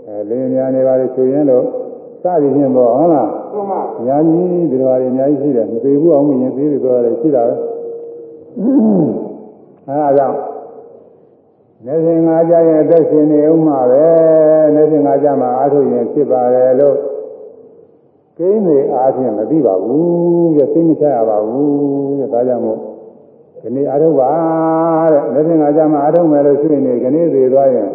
[0.07, 1.64] အဲလင်းများနေပါလေချွေရင်လို့
[2.23, 7.53] စသည်ဖြင့်ပေါ့ဟုတ်လားမှန်ပါအများကြီးဒီလိုပါလေအများကြီးရှိတယ်မသေးဘူးအောင်မြင်သေးတယ်ပြောရတယ်ရှိတာပဲ
[9.88, 10.35] အဲဒါကြောင့်
[11.85, 14.06] နေစဉ်ငါကြရဲ့အသက်ရှင်နေဦးမှာပဲ
[14.76, 16.97] နေစဉ်ငါကြမှာအားထုတ်ရင်ဖြစ်ပါတယ်လို့
[18.38, 22.80] ကိန်းတွေအားဖြင့်မသိပါဘူးတဲ့သိမချရပါဘူးတဲ့ဒါကြောင့်မို့
[23.61, 24.31] ဒီနေ့အားထုတ်ပါ
[25.11, 27.89] တဲ့နေစဉ်ငါကြမှာအားထုတ်မယ်လို့ရှိရင်ဒီနေ့သေးသွားရင်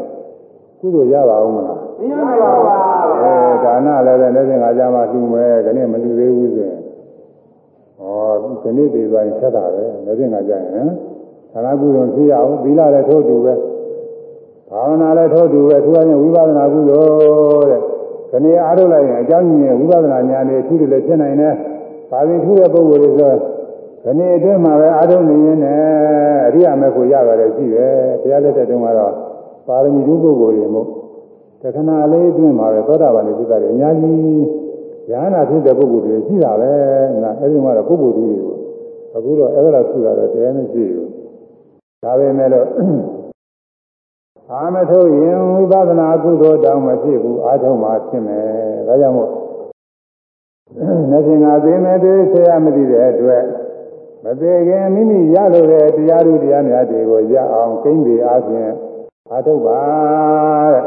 [0.81, 2.65] ကုသိုလ်ရပါဦးမလားမရပါဘူး
[3.23, 6.79] အဲဒါနလည်းပဲလက်စင်ကကြမှာလှူမယ်ခဏမလှူသေးဘူးဆိုရင်
[7.99, 8.33] ဟော
[8.63, 10.89] ဒီနေ့သေးသွားရင်ဆက်တာပဲလက်စင်ကကြရင်
[11.53, 13.55] သာနာကုသိုလ်ဖြစ်ရအောင်သီလလည်းထိုးတူပဲ
[14.71, 17.03] ဘာဝနာလည်းထိုးတူပဲသူကရင်ဝိပဿနာကုသို
[17.61, 17.83] လ်တဲ့ခ
[18.31, 21.55] ခဏအားထုတ်လိုက်ရင်အကြောင်းကြီးရဲ့ဝိပဿနာဉာဏ်နဲ့ထူးတယ်လည်းဖြစ်နိုင်တယ်။
[22.11, 23.33] ဒါပြင်ထူးတဲ့ပုဂ္ဂိုလ်တွေဆို
[24.05, 25.81] ခဏအတွင်းမှာပဲအားထုတ်နေရင်လည်း
[26.47, 29.13] အရိယာမေဖို့ရပါတယ်ရှိတယ်။တရားလက်တဲ့တုန်းကတော့
[29.67, 30.89] ပါရမီဓုပုဂ္ဂိုလ်တွေမို့
[31.63, 34.19] တခဏလေးအတွင်းမှာပဲသောတာပန်တွေဖြစ်တာတွေအများကြီး
[35.11, 36.73] ဉာဏ်နာဖြစ်တဲ့ပုဂ္ဂိုလ်တွေရှိတာပဲ။
[37.23, 38.55] နာအဲဒီမှာတော့ပုဂ္ဂိုလ်တွေကို
[39.17, 41.09] အခုတော့အဲ့ဒါထူတာတော့တရားမရှိဘူး။
[42.05, 42.67] ဒါပေမဲ့လို့
[44.53, 48.45] အာမထုတ်ရင်ဝိပဿနာကုသိုလ်တောင်မဖြစ်ဘူးအာထုံမှဖြစ်မယ်
[48.87, 49.31] ဒါကြောင့်မို့
[51.11, 53.45] နေစဉ်ကသိမဲ့တည်းဆရာမသိတဲ့အတွက်
[54.25, 58.73] မသေးခင်မိမိရလို့တဲ့တရားဓုတရားများတွေကိုရအောင်ကိန်းပြီးအားဖြင့်
[59.31, 59.81] အာထုပါ
[60.73, 60.85] တဲ့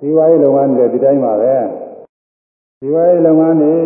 [0.00, 1.54] ဒီဝါရေးလုပ်ငန်းတွေဒီတိုင်းပါပဲ
[2.80, 3.76] ဒီဝါရေးလုပ်ငန်းတွေ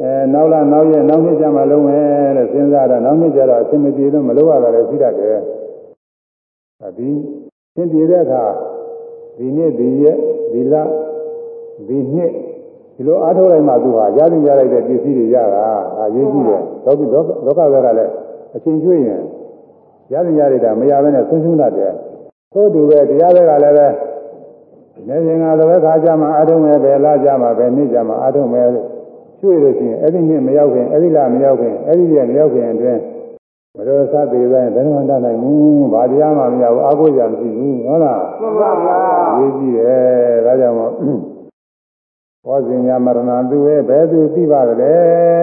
[0.00, 5.38] အဲနောက်လာနောက်ရက်နောက်နှစ်ကျမှလုံးမယ်လို့စဉ်းစားတော့နောက်နှစ်ကျတော့အဆင်မပြေလို့မလုပ်ရတာလည်းရှိတတ်တယ်
[6.98, 7.10] ဒီ
[7.76, 8.44] သင်ပြတဲ့အခါ
[9.36, 10.18] ဒီနေ့ဒီရက်
[10.52, 10.74] ဒီလ
[11.88, 12.32] ဒီနှစ်
[12.94, 15.66] ဒီလိုအားထုတ်လိုက်မှသူဟာရည်ရလိုက်တဲ့ပစ္စည်းတွေရတာ
[15.98, 18.12] အရေးကြီးတယ်လောကလောကကလည်း
[18.54, 19.20] အချိန်ကျွေးရင်
[20.12, 21.92] ရည်ရရတာမရဘဲနဲ့ဆုံးရှုံးတတ်တယ်
[22.52, 23.88] သို့တူပဲတရားတွေကလည်းပဲ
[25.08, 28.68] နေရင်ကလည်းခါကြမှာအားထုတ်မယ်ပဲလာကြမှာပဲနေ့ကြမှာအားထုတ်မယ်
[29.40, 33.00] ကျွေးလို့ရှိရင်အဲ့ဒီနှစ်မရောက်ခင်အဲ့ဒီလမရောက်ခင်အဲ့ဒီရက်မရောက်ခင်အတွင်း
[33.76, 38.96] မတော်စသေးပဲဘယ်မှတတ်နိုင်ဘူးဘာတရားမှမရဘူးအာကိုရမရှိဘူးဟုတ်လားမှန်ပါဗျာ
[39.38, 40.92] ရေးကြည့်တယ်ဒါကြောင့်မို့
[42.46, 44.94] ဘောဇင်ညာမရဏသူရဲ့ဘယ်သူသိပါကြလဲ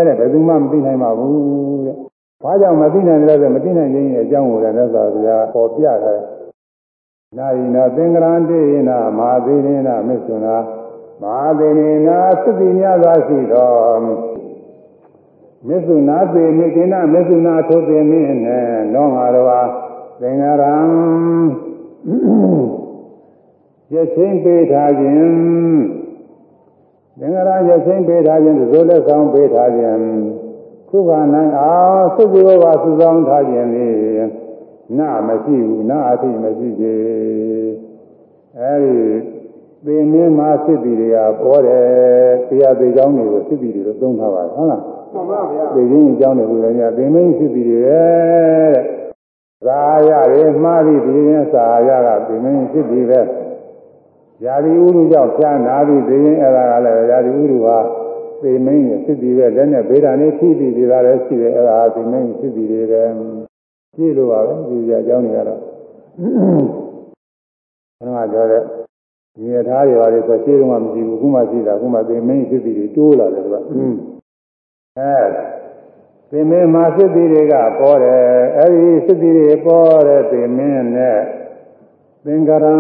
[0.08, 1.96] တဲ့ဘယ်သူမှမသိနိုင်ပါဘူးတဲ့
[2.44, 6.22] ဘာကြောင့်မသိနိုင်လဲဆိုမသိနိုင်ခြင်းရဲ့အကြောင်းကိုလည်းသက်သာဗျာပေါ်ပြတယ်
[7.38, 10.56] နာယိနာသင်္ကရံတေနာမဟာသေနေနာမစ္ဆုနာ
[11.22, 13.74] မဟာသေနေနာသတိများစွာရှိတော်
[15.68, 18.64] မစ္ဆုနာသေမိကိနာမစ္ဆုနာထိုသေမိနဲ့
[18.94, 19.62] လောငါတော်ဟာ
[20.20, 20.76] သင်္ကရံ
[23.94, 25.24] ရချင်းပေးထားခြင်း
[27.20, 30.00] သင်္ကရာရချင်းပေးထားခြင်းသို့လက်ဆောင်ပေးထားခြင်း
[30.90, 33.88] ခုခနိုင်အောင်သုဇောပါစုဆောင်ထားခြင်းလေ
[34.98, 37.72] နာမရှိဘူးနာအထိမရှိသေး
[38.60, 38.98] အဲဒီ
[39.86, 41.86] သင်မင်းမှာစစ်တီတွေကပေါ်တယ်
[42.48, 45.03] တရားသေးကြောင်းတွေကိုစစ်တီတွေလို့သုံးထားပါတယ်ဟုတ်လားမှန်ပါဗျာ
[45.76, 48.74] သိချင်းအကြောင်းတွေကိုလည်းညသင်မင်းစစ်တီတွေတဲ့
[49.66, 53.22] သာရရေမှားပြီးဒီရင်သာရကသင်မင်းစစ်တီပဲ
[54.44, 57.78] ယာတိဥရုကြောင့်ဖြာနာပြီးသိရင်အဲ့ဒါကလည်းယာတိဥရုဟာ
[58.42, 63.04] သိမင်းရဲ့စစ်တီပဲလက်နဲ့ဗေဒာနေထိပြီးဒီကလည်းရှိတယ်အဲ့ဒါသိမင်းစစ်တီတွေပဲ
[63.96, 68.64] ကြည့်လို့ပါပဲဒီကြအကြောင်းတွေကတော့ဘယ်တော့ပြောတဲ့
[69.36, 73.60] ဒီရထားတွေပါလေဆိုရှင်းတော့မရှိဘူးခုမှရှိတာခုမှသိမင်းစစ်တီတွေတိုးလာတယ်ကွာ
[75.00, 75.22] အဲ
[76.30, 78.24] သိမင်းမှာစစ်တီတွေကပေါ်တယ်
[78.58, 81.20] အဲ့ဒီစစ်တီတွေပေါ်တဲ့သိမင်းနဲ့
[82.26, 82.74] သင်္ကရံ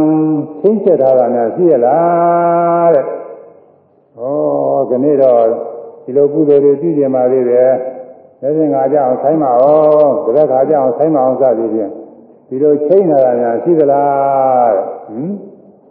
[0.59, 3.05] ချင်းချက်ထားတာများရှိရလားတဲ့။
[4.17, 4.21] ဩ
[4.89, 5.43] ခဏတော့
[6.03, 7.71] ဒီလိုကုသိုလ်တွေပြုကျင်ပါသေးတယ်။
[8.41, 11.91] လက်ရှင်ငါကြအောင်ဆိုင်းပါအောင်တရက်ခါကြအောင်ဆိုင်းပါအောင်စသည်ဖြင့်
[12.47, 15.31] ဒီလိုချိန်ထားတာများရှိသလားတဲ့။ဟင်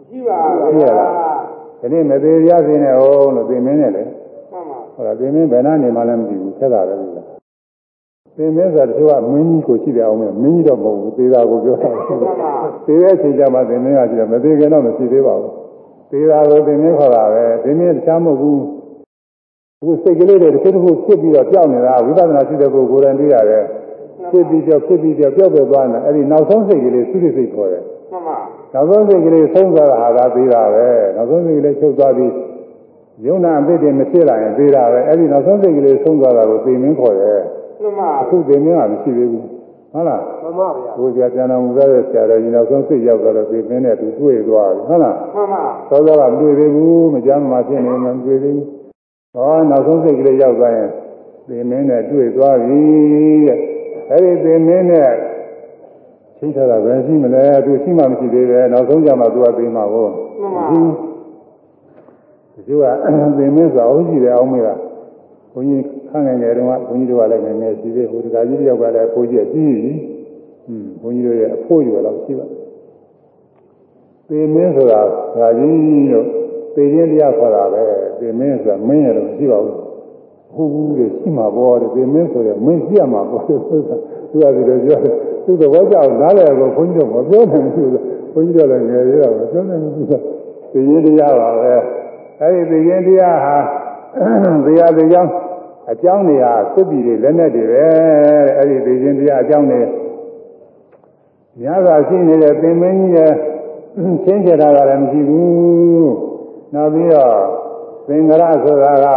[0.09, 0.39] ရှိပါ
[0.73, 1.11] ရှိရလား။
[1.79, 4.03] ဒီနေ့မသေးရစေနဲ့ဟုတ်လို့သိမင်းနဲ့လေ
[4.95, 7.27] မှန်ပါ။ဟောသိမင်းဘယ်နှနေမှလည်းမသိဘူးဆက်တာပဲလို့လား။
[8.37, 12.53] သိမင်းဆိုတော့သူကမင်းကြီးကိုရှိတယ်အောင်မင်းမင်းကြီးတော့မဟုတ်ဘူးသေတာကိုပြောတာမှန်ပါ
[12.85, 15.51] သေးတဲ့အချိန်ကျမှသင်မင်းကကြည့်တယ်မသေးခင်တော့မရှိသေးပါဘူး
[16.11, 18.61] သေးတာကိုသင်မင်းခေါ်တာပဲသင်မင်းတခြားမဟုတ်ဘူး
[19.81, 23.63] အခုစိတ်ကလေးတွေတစ်ခုတစ်ခုဖြစ်ပြီးတော့ကြောက်နေတာဝိပဿနာရှိတဲ့ပုဂ္ဂိုလ်ကိုယ်တိုင်သိရတယ်
[24.29, 28.37] ဖြစ်ပြီးကြောက်ဖြစ်ပြီးကြောက်ကြောက်ပဲသွားနေအဲ့ဒီနောက်ဆုံးစိတ်ကလေးသုတိစိတ်ခေါ်တယ်မှန်ပါ
[28.73, 32.31] နောက်ဆုံးစိတ်ကလေးဆုံးသွားတာဟာကသေးတာပဲနောက်ဆုံးစိတ်ကလေးချုပ်သွားပြီး
[33.25, 37.41] ယုံနာအပိတ်တွေမဖြစ်လာရင်သေးတာပဲအဲ့ဒီနောက်ဆုံးစိတ်ကလေးဆုံးသွားတာကိုသိမင်းခေါ်တယ်
[37.81, 39.45] မှန်ပါအခုသိမင်းကမရှိသေးဘူး
[39.93, 48.67] ဟုတ်လားမှန်ပါဗျာကိုယ်ကြပြန်တော်မူတဲ့ဆရာတော်ကြီးနောက်ဆုံးစိတ်ရောက်တော့သိမင်းနဲ့သူတွေ့သွားပြီဟုတ်လားမှန်ပါသောသောကမတွေ့သေးဘူးမကြမ်းမှဖြစ်နေမှမတွေ့သေးဘူး
[49.35, 50.89] ဟောနောက်ဆုံးစိတ်ကလေးရောက်သွားရင်
[51.47, 52.81] သိမင်းနဲ့တွေ့သွားပြီ
[53.47, 53.59] တဲ့
[54.11, 55.11] အဲ့ဒီသိမင်းနဲ့
[56.37, 60.07] ချိန်ထားတာပဲရှိမလဲသူရှိမှမရှိသေးပဲနောက်ဆုံးကြမှာသူကသိမှာကို
[60.41, 60.65] မှန်ပါ
[62.53, 62.85] ဒီသူက
[63.37, 64.73] သိမင်းဆိုအောင်ရှိတယ်အောင်မေးတာ
[65.53, 69.93] ဘုန်းကြီးခန့်ငယ်ငယ်တုန်းကဘုန်းကြီးတို့ကလည်းငယ်ငယ်ရှိသေးဟိုတခါကြီးတယောက်ကလည်းဘိုးကြီးကကြီးပြီ
[70.65, 72.47] ဟွန်းဘုန်းကြီးတို့ရဲ့အဖို့ရွယ်တော့ရှိပါ
[74.27, 75.01] သေမင်းဆိုတာ
[75.37, 76.25] ငါကြီးတို့
[76.75, 77.83] သေခြင်းတရားခေါ်တာပဲ
[78.19, 79.77] သေမင်းဆိုတာမင်းရတော့ရှိပါဘူး
[80.55, 83.77] ဟုတ်ဘူးလေရှိမှာပေါ့တဲ့သေမင်းဆိုရင်မင်းရှိရမှာပေါ့သူကသူ
[84.41, 85.15] ကဒီလိုပြောတယ်
[85.45, 87.89] သူကဘောကြောက်နားလည်ကိုဘုန်းကြီးတို့မပြောနိုင်ဘူး
[88.33, 90.13] ဘုန်းကြီးတို့လည်းငယ်သေးတာမပြောနိုင်ဘူးသူက
[90.71, 91.73] သေခြင်းတရားပါပဲ
[92.43, 93.57] အဲဒီသေခြင်းတရားဟာ
[94.65, 95.31] တရားသေးကြောင်း
[95.91, 99.81] အကြောင်းတွေဟာသစ္တိတွေလက်နဲ့တွေပဲတဲ့အဲဒီသေခြင်းတရားအကြောင်းတွေ
[101.59, 103.33] များစွာရှိနေတဲ့သင်မင်းကြီးရဲ့
[104.23, 106.13] ချင်းချတာကလည်းမရှိဘူး
[106.73, 107.35] နောက်ပြီးတော့
[108.07, 109.07] သင်္ကရဆိုတာက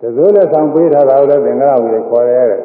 [0.00, 2.62] တစိုးလက်ဆောင်ပေးထားတာကိုလည်းသင်္ကရဝီခေါ်ရဲတဲ့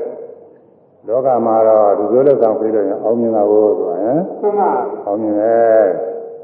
[1.08, 4.70] လောကမှာတော့တစိုးလက်ဆောင်ပေးလို့ရင်အောင်မြင်တာကိုဆိုတာဟမ်မှန်ပါ
[5.06, 5.84] အောင်မြင်တယ်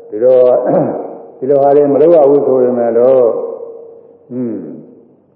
[0.10, 0.38] ဒီလို
[1.38, 3.32] ဒီလိုဟာတွေမလုပ်ရဘူးဆိုရင်လည်း
[4.34, 4.56] อืม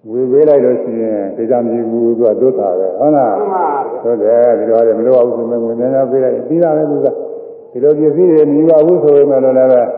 [0.10, 3.66] ဝေပေးလိုက်လို့ရှိရင်ဒေသမြည်ဘူးသူကဒုက္ခပဲဟုတ်လားမှန်ပါ
[4.04, 7.08] ဟုတ်တယ်ဒီလိုရတယ်မလို့အောင်ဆိုမှငွေများများပေးလိုက်ပြီးတာပဲသူက
[7.72, 9.90] ဒီလိုပစ္စည်းတွေမြည်ပါဘူးဆိုရင်လည်းလည်း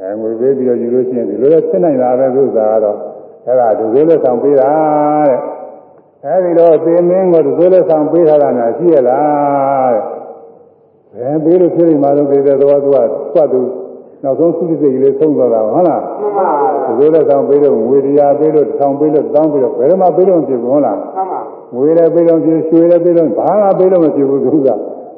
[0.00, 2.98] အဲငွေပေးပြီးတော့ယူလို့ရှိရင်ဒီလိုလည်းဖြစ်နိုင်တာပဲသူကကတော့
[3.46, 4.70] အဲ့ဒါဒုစိုးလက်ဆောင်ပေးတာ
[5.28, 5.38] တဲ့
[6.24, 10.02] အဲဒီတော့သေမင်းကိုဒုစိုးလက်ဆောင်ပေးထားတာများရှိရလားတဲ့
[11.16, 12.96] ဘယ်ပေးလို့ဖြစ်နေမှာလို့သိတဲ့တော့သူက
[13.34, 13.60] သတ်သူ
[14.22, 16.48] နောက်ဆုံးသုတိစိတ်ကလေးဆုံးသွားတာဟုတ်လားမှန်ပါ
[16.86, 21.40] ဒုစိုးလက်ဆောင်ပေးလို့ငွေတရားပေးလို့ထောင်ပေးလို့တောင်းပေးလို့ဘယ်မှာပေးလို့မဖြစ်ဘူးဟုတ်လားမှန်ပါ
[21.74, 24.68] ငွေလည်းပေးလို့ဖြစ်ရွှေလည်းပေးလို့ဘာမှပေးလို့မဖြစ်ဘူးသူက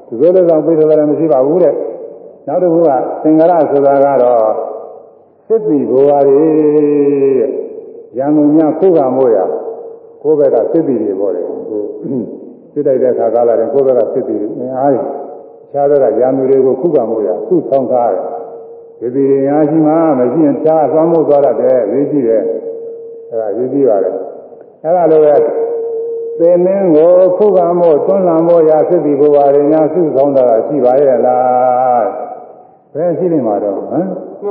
[0.08, 1.74] ဒီလိုလည်းဆောင်ပေးတယ်လည်းမရှိပါဘူးတဲ့
[2.46, 2.90] နောက်တစ်ခုက
[3.22, 4.44] သင်္ကရဆိုတာကတော့
[5.46, 6.48] စစ်တီဘဝတွေ
[7.38, 7.50] တဲ့
[8.18, 9.38] ရန်ကုန်များခုကမို့ရ
[10.22, 11.82] ကိုယ့်ဘက်ကစစ်တီတွေပေါ့လေဟို
[12.72, 15.06] စစ်တိုက်တဲ့ခါကားလာတယ်ကိုယ့်ဘက်ကစစ်တီတွေအင်အားကြီး
[15.72, 18.24] ခြားဘက်ကရန်သူတွေကိုခုကမို့ရစုဆောင်ထားတယ်
[19.00, 22.42] ဒီဒီအားရှိမှမရှိရင်ခြားသွားမှုသွားတယ်ရေးကြည့်တယ်
[23.30, 24.10] အဲဒါရေးကြည့်ပါလေ
[24.84, 25.34] အဲဒါလိုပဲ
[26.38, 32.06] သင်မင်းကိုခုခံမို့တွန်းလှန်မို့ရာစစ်တီဘဝတွေများစုဆောင်တာရှိပါရဲ့လား
[32.94, 34.06] ဘယ်ရှိနေမှာတော့ဟမ်မှန်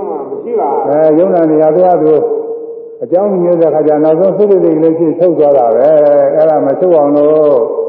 [0.09, 2.13] ပါမရှိပါအဲယုံနာနေရာတရားသူ
[3.03, 5.89] အကြောင်းမျိုးတဲ့ခါကျနောက်ဆုံးသုတ္တိလေးလေးချင်းချုပ်သွားတာပဲ
[6.35, 7.57] အဲ့ဒါမချုပ်အောင်လို့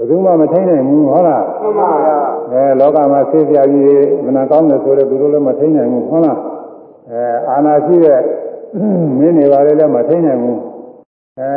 [0.00, 2.16] ယ်သူမှမထိနိုင်ဘူးဟုတ်လားမှန်ပါဗျာ
[2.52, 6.38] အဲလောကမှာဆေးပြာကြီးမနာကောင်းတယ်ဆိုတော့သူတို့လည်းမထိနိုင်ဘူးဟုတ်လား
[7.10, 8.20] အဲအာနာရှိတဲ့
[9.18, 10.58] မင်းတွေပါလေလည်းမထိနိုင်ဘူး
[11.40, 11.52] အဲ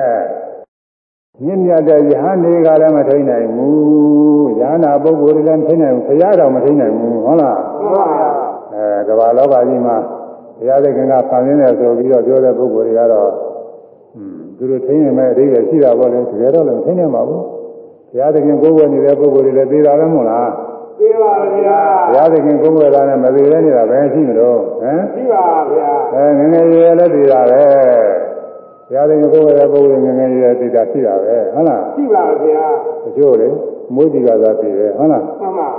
[1.44, 8.28] မြင့်မြတ်တဲ့ယဟန်တွေကလည်းမထိနိုင်ဘူးယဟနာပုဂ္ဂိုလ်တွေလည်းမထိနိုင်ဘူးခရတော်မထိနိုင်ဘူးဟုတ်လားမှန်ပါဗျာ
[8.74, 9.98] အဲကမ္ဘာလောကကြီးမှာ
[10.58, 13.32] ဘုရားသခင်ကဖန်ဆင်းတယ်ဆိုပြီးတော့ပြောတဲ့ပုဂ္ဂိုလ်တွေကတော့
[14.16, 17.44] อืมသူတို့ထိနေမဲ့အဓိပ္ပာယ်ရှိတာပေါ့လေတကယ်တော့လည်းထိနေမှာဘူး
[18.12, 20.50] ဘုရားသခင်ကိုယ်ဝယ်နေတဲ့ပုဂ္ဂိုလ်တွေလည်းသိတာပဲမို့လား
[21.00, 27.64] သိပါဗျာဘုရားသခင်ကိုယ်ဝယ်တာနဲ့မသိသေးနေတာပဲရှိမလို့ဟမ်ရှိပါဗျာအဲငယ်ငယ်ရွယ်လည်းသိတာပဲ
[28.88, 32.66] ဘုရားသခင်ကိုယ်ဝယ်တဲ့ပုဂ္ဂိုလ်ငယ်ငယ်ရွယ်သိတာရှိတာပဲဟုတ်လားရှိပါဗျာ
[33.04, 33.50] တချို့လေ
[33.96, 35.70] မွေးဒီကသာသိတယ်ဟုတ်လားမှန်ပါ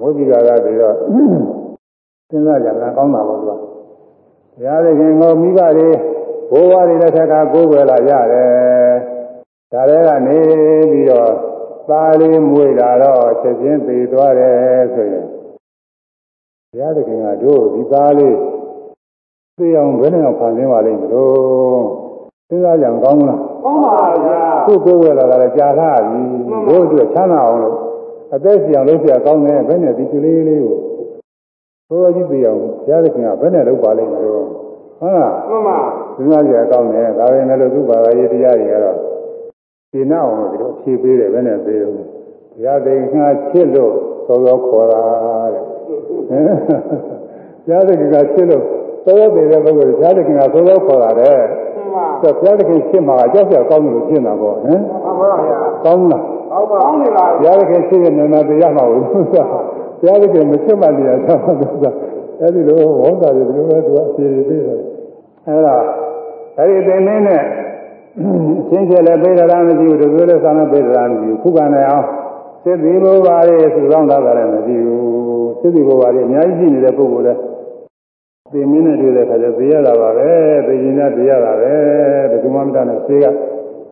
[0.00, 0.94] မွေးဒီကသာသိတော့
[2.30, 3.56] စဉ်းစားကြတာကောင်းတာပေါ့သူကဘု
[4.64, 5.88] ရားသခင်ကိုမိဘတွေ
[6.50, 8.92] ဘိုးဘွားတွေလက်ထက်ကကိုးကွယ်လာကြတယ်။
[9.72, 10.38] ဒါတွေကနေ
[10.90, 11.32] ပြီးတော့
[11.90, 15.26] သားလေးမွေးလာတော့ချက်ချင်းသေသွားတယ်ဆိုရင်
[16.70, 18.36] ဘုရားသခင်ကတို့ဒီသားလေး
[19.58, 21.80] သိအောင်ဘယ်နဲ့အောင်ဖန်ဆင်းပါလိမ့်မလို့
[22.48, 26.20] စဉ်းစားကြံကောင်းလားကောင်းပါဗျာသူ့ကိုယ်ဝယ်လာတာလည်းကြာလာပြီ
[26.66, 27.76] ဘို့အတွက်ချမ်းသာအောင်လို့
[28.34, 30.76] အသက်ရှင်လို့ဆရာကောင်းတယ်ဘယ်နဲ့ဒီကလေးလေးကို
[31.88, 34.44] ဘိုးကြီးသိအောင်ဘုရားသခင်ကဘယ်နဲ့လုပ်ပါလိမ့်မလို့
[35.00, 35.78] ဟုတ်လားမှန်ပါ
[36.16, 38.98] စဉ်းစားကြံကောင်းတယ်ဒါပေမဲ့လို့သူ့ဘာသာရေးတရားတွေကတော့
[39.92, 42.02] ရှင်းအောင်လို့ဒီလိုဖြေပေးတယ်ဘယ်နဲ့ပေးတော့ဘု
[42.64, 43.16] ရားသခင်က
[43.50, 43.92] ချစ်လို့
[44.26, 45.02] သောသောခေါ်တာ
[45.52, 45.62] တဲ့
[46.28, 46.44] ဟမ်
[47.66, 48.64] ဘုရားသခင်ကချစ်လို့
[49.04, 51.38] သောသောပေးတဲ့ပုဂ္ဂိုလ်ဘုရားသခင်ကသောသောခေါ်တာတဲ့
[51.76, 54.82] မှန်ပါဆိုတော့ဘုရားသခင်ချစ်မှာအကြောက်ကြောက်ကောင်းတယ်လို့ရှင်းတာပေါ့ဟမ်မှန်
[55.20, 59.48] ပါဗျာကောင်းလားကောင်းပါကောင်းနေပါဘုရားသခင်ချစ်ရင်နာမတရားမှာဘူးဆိုတော့
[60.00, 61.94] ဘုရားသခင်မချစ်မှတရားချမှာဆိုတော့
[62.40, 64.80] အဲဒီလိုဝေါတာတွေဒီလိုပဲသူကအဖြေပေးတယ်
[65.46, 65.76] အဲဒါ
[66.58, 67.67] အဲဒီသင်မင်းနဲ့အ
[68.68, 72.06] ချင်းချင်းလည်းပေးတာမရှိဘူးဒီလိုလည်းဆောင်းလည်းပေးတာမရှိဘူးခုကနိုင်အောင်
[72.62, 77.40] စိတ်ဒီဘဝရဲ့စုဆောင်တာလည်းမရှိဘူးစိတ်ဒီဘဝရဲ့အများကြီးရှိနေတဲ့ပုဂ္ဂိုလ်လည်း
[78.52, 80.30] သင်မင်းနဲ့တွေ့တဲ့အခါကျသိရတာပါပဲ
[80.66, 81.72] သိရင်လည်းသိရတာပဲ
[82.30, 83.26] ဘယ်သူမှမတတ်နဲ့ဆေးက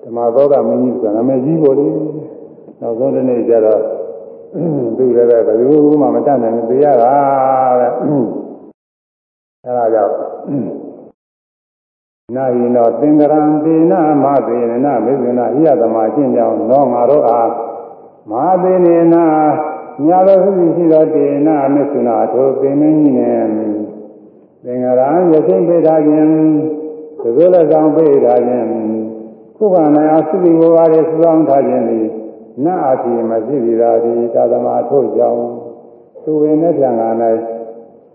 [0.05, 1.89] ဓမ္မသောကမင်းကြီးဆိုတာနာမည်ကြီးပေါ်လေ
[2.81, 3.81] နောက်ဆုံးတစ်နေ့ကျတော့
[4.97, 5.69] သူလည်းပဲဘယ်သူ
[6.01, 7.13] မှမတတ်နိုင်ဘူးသိရတာ
[7.81, 7.91] တဲ့
[9.65, 10.15] အဲဒါကြောင့်
[12.35, 13.93] နာယိနောသင်္ကရံတေန
[14.23, 17.51] မသေနမေဇနာဟိယသမအချင်းကြောင့်သောငါတို့အား
[18.31, 19.25] မဟာသေနေနာ
[20.07, 23.45] ညာတော်ရှိရှိသောတေနမေဇနာထိုပင်မင်းကြီးနဲ့
[24.65, 26.31] သင်္ကရံရသိပေတာခြင်း
[27.21, 28.69] သဇေလဆောင်ပေတာခြင်း
[29.57, 32.07] ခုခံနိုင်အသုတိဘဝရေစုဆောင်ထားခြင်းသည်
[32.65, 35.43] နတ်အထီမရှိသည်သာဒီသာသမထို့ကြောင့်
[36.23, 37.11] သူဝင်တဲ့ပြန်လာ၌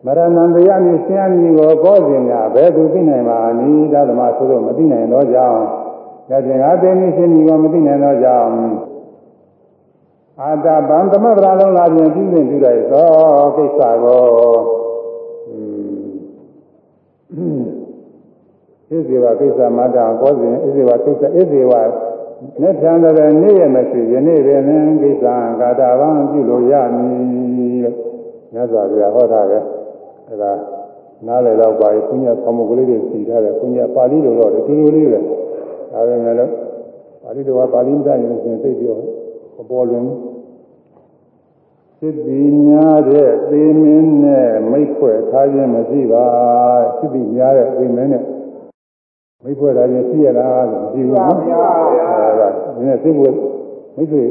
[0.06, 5.62] မရဏံတရားမြင်ဆင်းရဲမည်ကိုကောစဉ်များဘယ်သူသိနိုင်ပါနည်းသာသမဆိုလို့မသိနိုင်သောကြောင့်
[6.30, 8.50] ယခင်ငါသိနေရှင်မည်ကိုမသိနိုင်သောကြောင့်
[10.42, 13.10] အာတဗံသမဗရာလုံးလာခြင်းပြုစဉ်ပြုလိုက်သော
[13.56, 14.26] ကိစ္စကို
[18.90, 21.74] ဣဇေဝကိစ္စမတ္တကောစဉ်ဣဇေဝကိစ္စဣဇေဝ
[22.62, 24.62] နဲ့ပြန်တဲ့နေ့ရမရှိယနေ့ပင်
[25.02, 25.26] ကိစ္စ
[25.60, 27.98] ကာတာဗံပြုလို့ရမည်လို့
[28.54, 29.60] မြတ်စွာဘုရားဟောတာပဲ
[30.32, 30.54] အဲဒါ
[31.28, 35.20] နားလည်တော့ပါပြီဘုညာဆောင်းမကလေးတွေစီထားတယ်ဘုညာပါဠိလိုတော့တူတူလေးပဲ
[35.92, 36.52] ဒါပေမဲ့လို့
[37.24, 39.02] ပါဠိတော်ကပါဠိမတတ်ရင်ရှင်သိပြီးတော့
[39.56, 40.20] မပေါ်လွင်ဘူး
[42.00, 46.26] စစ်တီများတဲ့သေမင်းနဲ့မိတ်ဖွဲ့ထားခြင်းမရှိပါ
[46.98, 48.24] စစ်တီများတဲ့သေမင်းနဲ့
[49.44, 53.34] မိတ်ဖွဲ့ထားခြင်းရှိရလားလို့မရှိဘူးနော်အဲဒါဒီနေ့စိတ်ဖွဲ့
[53.98, 54.24] မိတ်ဆွေ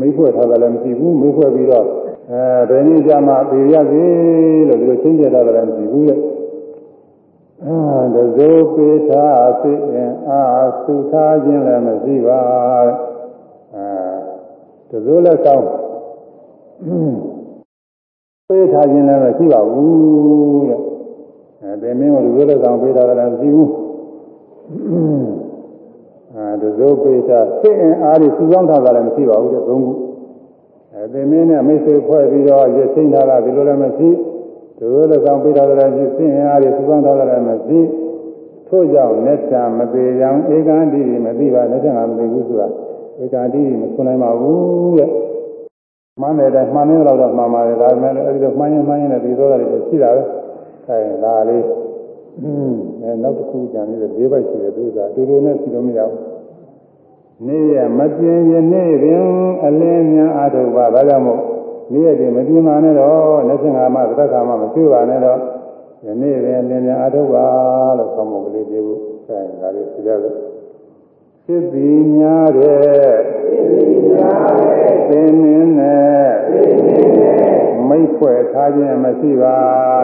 [0.00, 1.86] မိတ်ဖွဲ့ထားတယ်လည်းမရှိဘူးမိတ်ဖွဲ့ပြီးတော့
[2.30, 4.04] အဲဘယ်နည်းကြမှာပြေရစေ
[4.68, 6.20] လို့ဒီလိုချင်းကျက်တာလည်းမရှိဘူးရဲ့
[7.64, 7.78] အာ
[8.14, 9.26] တဇိုပေသာ
[9.60, 10.42] စိတ်ရင်အာ
[10.84, 12.40] သုထားခြင်းလည်းမရှိပါ
[13.74, 13.86] အာ
[14.90, 15.66] တဇိုလည်းကောင်း
[18.48, 20.80] ပေးထားခြင်းလည်းမရှိပါဘူးတဲ့
[21.62, 23.70] အဲဒီမင်းကတဇိုလည်းကောင်းပေးထားတယ်လည်းမရှိဘူး
[26.34, 30.05] အာတဇိုပေသာစိတ်ရင်အားတွေစုဆောင်းထားတာလည်းမရှိပါဘူးတဲ့သုံးခု
[31.06, 34.08] အဲသင်မင်းနဲ့မိတ်ဆွေဖွဲ့ပြီးတော့ရချင်းထားတာဒီလိုလည်းမရှိ
[34.78, 37.78] သူတို့လည်းဆောင်ပေးတာလည်းမရှိစင်အားတွေစုဆောင်ထားတာလည်းမရှိ
[38.68, 42.68] ထို့ကြောင့်လက်ချာမသေးကြောင်ဧကန်တိမသိပါလက်ချာမသိဘူးဆိုတာ
[43.22, 45.10] ဧကန်တိမဆွနိုင်ပါဘူးတဲ့
[46.20, 50.22] မှန်းတယ်တိုင်းမှန်နေတော့တော့မှန်ပါတယ်ဒါပေမဲ့အဲဒီတော့မှန်းရင်မှန်းရင်လည်းဒီသောတာတွေရှိတာပဲ
[50.88, 51.64] အဲဒါလေး
[52.42, 56.35] อืมအဲနောက်တစ်ခုကြံနေတဲ့၄ဘက်ရှိတယ်သူကအတူတူနဲ့ရှိလို့မရဘူး
[57.44, 59.24] နေ့ရမပြင်းရင်နေ့ပင်
[59.64, 61.40] အလင်းများအထုပ်ပါဒါကြောင့်မို့
[61.92, 65.38] နေ့ရက်တွေမပြင်းပါနဲ့တော့25မှသက္ကမှမရှိပါနဲ့တော့
[66.06, 67.46] ယနေ့ပင်အလင်းများအထုပ်ပါ
[67.98, 70.34] လို့ဆောင်းမကလေးပြေဖို့အဲဒါလေးပြကြလို့
[71.44, 73.14] ဖြစ်ပြီးများတဲ့
[73.48, 77.44] ဖြစ်ပြီးများတဲ့သင်္င်းနဲ့သင်္င်းနဲ့
[77.88, 79.56] မိတ်ဖွဲ့ထားခြင်းမရှိပါ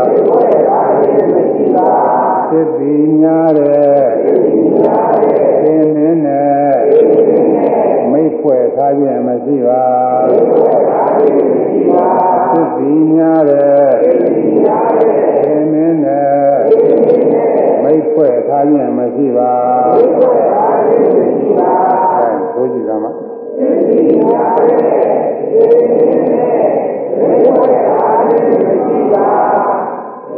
[0.08, 9.84] မိတ်ဖွဲ့ထားခြင်းမရှိပါ ဖြစ်ပြီးများတဲ့ဖြစ်ပြီးများတဲ့သင်္င်းနဲ့သင်္င်းနဲ့မိတ်ဖွဲ့ထားခြင်းမရှိပါ
[10.28, 12.08] မိတ်ဖွဲ့ထားခြင်းမရှိပါ
[12.50, 16.28] ဖြစ်ပြီးများတဲ့ဖြစ်ပြီးများတဲ့သင်္င်းနဲ့
[16.70, 17.52] သင်္င်းနဲ့
[17.84, 19.52] မိတ်ဖွဲ့ထားခြင်းမရှိပါ
[19.94, 21.72] မိတ်ဖွဲ့ထားခြင်းမရှိပါ
[22.14, 26.72] အဲဆိုကြည့်သမှာဖြစ်ပြီးများတဲ့သင်္င်းနဲ့
[27.18, 29.28] မိတ်ဖွဲ့ထားခြင်းမရှိပါ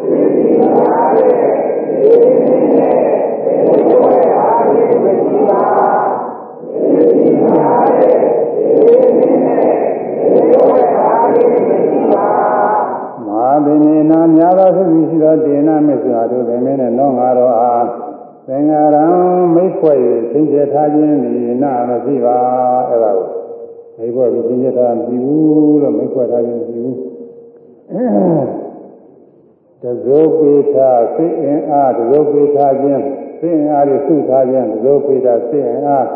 [0.03, 1.64] ဖြစ်ပြီးများတဲ့သင်္င်းနဲ့
[2.05, 5.63] မိတ်ဖွဲ့ထားခြင်းမရှိပါ
[6.71, 8.17] ဖြစ်ပြီးများတဲ့
[8.77, 9.65] သင်္င်းနဲ့
[10.33, 12.29] မိတ်ဖွဲ့ထားခြင်းမရှိပါ
[13.27, 17.87] မဟာဗိနေနာများသောသုရှိသောဒေနမစ္ဆာတို့သည်မင်းနဲ့နောငါတော်အား
[18.47, 19.05] သင်္ဃာရံ
[19.55, 19.99] မိတ်ဖွဲ့၍
[20.33, 22.37] သင်္ကြထားခြင်းသည်နာမရှိပါ
[22.89, 23.29] အဲ့ဒါကို
[23.99, 26.99] မိတ်ဖွဲ့ပြီးသင်္ကြထားမရှိဘူးလို့မိတ်ဖွဲ့ထားခြင်းမရှိဘူး
[29.85, 33.03] တဇောပေထာစိတ်အင်အားတဇောပေထာခြင်း
[33.41, 36.07] စိတ်အင်အားကိုစုထားခြင်းတဇောပေထာစိတ်အင်အား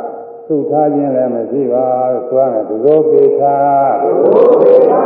[0.46, 1.86] စုထားခြင်းလည်းမရှိပါ
[2.28, 3.56] ဆိုရမယ်တဇောပေထာ
[4.02, 5.04] တဇောပေထာ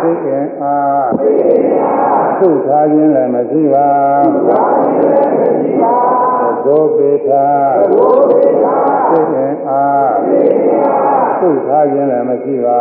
[0.00, 3.88] စိတ်အင်အားစိတ်အင်အားစုထားခြင်းလည်းမရှိပါ
[11.38, 12.80] စုထားခြင်းလည်းမရှိပါ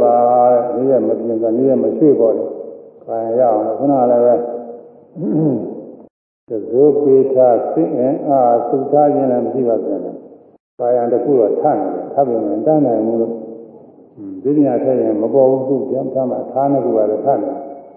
[0.00, 0.14] ပါ
[0.76, 2.51] နေ့ရက်မပြင်းဆိုနေ့ရက်မရွှေ့ပေါ်တယ်
[3.04, 4.34] ခံရအောင်ခုနကလည်းပဲ
[6.48, 7.36] သဇုပေထ
[7.72, 10.16] စိအင်အားသုထားခြင်းလည်းမရှိပါဘူး။
[10.78, 13.32] ကာယံတစ်ခုတော့ထနေတယ်။ထပ်ပြီးရင်တန်းနိုင်မှုလို့
[14.42, 17.52] ဒီညထက်ရင်မပေါ်ဘူးသူပြန်ထားမှထားနေကူပါလေထနေ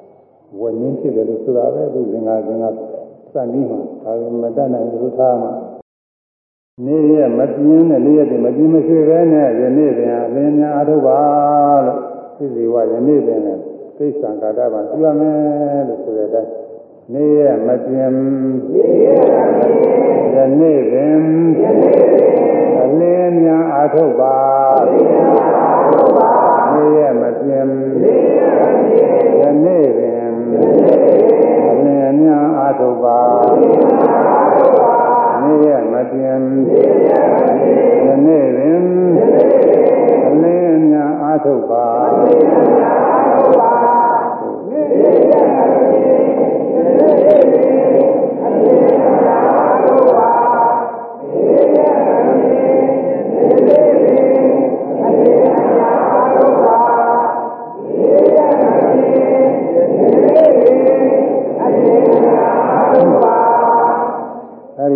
[0.59, 2.69] ။ဝဉ္င်းဖြစ်တယ်လို့ဆိုတာပဲသူသင်္ဃာသင်္ဃာ
[3.33, 5.47] စံပြီးမှဒါပေမဲ့တန်းနိုင်လို့ထားမှ
[6.85, 11.19] နေ့ရက်မပြင်းတဲ့နေ့ရက်တွေမပြင်းမရှိပဲနဲ့ယနေ့ပင်အလင်းများအထုပ်ပါ
[11.85, 11.99] လို့
[12.37, 13.64] သိစီဝယနေ့ပင်လည်း
[13.97, 16.51] သိစ္ဆံကာတဗံပြုရမယ်လို့ဆိုတဲ့အတိုင်း
[17.13, 18.17] နေ့ရက်မပြင်း
[20.35, 21.19] ယနေ့ပင်
[22.81, 24.37] အလင်းများအထုပ်ပါ
[26.73, 27.73] နေ့ရက်မပြင်း
[29.41, 30.33] ယနေ့ပင်
[31.69, 33.19] အလင်းများအထုပ်ပါ
[35.41, 36.47] နေ့ရက်မပြင်း
[38.07, 38.83] ယနေ့ပင်
[40.27, 43.04] အလင်းများအထုပ်ပါအဲဒီ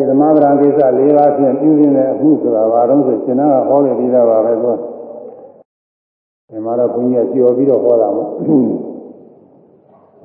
[0.10, 4.89] သမာဓိကိစ္စ၄ပါးဖြင့်ပြုခြင်းတဲ့အမှုဆိုတာဘာလို့ဆိုရှင်နာကဟောခဲ့ပြီးသားပါပဲဆိုဒီ
[6.70, 8.30] မှာတော့ဘုန်းကြီးကကြော်ပြီးတော့ဟောတာမို့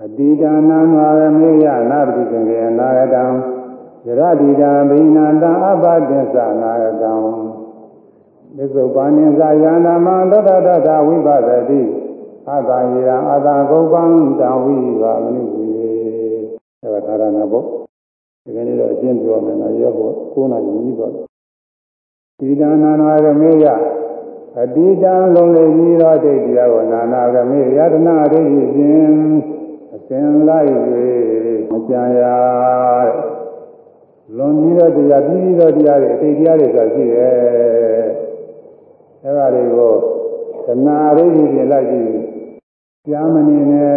[0.04, 3.24] အတိဒါနာနာရမေယနာပတိကံကေနာယတံ
[4.06, 7.12] ယရတိတာဘိနာတံအပတ္တသနာယတံ
[8.56, 11.80] သစ္စုပ္ပန်ဉ္ဇာယနာမသတ္တတတဝိပဿတိ
[12.50, 14.02] အတာယေရအတာဂုပ္ပံ
[14.38, 15.66] တံဝိပါမနုဝေ
[16.82, 17.60] အဲဒါသာရဏဘု
[18.44, 21.08] ဒီကနေ့တော့အကျဉ်းပြောမယ်နော်ရောဖို့9နာရီကြီးပါ
[22.38, 23.66] ဒီဒါနာနာရမေယ
[24.62, 29.14] အတိတံလုံးလေကြီးသောဒိဋ္ဌိယကိုနာနာရမေယတနာဒိဋ္ဌိဖြင့်
[29.94, 30.70] အစဉ်လိုက်၍
[31.70, 32.22] မကြံရ
[34.36, 37.34] လွန်ပြီးတော့တရားပြီးပြီးတော့တရားတွေအတိတ်တရားတွေဆိုရှိရဲ့
[39.22, 39.92] အဲဒါတွေကို
[40.66, 42.12] တဏှာရိပ်ဖြင့်လိုက်ပြီး
[43.08, 43.92] ကြားမနေနဲ့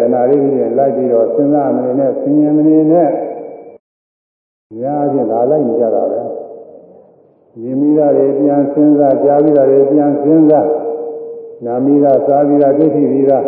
[0.00, 3.10] တဏှာရိပ်ဖြင့်လိုက်ပြီးတော့စဉ်းစားမနေနဲ့ဆင်ញင်မနေနဲ့
[4.78, 6.27] များဖြင့်ဒါလိုက်နေကြတာပဲ
[7.62, 10.68] မြင်မိတာတွေပြန်စဉ်းစားကြားပြီးတာတွေပြန်စဉ်းစား
[11.64, 13.38] နာမိတာစားပြီးတာဒိဋ္ဌိပြီးတာ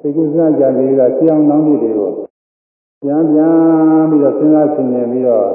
[0.00, 2.10] သိကုသကြပြီးတာကြောင်းနှောင်းပြီးတွေကို
[3.02, 5.48] ပြန်ပြန်ပြီးတော့စဉ်းစားဆင်ခြင်ပြီးတော့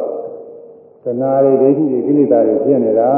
[1.04, 3.12] သနာတွေဒိဋ္ဌိတွေကိလေသာတွေဖြစ်နေတာ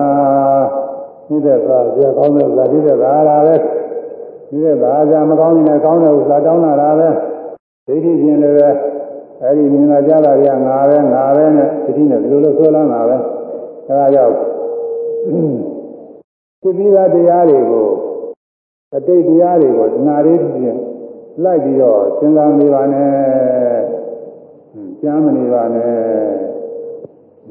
[1.29, 3.55] နိဒက်သာကြာကောင်းတဲ့ဥစ္စာဒီတဲ့သာလာပဲ
[4.51, 7.09] နိဒက်သာကြာမကောင်းနေတဲ့ကောင်းတဲ့ဥစ္စာတောင်းတာလားပဲ
[7.87, 8.69] ဒိဋ္ဌိဖြင့်လည်းပဲ
[9.41, 13.17] အဲဒီမြင်လာကြတာတွေကငါပဲငါပဲနဲ့ဒိဋ္ဌိနဲ့ဒီလိုလိုဆွဲလန်းတာပဲ
[13.87, 14.35] အဲဒါကြောင့်
[16.61, 17.87] သိပြီးသားတရားတွေကို
[18.95, 20.79] အတိတ်တရားတွေကိုတဏှာလေးဖြင့်
[21.43, 23.79] လိုက်ပြီးတော့စဉ်းစားနေပါနဲ့
[25.01, 25.93] ကြားမနေပါနဲ့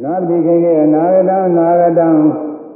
[0.03, 2.09] နာတိခေခေအနာဂတအနာဂတံ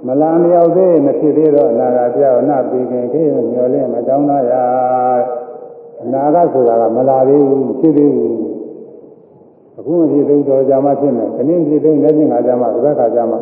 [0.06, 4.54] မလာမရောက်သေးမဖြစ်သေးတော့အနာဂတ်ပြောင်းနာတိခေခေမျောလင်းမတောင်းတော့ရ
[6.02, 8.36] အနာဂတ်ဆိုတာကမလာသေးဘူးဖြစ်သေးဘူး
[9.78, 13.36] အခုမဖြစ်သေးတော့ကြာမှဖြစ်မယ်ခဏဖြစ်သေးလက်ချင်းခါကြာမှတစ်ခါကြာမှ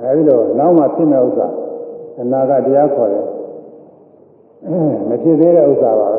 [0.00, 1.48] အဲဒီလိုနောက်မှဖြစ်မဲ့ဥစ္စာ
[2.20, 3.24] အနာဂတ်တရားခေါ်တယ်
[5.08, 6.18] မဖြစ်သေးတဲ့ဥစ္စာပါပဲ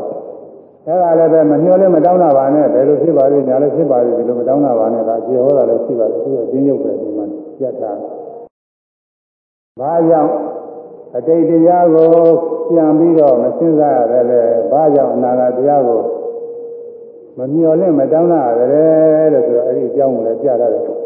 [0.86, 7.26] အဲဒါလည်းပဲမညှိုးလည်းမတောင်းတာပါနဲ့ဘယ်လိုဖြစ်ပါလိမ့်ညာလည်းဖြစ်ပါလိမ့်ဒီလိုမတောင်းတာပါနဲ့ဒါအခြေဟောတာလည်းရှိပါတယ်သူကအချင်းရုပ်ပဲဒီမှာ
[7.60, 7.92] ပြတ်တာ
[9.80, 10.32] ဘာကြောင့်
[11.16, 12.12] အတိတ်တရားကို
[12.70, 14.42] ပြန်ပြီးတော့မစဉ်းစားရတယ်လေ
[14.72, 16.02] ဘာကြောင့်အနာဂတ်တရားကို
[17.38, 21.03] မမျှော်လင့်မတောင်းတာရတယ်လို့ဆိုတော့အဲ့ဒီအကြောင်းကိုလည်းပြရတယ်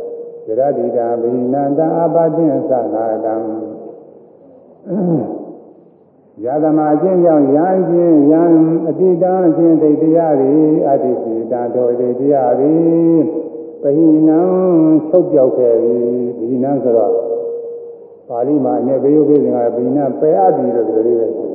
[0.48, 3.36] ရတ္တိတာဘိနန္တအပတိသနာတံ
[6.44, 8.44] ယသမအချင်းကြောင့်ယံချင်းယံ
[8.88, 10.56] အတိတံအချင်းဒိဋ္ဌိယရိ
[10.88, 12.76] အတ္တိစီတံတော်ဒိဋ္ဌိယရိ
[13.82, 14.40] ပဟိနံ
[15.10, 15.98] ချုပ်ပြောက်ခဲ့ပြီ
[16.40, 17.14] ဘိနံဆိုတော့
[18.30, 21.50] ပါဠိမှာအနေဘေယုခေစဉ်ကဘိနံပယ်အပ်ပြီလို့ဒီလိုလေးပဲဆို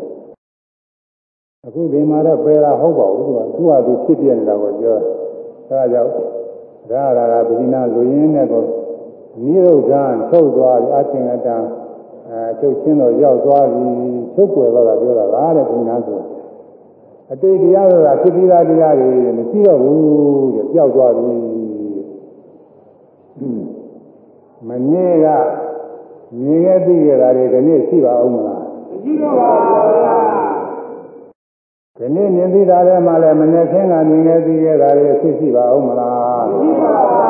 [1.66, 4.96] အခုဒီမှာတော့ပယ်တာဟုတ်ပါဘူးသူကသူ့ဟာသူဖြစ်ပြနေတာကိုပြော
[5.68, 6.10] အဲဒါကြောင့်
[6.90, 8.64] ဒါရတာကဘိနံလူရင်းနဲ့ကို
[9.40, 11.56] နိရုဒ္ဓံချုပ်သွားပြီအချင်းအတံ
[12.28, 13.86] အဲချုပ်ချင်းတော့ရောက်သွားပြီ
[14.34, 16.20] ချုပ်ွယ်တော့တာပြောတာလားတဲ့ဘုရားဆို
[17.32, 21.34] အတိတ်တရားဆိုတာဖြစ်ပြီးသားတရားတွေမရှိတော့ဘူးတဲ့ကြောက်သွားပြီ
[24.68, 25.26] မနေ့က
[26.42, 30.16] မြင်ခဲ့သိခဲ့တာတွေဒီနေ့ရှိပါအောင်မလားမရှိတော့ပါဘူးဗျာ
[31.98, 33.86] ဒီနေ့မြင်သိတာထဲမှာလည်းမနေ့ကမြင်
[34.26, 37.21] ခဲ့သိခဲ့တာတွေရှိရှိပါအောင်မလားမရှိပါဘူး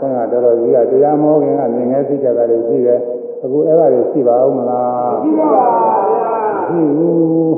[0.00, 3.00] အဲခွင့်ကတော်တော်ကြီးကတရားမောခင်ကမြင်ခဲ့သိကြတာတွေရှိတယ်
[3.42, 5.64] အခုအဲ့ဒါတွေရှိပါဦးမလားရှိပါပါ
[6.08, 6.24] ဗျာ
[6.68, 7.54] ရှိဘူး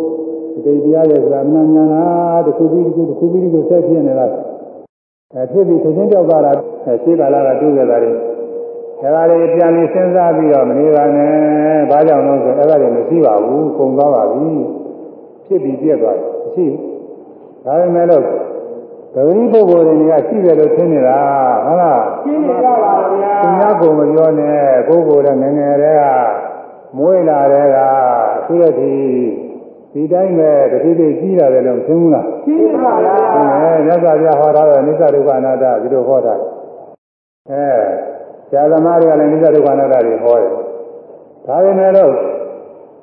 [0.64, 2.05] ဒီတရားရဲ့ဆိုတာမနာညာတာ
[2.47, 4.27] တစ်ခုပြီးတစ်ခုတစ်ခုပြီးတစ်ခုဆက်ဖြစ်နေတာ
[5.35, 6.52] အဲဖြစ်ပြီးသင်းကြောက်သွားတာ
[7.02, 8.10] ရှိကာလကတူးကြတာလေ
[9.02, 11.32] အဲဒါလေးပြန်ပြီးစဉ်းစားပြီးတော့မနေပါနဲ့
[11.90, 14.48] ဘာကြောင့်လဲဆိုအဲ့ဒါတွေမရှိပါဘူးကုန်သွားပါပြီ
[15.47, 16.66] ဖြစ်ပြီးပြက်သွားတယ်မရှိ
[17.64, 18.24] ဒါပေမဲ့လို့
[19.15, 21.21] ဂရိပုဂ္ဂိုလ်တွေကရှိတယ်လို့ထင်နေတာ
[21.65, 24.59] ဟုတ်လားရှင်းနေကြပါဗျာသူများကိုမပြောနဲ့
[24.89, 26.05] ကိုယ်ကိုယ်လည်းငယ်ငယ်တည်းက
[26.97, 27.79] မွေးလာတဲ့က
[28.47, 28.93] သူရတိ
[29.93, 36.35] ဒီတိုင်းပဲတတိတိကြီးလာတယ်လို့သိဘူးလားရှင်းနေပါဗျာအဲမြတ်စွာဘုရားဟောထားတဲ့နိစ္စဒုက္ခအနတ္တဒီလိုဟောတာ
[37.51, 37.67] အဲ
[38.49, 40.51] ဆရာသမားတွေကလည်းနိစ္စဒုက္ခအနတ္တတွေဟောတယ်
[41.47, 42.13] ဒါပေမဲ့လို့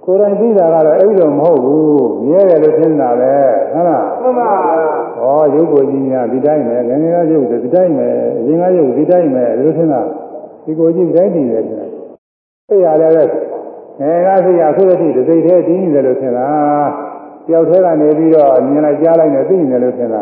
[0.06, 3.34] ကိုယ်တိုင်သိတာကတော့အဲ့လိုမဟုတ်ဘူးမြဲတယ်လို့ထင်တာပဲ
[3.72, 8.08] ဟုတ်လားမှန်ပါဗျာဩရုပ်ကိုကြီးများဒီတိုင်းပဲငယ်ငယ်ကရုပ်ဒီတိုင်းပဲ
[8.40, 10.02] အရင်ကရုပ်ဒီတိုင်းပဲဒီလိုထင်တာ
[10.66, 11.86] ဒီကိုကြီးဒီတိုင်းတည်တယ်ထင်တာ
[12.70, 13.24] သိရတယ်လေ
[14.00, 16.48] ငယ်ကသိရအခုတည်းဒီစိတ်သေးတည်နေတယ်လို့ထင်တာ
[17.46, 20.22] တယောက်တည်းကနေပြီးတော့မြင်လိုက်ကြားလိုက်နေသိနေတယ်လို့ထင်တာ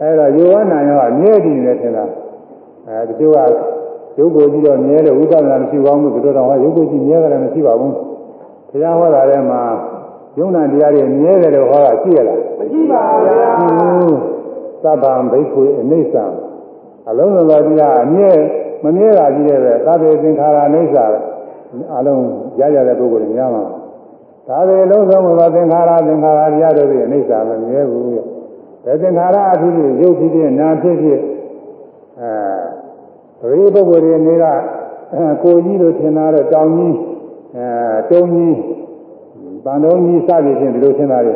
[0.00, 2.04] အဲဒါယောဝနာရောအမြဲတည်နေတယ်ထင်တာ
[2.86, 8.15] အဲဒီလိုကရုပ်ကိုကြီးတော့မြဲလို့ဝိပဿနာမရှိပါဘူးဒီလိုတော့ဟောရုပ်ကိုကြီးမြဲတယ်မရှိပါဘူးဘု
[8.82, 9.60] ရားဟောတာထဲမှာ
[10.38, 13.50] ယုံနာတရားတွေမြဲတယ်လို့ဟောတာရှိရလားမရှိပါဗျာ
[14.82, 16.24] သဗ္ဗံဘိက္ခွေအနိစ္စံ
[17.08, 18.30] အလုံးစုံသောတရားအမြဲ
[18.84, 20.96] မမြဲတာကြီးတဲ့ပဲသဗ္ဗေသင်္ခါရအနိစ္စ
[21.96, 22.22] အလုံး
[22.60, 23.64] ရရတဲ့ပုဂ္ဂိုလ်တွေများမှာ
[24.48, 28.24] ဒါပေအလုံးစုံသောသင်္ခါရသင်္ခါရတရားတို့ဖြင့်အနိစ္စမမြဲဘူးရဲ့
[28.84, 31.20] ဘယ်သင်္ခါရအဖြစ်ဖြစ်ရုပ်ဖြစ်ဖြစ်နာဖြစ်ဖြစ်
[32.20, 34.44] အဲပရိပုဂ္ဂိုလ်တွေအနေက
[35.42, 36.96] ကိုကြီးလို့ထင်တာတော့တောင်ကြီး
[37.56, 37.68] အဲ
[38.10, 38.56] တုံးကြီး
[39.64, 41.34] ပန်တော်ကြီးစသည်ဖြင့်ဒီလိုထင်တာတွေ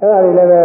[0.00, 0.64] အဲ့ဒါတွေလည်းပဲ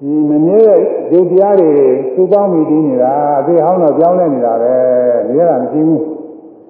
[0.00, 0.80] ဒီမမြဲတဲ့
[1.12, 1.70] ရုပ်တရားတွေ
[2.14, 4.74] စူပေါင်းပြီးတည်နေတာအသေးဟောင်းတော့ကြောင်းနေနေတာပဲ
[5.28, 6.04] မြဲတာမရှိဘူး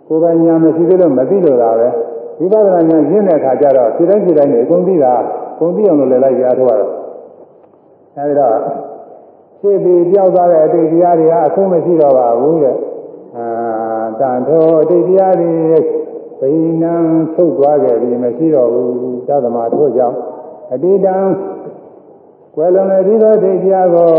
[0.08, 1.88] ကိုယ်ပိုင်ညာမရှိသေးလို့မသိလို့တာပဲ
[2.38, 5.14] ဝိပဿနာဉာဏ်ရင်းတဲ့အခါကျတော့ဒီတိုင်းဒီတိုင်းနေအကုန်သိတာ
[5.54, 6.92] အကုန်သိအောင်လို့လည်းလိုက်ရတော့တော့
[8.16, 8.56] အဲဒီတော့
[9.60, 12.76] ရှင်းပြီးပြောက်သွားတဲ့အတိတ်တရားတွေကအခုမရှိတော့ပါဘူးတဲ့
[13.36, 13.46] အာ
[14.20, 15.50] တန်ထောအတိတ်တရားတွေ
[16.44, 16.94] ဘိနံ
[17.34, 18.90] ထုတ်သွားခဲ့ပြီမရှိတော့ဘူး
[19.28, 20.16] သဒ္ဓမာထို့ကြောင့်
[20.72, 21.16] အတိတံ
[22.54, 24.10] ကွယ်လွန်တဲ့ဒီသောဒိဋ္ဌိကို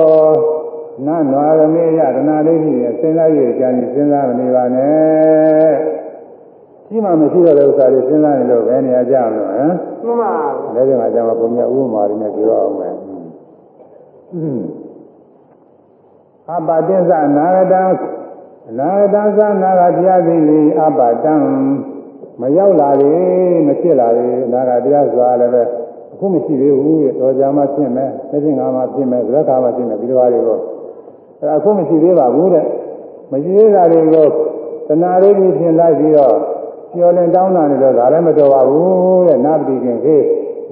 [1.05, 5.69] နတ်နွားရမေယတနာဒိဋ္ဌိနဲ့စဉ်းစားရကြရင်စဉ်းစားမနေပါနဲ့
[6.87, 9.73] ရှိမှမရှိတော့တဲ့ဥစ္စာတွေစဉ်းစားနေလို့ပဲနေရာကြအောင်လို့ဟမ်
[10.05, 10.33] မှန်ပါ
[10.75, 12.95] လည်းဒီမှာကျမဘုံမြတ်ဥပမာတွေနဲ့ပြောအောင်မယ်
[16.51, 17.83] အပတိသနာဂတံ
[18.79, 21.35] နာဂတံသနာဂတရားသိပြီအပတံ
[22.41, 23.13] မရောက်လာလေ
[23.67, 25.63] မဖြစ်လာလေနာဂတရားစွာလည်းပဲ
[26.13, 30.59] အခုမရှိသေးဘူးရဲ့တော်ကြမှာဖြစ်မယ်သိချင်းငါမှာဖြစ်မယ်ဇက်ခါမှာဖြစ်မယ်ဒီလိုပါတွေကို
[31.39, 32.65] အဲအခုမရှိသေးပါဘူးတဲ့
[33.31, 34.27] မရှိသေးတာတွေကို
[34.87, 36.35] တဏှာလေးကြီးဖြစ်လိုက်ပြီးတော့
[36.93, 40.17] ကျော်လင်တောင်းတာနေတော့ဒါလည်းမတော်ပါဘူးတဲ့နာပတိခင်ခေ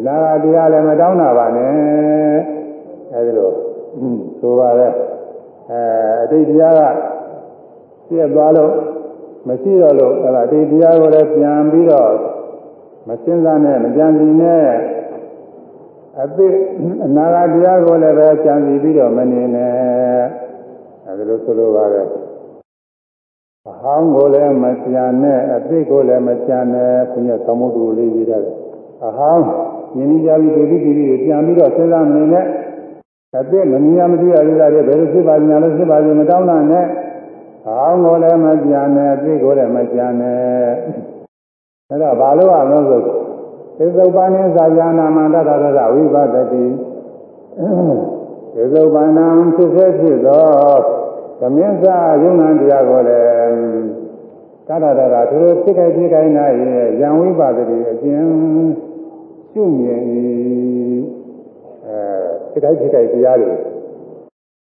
[0.06, 2.38] လာတရားလည်းမတောင်းတာပါနဲ့
[3.14, 3.52] အဲဒီလို
[4.40, 5.82] ဆိုပါလေအဲ
[6.24, 6.82] အတိတ်တရားက
[8.08, 8.72] ပြည့်သွားလို့
[9.48, 12.12] မရှိတော့လို့အဲဒါအတိတ်တရားကိုလည်းပြန်ပြီးတော့
[13.08, 14.66] မစင်စားနဲ့မကြံစီနဲ့
[16.22, 16.48] အသိ
[17.06, 19.72] အနာဂတ်တရားကိုလည်းပဲကြံစီပြီးတော့မနေနဲ့
[21.06, 22.08] အဲဒီလိုဆိုလိုပါတယ်
[23.70, 28.44] အဟောင်းကိုလည်းမကြံနဲ့အသိကိုလည်းမကြံနဲ့ဘုရားသမုဒ္ဒရာလေးရေးတယ်
[29.08, 29.46] အဟောင်း
[29.98, 32.46] ယဉ်ကြပြီးဒုတိယပြီးပြန်ပြီးတော့စဉ်းစားမနေနဲ့
[33.40, 36.86] အသိမမြင်မသိရသေးတာတွေဘယ်လိုဖြစ်ပါညာလို့ဖြစ်ပါစေမတောင်းတာနဲ့
[37.66, 40.40] အဟောင်းကိုလည်းမကြံနဲ့အသိကိုလည်းမကြံနဲ့
[41.90, 43.02] အဲ့တော့ဘာလို့အောင်လို့ဆို
[43.78, 46.66] သေသုပ္ပနိသာယနာမန္တတရဝိပဒတိ
[48.54, 50.48] သေသုပ္ပနံဖြစ်စေဖြစ်သော
[51.40, 53.84] သမင်းစာယုံနာတရားကိုလည်း
[54.68, 58.24] တတရရသူတို့ဖြစ်ခိုက်ဖြစ်ခိုက်နာရဲ့ယံဝိပဒတိအကျဉ်
[59.52, 60.02] ရှုမြင်၏
[61.86, 61.98] အဲ
[62.52, 63.54] ဖြစ်ခိုက်ဖြစ်ခိုက်တရားတွေ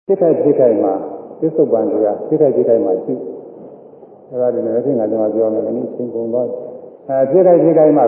[0.06, 0.94] ဖြစ်ခိုက်ဖြစ်ခိုက်မှာ
[1.40, 3.14] သစ္စုပ္ပန်တရားဖြစ်ခိုက်ဖြစ်ခိုက်မှာရှိ
[4.30, 6.48] အဲဒါဒီနေ့အချင်းကကျွန်တော်ပြောမယ်လည်းချင်းကုန်သွား
[7.08, 8.04] အဲဖြစ်ခိုက်ဖြစ်ခိုက်မှာ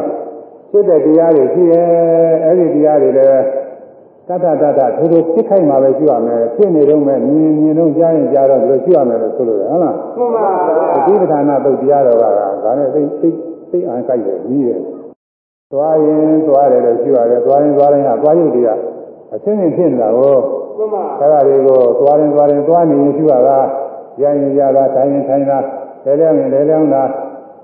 [0.70, 1.86] ဖြစ်တဲ့တရားတွေရှိရဲ့
[2.44, 3.44] အဲ့ဒီတရားတွေလည်း
[4.28, 10.46] တတတတထိုးထိုးဖြစ်ခိုက်မှာပဲရှိရမယ်ဖြစ်နေတော့မယ်မြင်မြင်တော့ကြားရင်ကြားတော့ဒီလိုရှိရမယ်လို့ဆိုလို့ရဟုတ်လားမှန်ပါ
[10.96, 12.24] အတိပဌာနာပုတ်တရားတော်က
[12.64, 13.30] ဒါနဲ့သိသိ
[13.70, 14.80] သိအံကြိုက်တယ်ကြီးတယ်
[15.72, 18.70] သွားရင်သွားတယ်လို့ရှိရတယ်သွားရင်သွားရင်ကသွားရုပ်တွေက
[19.34, 20.59] အစင်းစင်းဖြစ်နေတာကိုမှန်ပါ
[21.20, 23.58] အဲဒါတွေကိုသွားရင်သွားရင်သွားနေရင်ရှိရတာ
[24.20, 25.58] ရရင်ရတာထိုင်ရင်ထိုင်တာ
[26.04, 27.02] လဲလဲရင်လဲလဲတာ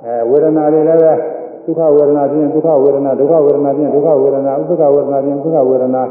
[0.04, 1.12] အဲဝေဒနာတွေလည်းပဲ
[1.64, 6.02] ဒုက္ခဝေဒနာဖြင့်ဒုက္ခဝေဒနာဒုက္ခဝေဒနာဖြင့်ဒုက္ခဝေဒနာဥပ္ပခဝေဒနာဖြင့်ဥပ္ပခဝေဒနာ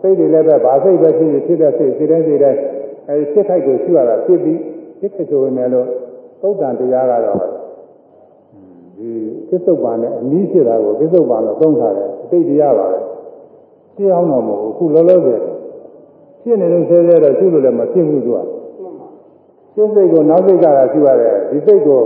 [0.00, 2.60] စိတ်တွေလည်းပဲဘာစိတ်ပဲဖြစ်ဖြစ်တဲ့စိတ်စိတ်တိုင်းစိတ်တိုင်း
[3.08, 4.58] အဲဒီဖြစ်ခိုက်ကိုရှိရတာဖြစ်ပြီး
[4.98, 5.86] ဖြစ်ဖြစ်ဆိုပေမဲ့လို့
[6.40, 7.38] သုတ်တန်တရားကတော့
[8.98, 9.10] ဒီ
[9.48, 12.98] ကိစ္ဆုတ်ပန်နဲ့အနည်းဖြစ်တာကိုကိစ္ဆုတ်ပန်လို့သုံးထားတယ်အတိတ်တရားပါပဲ
[13.94, 15.40] ရှင်းအောင်တော့မဟုတ်ဘူးအခုလောလောဆယ်
[16.42, 18.38] ဖြစ်နေလို့ဆဲဆဲတော့ရှုလို့လည်းမဖြစ်ဘူးသူက
[19.74, 22.00] ရှင်းစိတ်ကိုနောက်စိတ်ကသာရှုရတယ်ဒီစိတ်ကို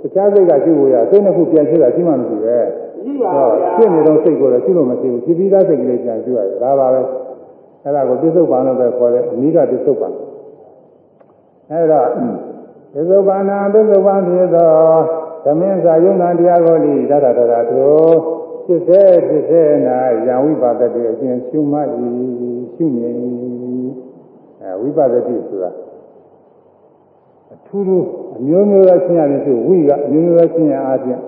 [0.00, 2.58] တခြားစိတ်ကရှုဖို့ရစိတ်နှစ်ခုပြန်ရှုတာရှိမှမရှိပဲ
[3.04, 7.00] ရှိပါဗျာဖြစ်နေတော့စိတ်ကိုလည်းရှုလို့မရှိဘူးဖြစ်ပြီးသားစိတ်ကလေးပြန်ရှုရတယ်ဒါပါပဲ
[7.84, 10.12] အဲ့ဒါကိုပြစ္ဆုတ်ပန်လို့ပဲခေါ်တယ်အနိကပြစ္ဆုတ်ပန်
[11.70, 12.08] အဲ့တော့
[12.92, 14.70] ပြစ္ဆုတ်ပန်နာပြစ္ဆုတ်ပန်ဖြစ်သော
[15.44, 18.39] သမင်းစာယုံနာတရားကိုလိဒါရတရာတို့
[18.70, 21.88] ဖြစ်စေဖြစ်စေနာယံဝိပါဒတိအကျဉ်ရှုမှတ်၏
[22.74, 23.14] ရှုမြင်၏
[24.60, 25.70] အဲဝိပါဒတိဆိုတာ
[27.52, 28.06] အထူးထူး
[28.36, 31.20] အမျိုးမျိုးသောရှင်းရတယ်ဆိုဝိကအမျိုးမျိုးသောရှင်းရအားဖြင့်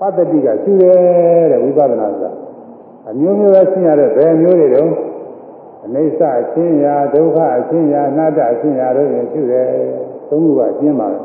[0.00, 2.32] ပတ္တတိကရှုတယ်တဲ့ဝိပဿနာဆိုတာ
[3.10, 4.94] အမျိုးမျိုးသောရှင်းရတဲ့ဘယ်မျိုးတွေတုန်း
[5.84, 9.68] အနိစ္စအချင်းရာဒုက္ခအချင်းရာအနတ္တအချင်းရာတို့ရင်ရှုတယ်
[10.28, 11.18] သုံးခုကအချင်းပါပဲ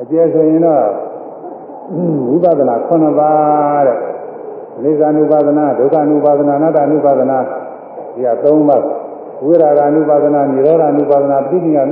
[0.00, 0.84] အကျယ်ဆိုရင်တော့
[2.28, 4.07] ဝိပဿနာ9ပါးတဲ့
[4.77, 7.37] အိသ ानु ပါဒနာဒုက္ခ ानु ပါဒနာအနတ္တ ानु ပါဒနာ
[8.15, 8.83] ဒီက၃ပါး
[9.45, 11.85] ဝိရာဂ ानु ပါဒနာនិရောဓ ानु ပါဒနာပဋိနိယအဲ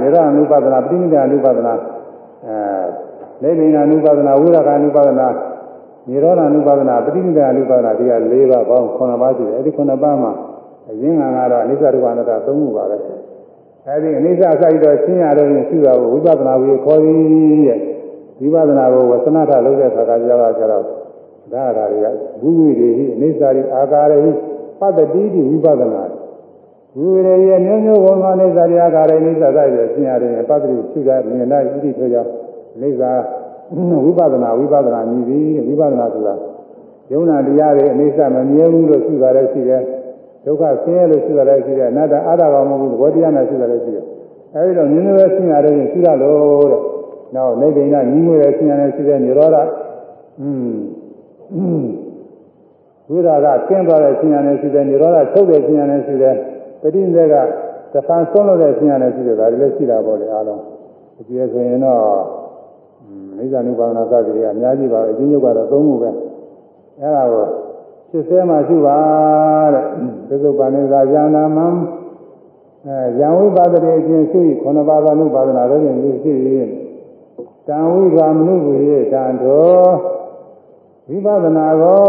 [0.00, 1.74] និရောဓ ानु ပါဒနာပဋိနိယ ानु ပါဒနာ
[2.44, 2.50] အဲ
[3.42, 5.28] နေဗိနာ ानु ပါဒနာဝိရာဂ ानु ပါဒနာ
[6.08, 10.32] និရောဓ ानु ပါဒနာပဋိနိယ ानु ပါဒနာဒီက၄ပါးပေါင်း9ပါးရှိတယ်အဲဒီ9ပါးမှာ
[10.90, 12.96] အရင်းငံကတော့အနိစ္စဒုက္ခအနတ္တ၃ခုပါပဲ
[13.86, 17.80] အဲဒီအနိစ္စအစိုက်တော့ရှင်းရတော့ရင်ရှုတာကိုဝိပဿနာကိုခေါ်ပြီးရဲ့
[18.40, 20.84] ဝိပဿနာကိုဝသနာထလုပ်တဲ့ခါကကြာတော့ကျတော့
[21.52, 22.06] ဒါအရာတွေက
[22.40, 24.30] ဘုဝိတွေဟိအနိစ္စရိအာကာရဟိ
[24.80, 26.02] ပတ္တိတိဝိပဿနာ
[26.96, 32.30] ဘုဝိတွေရဲ့မျိုးမျိုးဘုံမှာအိစ္ဆရိအာကာရအိစ္ဆစိုက်ရရှင်းရတယ်ပတ္တိရှုတာမြင်လိုက်ဣတိဆိုကြောင့်
[32.76, 33.12] အိစ္ဆာ
[34.04, 36.34] ဝိပဿနာဝိပဿနာမြည်ပြီးဝိပဿနာဆိုတာ
[37.12, 39.82] ယုံနာတရားတွေအိစ္ဆမမြဲဘူးလို့ရှုတာလည်းရှိတယ်
[40.44, 44.04] ဒုက္ခဆင်းရဲလို့ရှုတာလည်းရှိတယ်အနတ္တအာရကောင်မဟုတ်ဘူးသဘောတရားနဲ့ရှုတာလည်းရှိတယ်
[44.54, 46.80] အဲဒီတော့မြင်လို့ရှင်းရတယ်ရှုရလို့တဲ့
[47.34, 49.56] နောက်နေဗိဏညီငွေရဲ့ရှင်းရတယ်ရှိတယ်និရောဓ
[50.40, 50.72] อืม
[53.09, 56.35] ဝိရာကကျင်းသွားတဲ့ဆင်းရဲနဲ့ရှိတယ်និရောဓချုပ်တဲ့ဆင်းရဲနဲ့ရှိတယ်
[56.81, 57.35] ပဋိနိဒေက
[57.93, 60.61] တဖန်ဆုံးလို့တဲ့ဆင်းရဲနဲ့ရှိတယ်ဒါတွေလည်းရှိတာပေါ့လေအားလုံး
[61.19, 62.01] အကျေဆိုရင်တော့
[63.37, 66.09] မိစ္ဆာနုပါဒနာသတိတွေကအများကြီးပါပဲအချင်းချုပ်ကတော့သုံးခုပဲ
[67.01, 67.45] အဲဒါကို
[68.09, 68.97] ဖြစ်ဆဲမှရှိပါ
[69.73, 69.83] တဲ့
[70.29, 71.67] သစ္စုပ္ပန်နေသာဉာဏမံ
[72.85, 76.69] အဲယံဝိပါဒရေအချင်းရှိခုနပါးသောနုပါဒနာတို့ရင်ရှိရင်
[77.67, 79.93] တံဝိပါမနုဝိရေတံတော်
[81.09, 82.01] ဝိပဿနာကို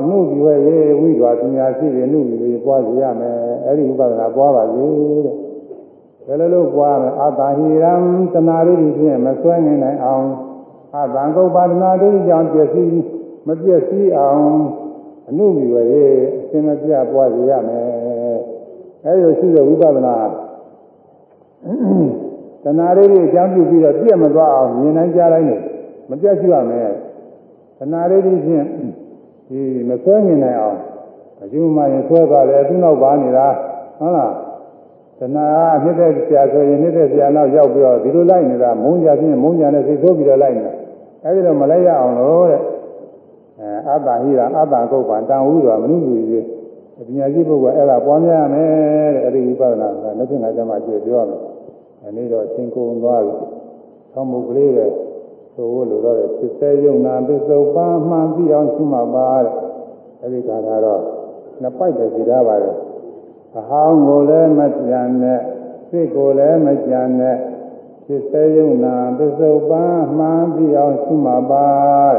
[0.00, 4.84] အမှုပြုရဲ့ဝိဓဝပညာရှိရင်အမှုပြုပွားစီရမယ်အဲ့ဒီဝိပဿနာပွားပါစေ
[5.24, 5.34] တဲ့
[6.26, 7.92] ဘယ်လိုလုပ်ပွားမလဲအတ္တဟိရံ
[8.32, 10.26] တဏှာရိတိဖြင့်မဆွဲနေနိုင်အောင်
[10.96, 12.92] အတ္တကုပ္ပဒနာတိကြောင့်ပျက်စီး
[13.46, 14.44] မပျက်စီးအောင်
[15.28, 17.86] အမှုပြုရဲ့အရှင်မပြပွားစီရမယ်
[19.04, 20.16] အဲ့ဒီရှိတဲ့ဝိပဿနာ
[22.64, 25.48] တဏှာရိတိအကြောင်းပြုပြီးတော့ပြည့်မသွားအောင်မြင်နိုင်ကြတိုင်း
[26.10, 26.90] မပြတ်ရှိရမယ်
[27.80, 28.66] ခဏလေးဒီဖြင့်
[29.48, 30.78] ဒီမဆွဲမြင်နိုင်အောင်
[31.42, 33.48] အကျိုးမှရင်ဆွဲသွားတယ်သူ့နောက်ပါနေတာ
[33.98, 34.32] ဟုတ်လား
[35.18, 35.44] တဏှာ
[35.76, 40.74] အနှစ်သက်ဆရာဆိုရင်နှစ်သက်ဆရာနောက်ရောက်ပြီးတော့ဒီလိုလိုက်နေတာမုန်းကြခြင်းမုန်းကြနဲ့စိတ်ဆိုးပြီးတော့လိုက်နေတာ
[41.24, 42.60] အဲဒီတော့မလိုက်ရအောင်လို့တဲ့
[43.60, 46.46] အဲအတ္တဟိရာအတ္တကုတ်ပံတန်ဝိတော်မနုလူကြီး
[47.06, 53.34] ပညာရှိပုဂ္ဂိုလ်အဲ့ဒါပွားများရမယ်တဲ့အဲဒီဝိပဿနာကလက်ဖြင့်ငါကျမှကြည့်ပြောရမယ်ဒီနေ့တော့သင်္ကုံသွားပြီ
[54.12, 54.86] ဆောင်းမှုကလေးပဲ
[55.60, 59.52] ဆိုလို့လိုတော့ဖြစ်စေယုံနာပစ္စုပန်မှန်ပြီးအောင်ရှိမှပါတဲ့
[60.22, 61.02] အဲဒီခါကတော့
[61.60, 62.76] နှစ်ပိုက်တည်းစီထားပါတယ်
[63.58, 65.40] အဟောင်းကိုလည်းမကြံနဲ့
[65.88, 67.36] စိတ်ကိုလည်းမကြံနဲ့
[68.04, 71.68] ဖြစ်စေယုံနာပစ္စုပန်မှန်ပြီးအောင်ရှိမှပါ
[72.14, 72.18] တဲ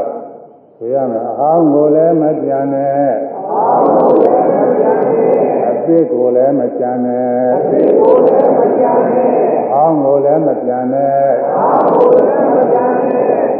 [0.76, 5.32] ဆိုရမယ်အဟောင်းကိုလည်းမကြံနဲ့အဟောင်းကိုလည်းမကြံနဲ့
[5.70, 12.91] အသိကိုလည်းမကြံနဲ့အသိကိုလည်းမကြံနဲ့အဟောင်းကိုလည်းမကြံနဲ့အဟောင်းကိုလည်းမကြံနဲ့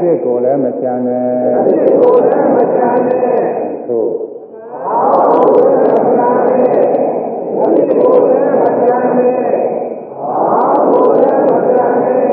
[0.03, 1.25] အစ်ကိုလည်းမကြံနဲ့
[1.57, 3.41] အစ်ကိုလည်းမကြံနဲ့
[3.89, 4.11] သို့
[4.87, 4.97] အာ
[5.33, 6.65] ဟုလည်းမကြံနဲ့
[7.57, 9.41] အစ်ကိုလည်းမကြံနဲ့
[10.21, 12.25] အာဟုလည်းမကြံနဲ့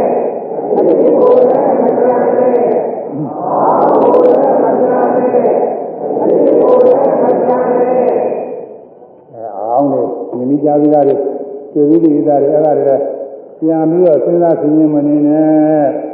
[0.72, 2.60] အစ်ကိုလည်းမကြံနဲ့
[3.38, 5.50] အာဟုလည်းမကြံနဲ့
[6.20, 8.00] အစ်ကိုလည်းမကြံနဲ့
[9.34, 10.02] အဲအောင်လေ
[10.36, 11.16] မြင်မိကြပြီးသားတွေ
[11.74, 12.96] တွေ့ပြီးပြီးသားတွေအဲ့ဒါတွေ
[13.60, 16.09] ပြန်ပြီးတော့စဉ်းစားဆင်ခြင်မနေနဲ့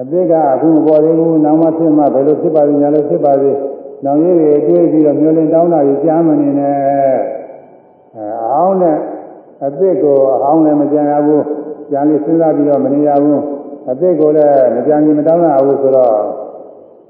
[0.00, 3.56] အတိတ်ကအခုမပေါ်သေးဘူးနောက်မှဖြစ်မှဘယ်လိုဖြစ်ပါလိမ့်ညာလို့ဖြစ်ပါသေး
[4.04, 6.76] နောင်ရည်တွေတွေးပြီးတော့မျောလင်းတောင်းတာကြီးကြားမနေနဲ့
[8.14, 8.98] အဲအောင်နဲ့
[9.64, 11.44] အတိတ်ကိုအအောင်လည်းမကြံရဘူး
[11.90, 13.42] ကြံလေးစဉ်းစားပြီးတော့မနေရဘူး
[13.90, 16.16] အတိတ်ကိုလည်းမကြံကြီးမတောင်းရဘူးဆိုတော့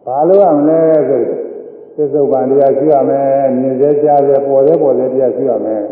[0.06, 1.22] ဘာလို့ရမလဲဆို
[1.96, 5.82] သစ္စုပ္ပန်တရားရှိရမယ်မြင်စေကြားစေပေါ်စေပေါ်စေတရားရှိရမယ်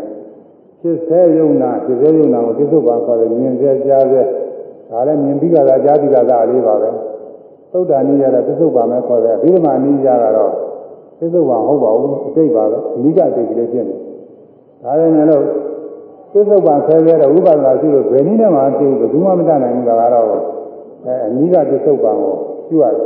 [0.81, 4.21] ဖြစ်စေယုံနာဖြစ်စေယုံနာကိုသစ္စုပ္ပန်ခေါ်တယ်မြင်စေကြားစေ
[4.91, 6.89] ဒါလည်းမြင်ပြီးကြတာကြားပြီးကြတာလေးပါပဲ
[7.71, 10.51] သုဒ္ဓနိယတော့သစ္စုပ္ပန်ပဲခေါ်တယ်အဘိဓမ္မာနိယကတော့
[11.19, 13.95] သစ္စုပ္ပန်ဟုတ်ပါဘူးအတိတ်ပါပဲအနိကအတိတ်ကလေးဖြစ်နေ
[14.83, 15.43] ဒါပေမဲ့လို့
[16.33, 20.27] သစ္စုပ္ပန်ဆဲဆဲတော့ဝိပဿနာရှိလို့ဘယ်နည်းနဲ့မှသိဘူးဘယ်သူမှမတတ်နိုင်ဘူးကတော့
[21.05, 22.35] အဲအနိဒသစ္စုပ္ပန်ကို
[22.67, 23.03] ရှိရတယ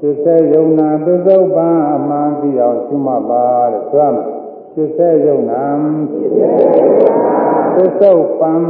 [0.00, 4.26] သစ္စေယုံနာသစ္စုပ္ပန်အမှန်သိအောင်ရှုမှတ်ပါတဲ့ဆိုရမယ်
[4.74, 5.62] သစ္စေယုံနာ
[6.10, 8.62] သစ္စု ပ္ပန်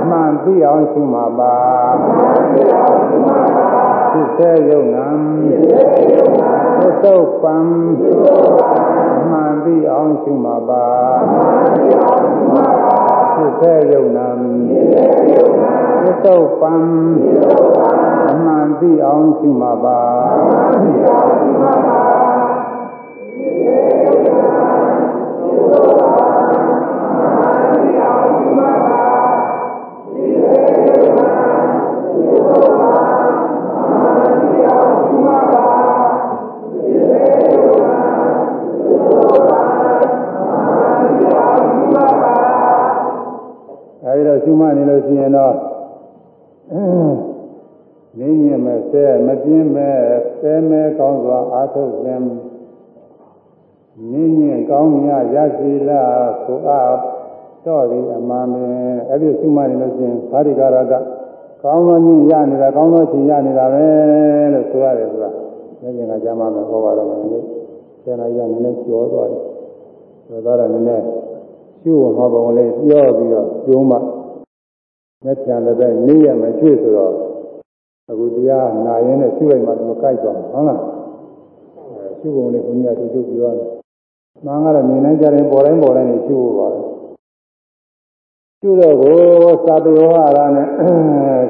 [0.00, 1.56] အမှန်သိအောင်ရှုမှတ်ပါ
[4.12, 5.08] သစ္စေယုံနာ
[6.80, 7.66] သစ္စုပ္ပန်
[9.18, 10.86] အမှန်သိအောင်ရှုမှတ်ပါ
[13.36, 14.28] သစ္စေယုံနာ
[16.02, 16.84] သစ္စုပ္ပန်
[18.30, 20.00] အမှန်သိအောင်ရှုမှတ်ပါ
[20.60, 21.48] အဲဒီတော့ရှု
[44.58, 45.54] မှတ်နေလို့ရှိရင်တော့
[48.18, 49.98] နင်းညင်မဲ့ဆဲမပြင်းမဲ့
[50.38, 52.26] ဆဲမဲ့ကောင်းစွာအာထုတ်ခြင်း
[54.10, 56.92] နင်းညင်ကောင်းမြတ်ရစီလားဆိုအား
[57.64, 58.62] တော့ဒီအမှန်ပဲ
[59.08, 60.94] အဲ့ဒီရှုမှတ်နေလို့ရှိရင်သာရိကာရက
[61.62, 63.84] ကောင်းသောညင်ရနေတာကောင်းသောချင်းရနေတာပဲ
[64.52, 65.30] လို့ဆိုရတယ်ဆိုတာ
[65.82, 67.40] လက်ကျင်ကကြားမှမယ်ဟောပါတော့မယ်လေ
[68.02, 69.42] ဆယ်နာရီကနည်းနည်းကျော်သွားတယ်
[70.26, 71.04] ကျော်သွားတော့နည်းနည်း
[71.82, 73.96] ရှုဟောပုံလေးပြောပြီးတော့ကျုံးမှ
[75.24, 77.14] မျက်ပြန်လည်းပဲနေရမယ်ကျွေ့ဆိုတော့
[78.10, 80.80] အခုတရားနာရင်းနဲ့ရှုလိုက်မှသူကြိုက်သွားမှာဟုတ်လား
[81.90, 83.68] အဲရှုပုံလေးဘုန်းကြီးကသူချုပ်ပြောတယ်
[84.44, 86.68] မှန်ကတော့နေနိုင်ကြတယ်ပေါ်တိုင်းပေါ်တိုင်းနေရှုဖို့ပါ
[88.60, 89.18] ပဲရှုတော့ကို
[89.66, 90.68] သာပေဝါရနဲ့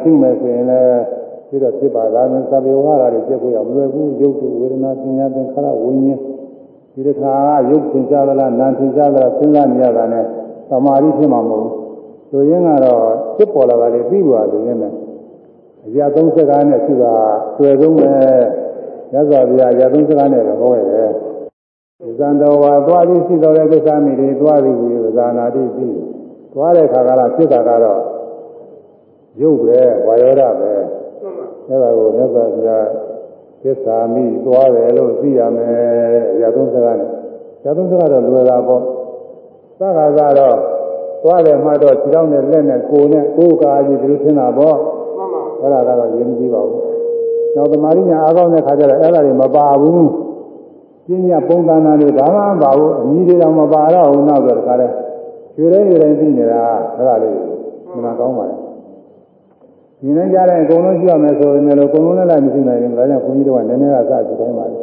[0.02, 1.02] ရှုမယ်ဆိုရင်လည်း
[1.48, 6.20] ပြီးတော့ဖြစ်ပါလားသာပေဝါရတွေပြည့်ဖို့ရမလွယ်ဘူးရုပ်တုဝေဒနာပညာသင်္ခါရဝိညာဉ်
[6.92, 7.32] ဒီတစ်ခါ
[7.70, 10.24] ရုပ်သင်ရှားသလားနာမ်သင်ရှားသလားစဉ်းစားနေရတာနဲ့
[10.68, 11.74] သမာဓိဖြစ်မှာမဟုတ်ဘူး
[12.30, 13.02] ဆိုရင်ကတော့
[13.36, 14.94] ဖြစ်ပေါ်လာတာလေပြီးပါလို့ရင်းမယ်
[15.86, 17.12] အရာသုံးစကားနဲ့ရှိတာ
[17.56, 18.10] ဆွဲဆုံးပဲ
[19.12, 21.10] ရသော်ဗျာအရာသုံးစကားနဲ့ပဲဟောရတယ်
[22.00, 26.17] ဒီဇံတော်ဝါသွားပြီးရှိတော်တဲ့ကိစ္စမိတွေသွားပြီးပြီးဇာနာတိပြီး
[26.58, 28.00] သွားတဲ့ခါကလာဖြစ်တာကတော့
[29.40, 30.72] ရုပ်ပဲဝါယောဓပဲ
[31.68, 32.86] အဲ့ဒါကိုမြတ်စွာဘုရား
[33.62, 35.68] သစ္စာမိသွားတယ်လို့သိရမယ်
[36.34, 37.10] အရာသုံးစကားနဲ့
[37.60, 38.82] အရာသုံးစကားတော့လွယ်တာပေါ့
[39.78, 40.56] သက္ကာကတော့
[41.22, 44.76] သွားတယ်မှတော့ခြေထောက်နဲ့လက်နဲ့ကိုယ်နဲ့ကိုယ်ကာကြီးဒီလိုထင်တာပေါ့
[45.16, 46.82] မှန်ပါအဲ့ဒါကတော့ရင်းမကြည့်ပါဘူး
[47.54, 50.08] နောက်သမာဓိညာအားကောင်းတဲ့ခါကျတော့အဲ့ဒါတွေမပါဘူး
[51.06, 54.94] ပညာပုံသဏ္ဍာန်တွေဘာမှမပါဘူးအမီတွေတော့မပါတော့ဘူးနောက်တော့တခါတည်း
[55.58, 56.62] ရွှေတိုင်းရွှေတိုင်းသိနေတာ
[56.96, 57.34] အဲ့ဒါလေး
[58.02, 58.56] မှန်ကောင်းပါလေ
[60.00, 64.78] ဒီနေ့ကြားတဲ့အကုန်လုံးကြည့်ရမယ်ဆိုရင်လည်းအကုန်လုံးလည်းလိုက်မရှိနိုင်ဘူးဒါကြောင့်ခွန်ကြီးတို့ကနည်းနည်းကစကြည့်တိုင်းပါလေ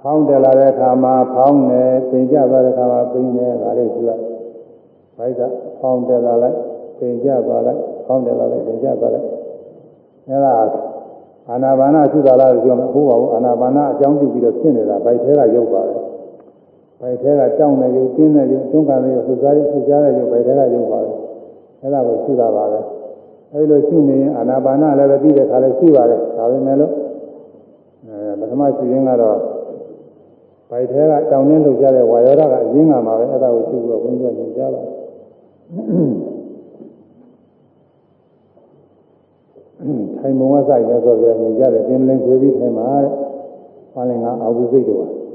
[0.00, 4.22] ဖောင်းတယ်လာတဲ့အခါမှာဖောင်းတယ်ပြင်ကြသွားတဲ့အခါမှာပြင်တယ်ဒါလေးကြည့်လိုက်
[5.18, 5.40] ဘိုက်က
[5.80, 6.56] ဖောင်းတယ်လာလိုက်
[6.98, 9.26] ပြင်ကြသွားလိုက်ဖောင်းတယ်လာလိုက်ပြင်ကြသွားလိုက်
[10.28, 10.52] အဲ့ဒါ
[11.50, 16.07] အာနာပါနာသုသာလားဆိုတော့ဟုတ်ပါဘူးအာနာပါနာအကြောင်းပြုပြီးတော့ဖြစ်နေတာဘိုက်ထဲကရုပ်ပါပဲ
[17.00, 21.12] ဘိုက်ထဲကတောင်းတဲ့ရုပ်ကျင်းတဲ့ရုပ်တွန်းကန်တဲ့ရုပ်ဆူစားရုပ်ဆူကြားတဲ့ရုပ်ဘိုက်ထဲကရုပ်ပါပဲ
[21.80, 22.80] အဲ့ဒါကိုရှုတာပါပဲ
[23.52, 26.92] အဲဒီလိုရှုနေရင်အာနာပါနာလည်းပဲပြီးတဲ့ခါလည်းရှိပါတယ်ဒါပေမဲ့လို့
[28.06, 29.38] အဲပထမရှုရင်းကတော့
[30.70, 34.94] ဘိုက်ထဲကတောင်းနှင်းလှုပ်ရှားတဲ့ဝါယောဓာကအရင်းကမှာပဲအဲ့ဒါကိုရှုပြီးတော့ဘုန်းကြီးကညွှန်ကြားပါတယ်
[40.18, 43.12] ထိုင်မုံဝဆိုင်ရဆိုပြမြင်ကြတယ်ပြင်းလင်းခွေပြီးထိုင်မှာတဲ့။
[43.94, 45.08] ဘာလဲငါအာဟုစိတ်တော်။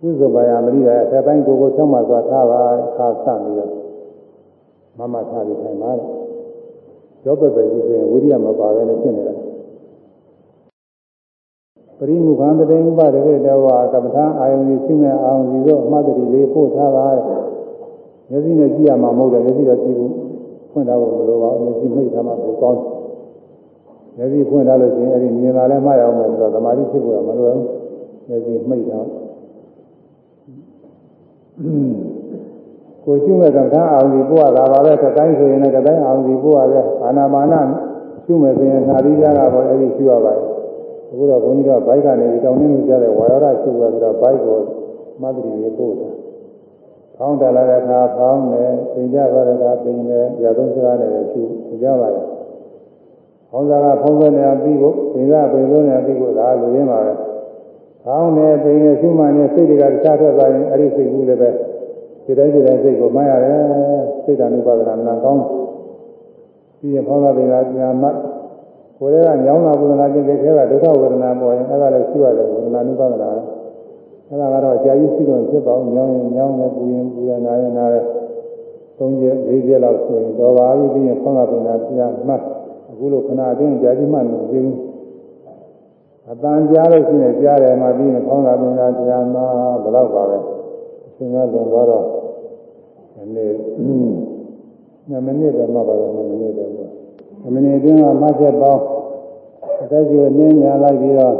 [0.00, 2.60] ကုသဘာယမရိယာအထက်ပိုင်းကိုကိုဆောင်းမှသွားထားပါ
[2.96, 3.72] ခါဆပြီးတော့
[4.98, 6.06] မမထားပြီးထိုင်ပါတဲ့။
[7.24, 9.34] ရောပပကြီးဆိုရင်ဝိရိယမပါဘဲနဲ့ဖြစ်နေတာ။
[11.98, 17.22] ပရိမုခံတည်းဥပဒေဝေတဝါကပ္ပထာအာယုန်ကြီးရှိမဲ့အာယုန်ကြီးတို့အမှတ်တရလေးပို့ထားပါတဲ့။
[18.30, 20.12] မျက်စိနဲ့ကြည့်ရမှာမဟုတ်တယ်မျက်စိတော့ကြည့်ဘူး။
[20.70, 22.88] ဖွင့်ထားဖို့မလိုပါဘူးမျက်စိမိတ်ထားမှကိုကောင်းတယ်
[24.16, 27.66] မျက်စိဖွင့်ထားလို့ရှိရင်အဲ့ဒီမြင်လာလဲမှတ်ရအောင်မယ်ဆိုတော့သမာဓိဖြစ်ဖို့ကမလွယ်ဘူး
[28.28, 29.06] မျက်စိမှိတ်ထား
[33.04, 37.54] ကိုရှုမဲ့ကံထားအောင်ဒီပို့ရတာပါပဲကတိုင်းဆိုရင်လည်းကတိုင်းအောင်ဒီပို့ရပဲအာနာပါန
[38.24, 40.46] ရှုမဲ့ဆိုရင်နာရီကြတာပေါ့အဲ့ဒီရှုရပါတယ်
[41.10, 44.58] အခုတော့ဘုန်းကြီးတို့ဘိုက်ကနေတောင်းနေလို့ကြားတဲ့ဝါရဒရှုရဆိုတော့ဘိုက်ကို
[45.22, 46.08] မသတိလေးပို့တာ
[47.16, 51.42] ဖောင်းတယ်လာတဲ့အခါဖောင်းတယ်ပြင်ကြသွားတဲ့အခါပြင်တယ်ရသုံးစကားနဲ့ရှု
[51.82, 52.24] ကြပါတယ်။
[53.50, 57.12] ဖောင်းစားကဖောင်းစားနေအောင်ပြီးဖို့ပြင်ကပြင်လို့နေအောင်ပြီးဖို့ဒါလူရင်းပါပဲ။
[58.04, 61.50] ဖောင်းတယ်ပြင်နေရှုမှန်နေစိတ်တွေကတခြားထွက်သွားရင်အဲ့ဒီစိတ်ကူးလည်းပဲ
[62.24, 63.60] ဒီတိုင်းဒီတိုင်းစိတ်ကိုမှတ်ရတယ်။
[64.24, 65.42] စိတ်ဓာတ်ဥပါဒနာနာကောင်း
[66.78, 68.08] ပြီးရင်ဖောင်းစားပြင်ကညာမှ
[68.98, 73.30] ကိုယ်ကညောင်းတာဝေဒနာချင်းတဲ့ခဲကဒုက္ခဝေဒနာပေါ်ရင်အဲ့ဒါလည်းရှုရတယ်ဝေဒနာဥပါဒနာ။
[74.28, 78.00] ဒအဲ့ဒါကတော့အကြာကြီးရှိတော့ဖြစ်ပါအောင်ညောင်းရင်ညောင်းနေပူရင်ပူရနာရင်နာရဲ
[78.98, 82.42] သုံးချက်၄ချက်လောက်ဆိုရင်တော်ပါပြီပြီးရင်ဆောင်းကပင်သာပြန်မှတ်
[82.90, 84.87] အခုလိုခဏအတွင်းကြာကြီးမှမသိဘူး
[86.30, 89.40] အတန်ကြားလို့ရှိရင်ကြားတယ်မှပြီးရင်ဆောင်းကပင်သာပြန်မှ
[89.82, 90.38] ဘယ်တော့ပါပဲ
[91.06, 92.04] အရှင်ကလွန်သွားတော့
[93.14, 93.52] ဒီနေ့
[95.08, 98.82] 2မိနစ်ပဲမှပါတော့2မိနစ်ပဲ2မိနစ်အတွင်းကမှတ်ချက်ပေါင်း
[99.82, 101.36] အသက်ကြီးနင်းညာလိုက်ပြီးတော့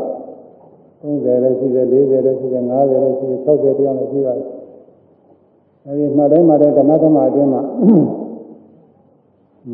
[1.02, 4.47] 30လည်းရှိတယ်40လည်းရှိတယ်50လည်းရှိတယ်60တရားလည်းရှိပါတယ်
[5.85, 7.62] အဲဒီမှတ်တိုင်းမှတိုင်းဓမ္မသမအတွင်းမှာ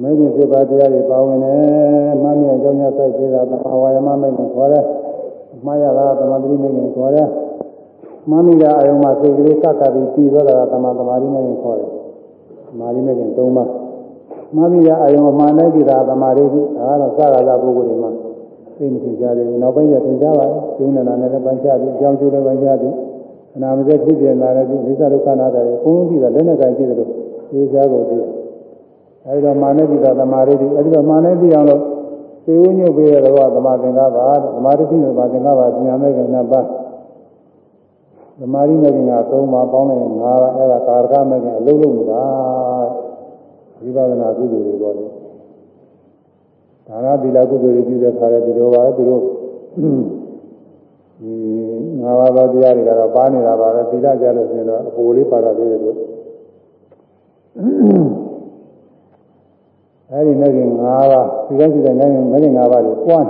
[0.03, 4.85] မဂ္ဂင်7ပါးတရားတွေပါဝင်တယ်မှတ်မြအကြောင်းများစိုက်သေးတာသမာဝါယမမဂ္ဂင်ခေါ်တယ်
[5.65, 7.29] မှားရတာသမာဓိမဂ္ဂင်ခေါ်တယ်
[8.31, 11.91] မှတ်မိတာအယုံမှာစိတ်ကလေးစက်ကပြီးပြီးသွားတာသမာသမာဓိမဂ္ဂင်ခေါ်တယ်
[12.69, 13.71] သမာဓိမဂ္ဂင်3ပါး
[14.57, 18.11] မှတ်မိတာအယုံအမှန်တိုင်းပြီးတာသမာဓိဒါကတော့စကားသာပုဂ္ဂိုလ်တွေမှာ
[18.79, 20.47] သိမသိကြတယ်နောက်ပိုင်းကျသင်ကြပါ
[20.77, 22.95] ကျုံနေတာနဲ့လည်းပိုင်းခြားပြီးအကြောင်းကျိုးလည်းပိုင်းခြားပြီး
[23.57, 27.11] အနာမစက်ဖြစ်ပြလာတဲ့ဒီလိစ္ဆဒုက္ခနာတယ်ဘုံလုံးပြီးတော့လက်နဲ့ကင်ကြည့်တယ်လို့
[27.51, 28.31] သိကြကုန်သေးတယ်
[29.27, 31.83] အဲဒီတော့မာနတိတာသမာဓိတိအဲဒီတော့မာနတိအောင်လို့
[32.45, 34.19] သေဝညုတ်ပေးတဲ့တော့သမာသင်္ကပ္ပ
[34.55, 36.67] သမာဓိတိနဲ့သမာသင်္ကပ္ပဉာဏ်မဲ့ကနှစ်ပါး
[38.41, 38.99] သမာဓိမဲ့က
[39.31, 42.25] 3ပါးပေါင်းလိုက်ရင်5ပါးအဲဒါကာရကမဲ့ကအလုံးလုံးတာ
[43.83, 45.11] ဝိပဿနာကုသိုလ်တွေပေါ်တယ်
[46.87, 49.23] ဒါနသီလကုသိုလ်တွေပြုတဲ့ခါလဲဒီလိုပါပဲသူတို့
[51.21, 51.35] ဒီ
[52.03, 55.91] ငါးပါးသောတရားတွေကတော့ပါနေတာပါပဲသီလကြလို့ရှိရင်တော့အပိုလေးပါတော့သေးတယ်သူ
[60.15, 63.27] အဲဒီနဲ့ကငါးပါးဒီတိုင်းဒီတိုင်းနဲ့မင်းငါးပါးကိုပွား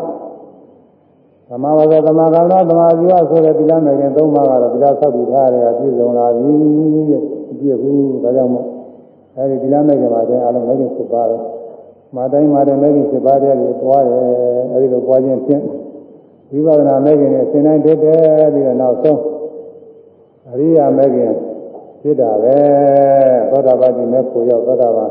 [1.48, 6.52] သမာဝဇ္ဇသမာကံသောသမာဇီဝဆိုတဲ့သီလမဲ့ခင်သုံးပါးကတော့သီလဆောက်တည်ထားရတာပြည့်စုံလာပြီ
[7.11, 7.20] တဲ့
[7.59, 8.66] ပြည့်ဘူးဒါကြောင့်မို့
[9.36, 11.36] အဲဒီသီလမဲ့ခင်မှာတဲ့အလုံးမဲ့ခင်ဖြစ်ပါပဲ
[12.16, 14.19] မတိုင်းမတိုင်းမဲ့ခင်ဖြစ်ပါတဲ့လေပွားတယ်
[14.73, 15.62] အဲဒီလိုပွားခြင်းဖြင့်
[16.51, 19.20] ဝိပဿနာမဲ့ခင်နဲ့သင်တိုင်းတက်တယ်ပြီးတော့နောက်ဆုံး
[20.51, 21.32] အရိယာမဲ့ခင်
[22.01, 22.56] ဖြစ်တာပဲ
[23.51, 25.11] သောတာပတိမဲ့ကိုရောက်သောတာပန်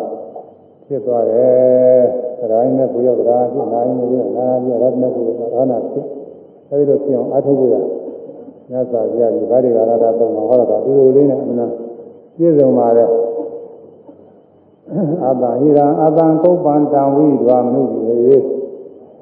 [0.87, 2.01] ဖြစ်သွားတယ်
[2.39, 5.23] သရိုင်းမဲ့ကိုရောက်သရာဖြစ်နိုင်နေပြီနာနာပြရတ်မဲ့ကို
[5.53, 6.05] သာနာဖြစ်
[6.69, 7.75] အဲဒီလိုဖြစ်အောင်အထုပ်ရ
[8.69, 11.71] မြတ်စွာဘုရားဒီဗာဒီကာရတာသုံးမှာဟောတာတူတူလေးနဲ့အမှန်
[12.37, 13.09] ပြည့်စုံပါတဲ့
[15.23, 18.37] အာတဟိရံအာတံကုပ္ပံတံဝိဒွာမနုတိရေ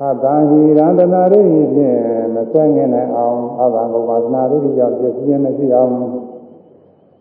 [0.01, 1.41] အာတံဟိရံတနာရိ
[1.73, 1.97] ဖြင့်
[2.35, 5.91] မဆွဲငင်နိုင်အောင်အာတံကုပ္ပံတနာရိကြောင့်ပြည့်စုံမရှိအောင်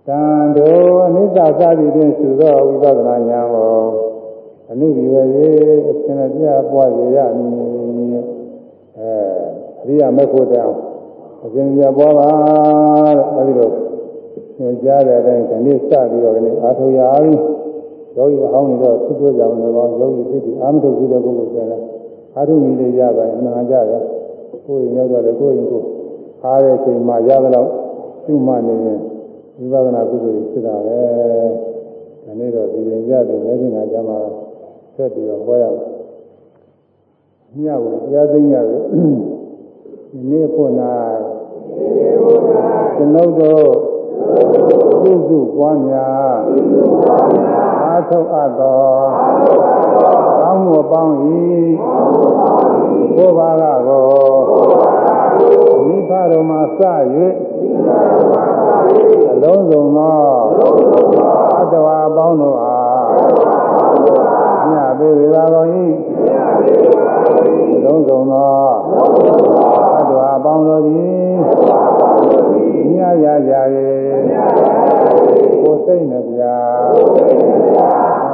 [0.08, 0.22] တံ
[0.56, 4.09] တို့အနိစ္စသတိဖြင့်သုသောဝိပဿနာဉာဏ်ကို
[4.70, 5.48] အနုဒီဝရေ
[5.88, 7.50] အရှင်မပြပွားရရမည်
[8.98, 9.12] အဲ
[9.80, 10.74] အရိယာမေဖို့တောင်
[11.44, 12.28] အရှင်ပြပွားပါ
[13.16, 13.70] တဲ့အဲဒီလို
[14.56, 17.32] သင်ကြားတဲ့အတိုင်းဒီနေ့စပြီးတော့ဒီနေ့အာထုရပြီ
[18.16, 21.82] ယောဂီအဟောင်းတွေတော့သူ့ပြောကြအောင်လည်းယောဂီဖြစ်ပြီးအာမထုတ်ဘူးတဲ့ပုဂ္ဂိုလ်ဆိုရင်
[22.36, 24.02] အာထုမီလေးရပါရင်အနာကြတယ်
[24.66, 25.82] ကိုယ်ရင်ရောက်တော့လေကိုယ်ရင်ကို
[26.44, 27.70] အားတဲ့ချိန်မှာရသလောက်
[28.24, 28.98] သူ့မှနေရင်
[29.58, 31.00] ဝိပဿနာကုသိုလ်ဖြစ်တာပဲ
[32.24, 34.18] ဒီနေ့တော့ဒီရင်ကြတယ်လက်ရှင်ကကြမှာ
[35.00, 35.86] ဆက်ပြီးတော့ဟောရမယ်
[37.56, 38.82] ညကိုတရားသိရတယ်
[40.10, 40.92] ဒီနေ့ဖို့နာ
[42.96, 43.64] ကျွန်ုပ်တို့
[45.02, 46.34] ပြုစုပွားများ
[47.84, 48.80] အာထုတ်အပ်သော
[50.42, 51.14] ကောင်းမှုပေါင်း၏
[53.16, 54.04] ဘုရားကကို
[55.86, 56.80] မိဖတော်မှာစ၍
[59.32, 60.20] အလုံးစုံသော
[61.58, 62.80] အတ္တဝါပေါင်းတို့အား
[64.72, 65.68] ညသေးဝေပါကုန်၏
[67.84, 68.50] လုံးစုံသော
[69.96, 71.30] အတ္တဝါပေါင်းတို့သည်
[72.94, 73.52] ညရကြ၍
[75.62, 76.42] ကိုယ်စိတ်နှပြ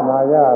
[0.09, 0.35] မာရ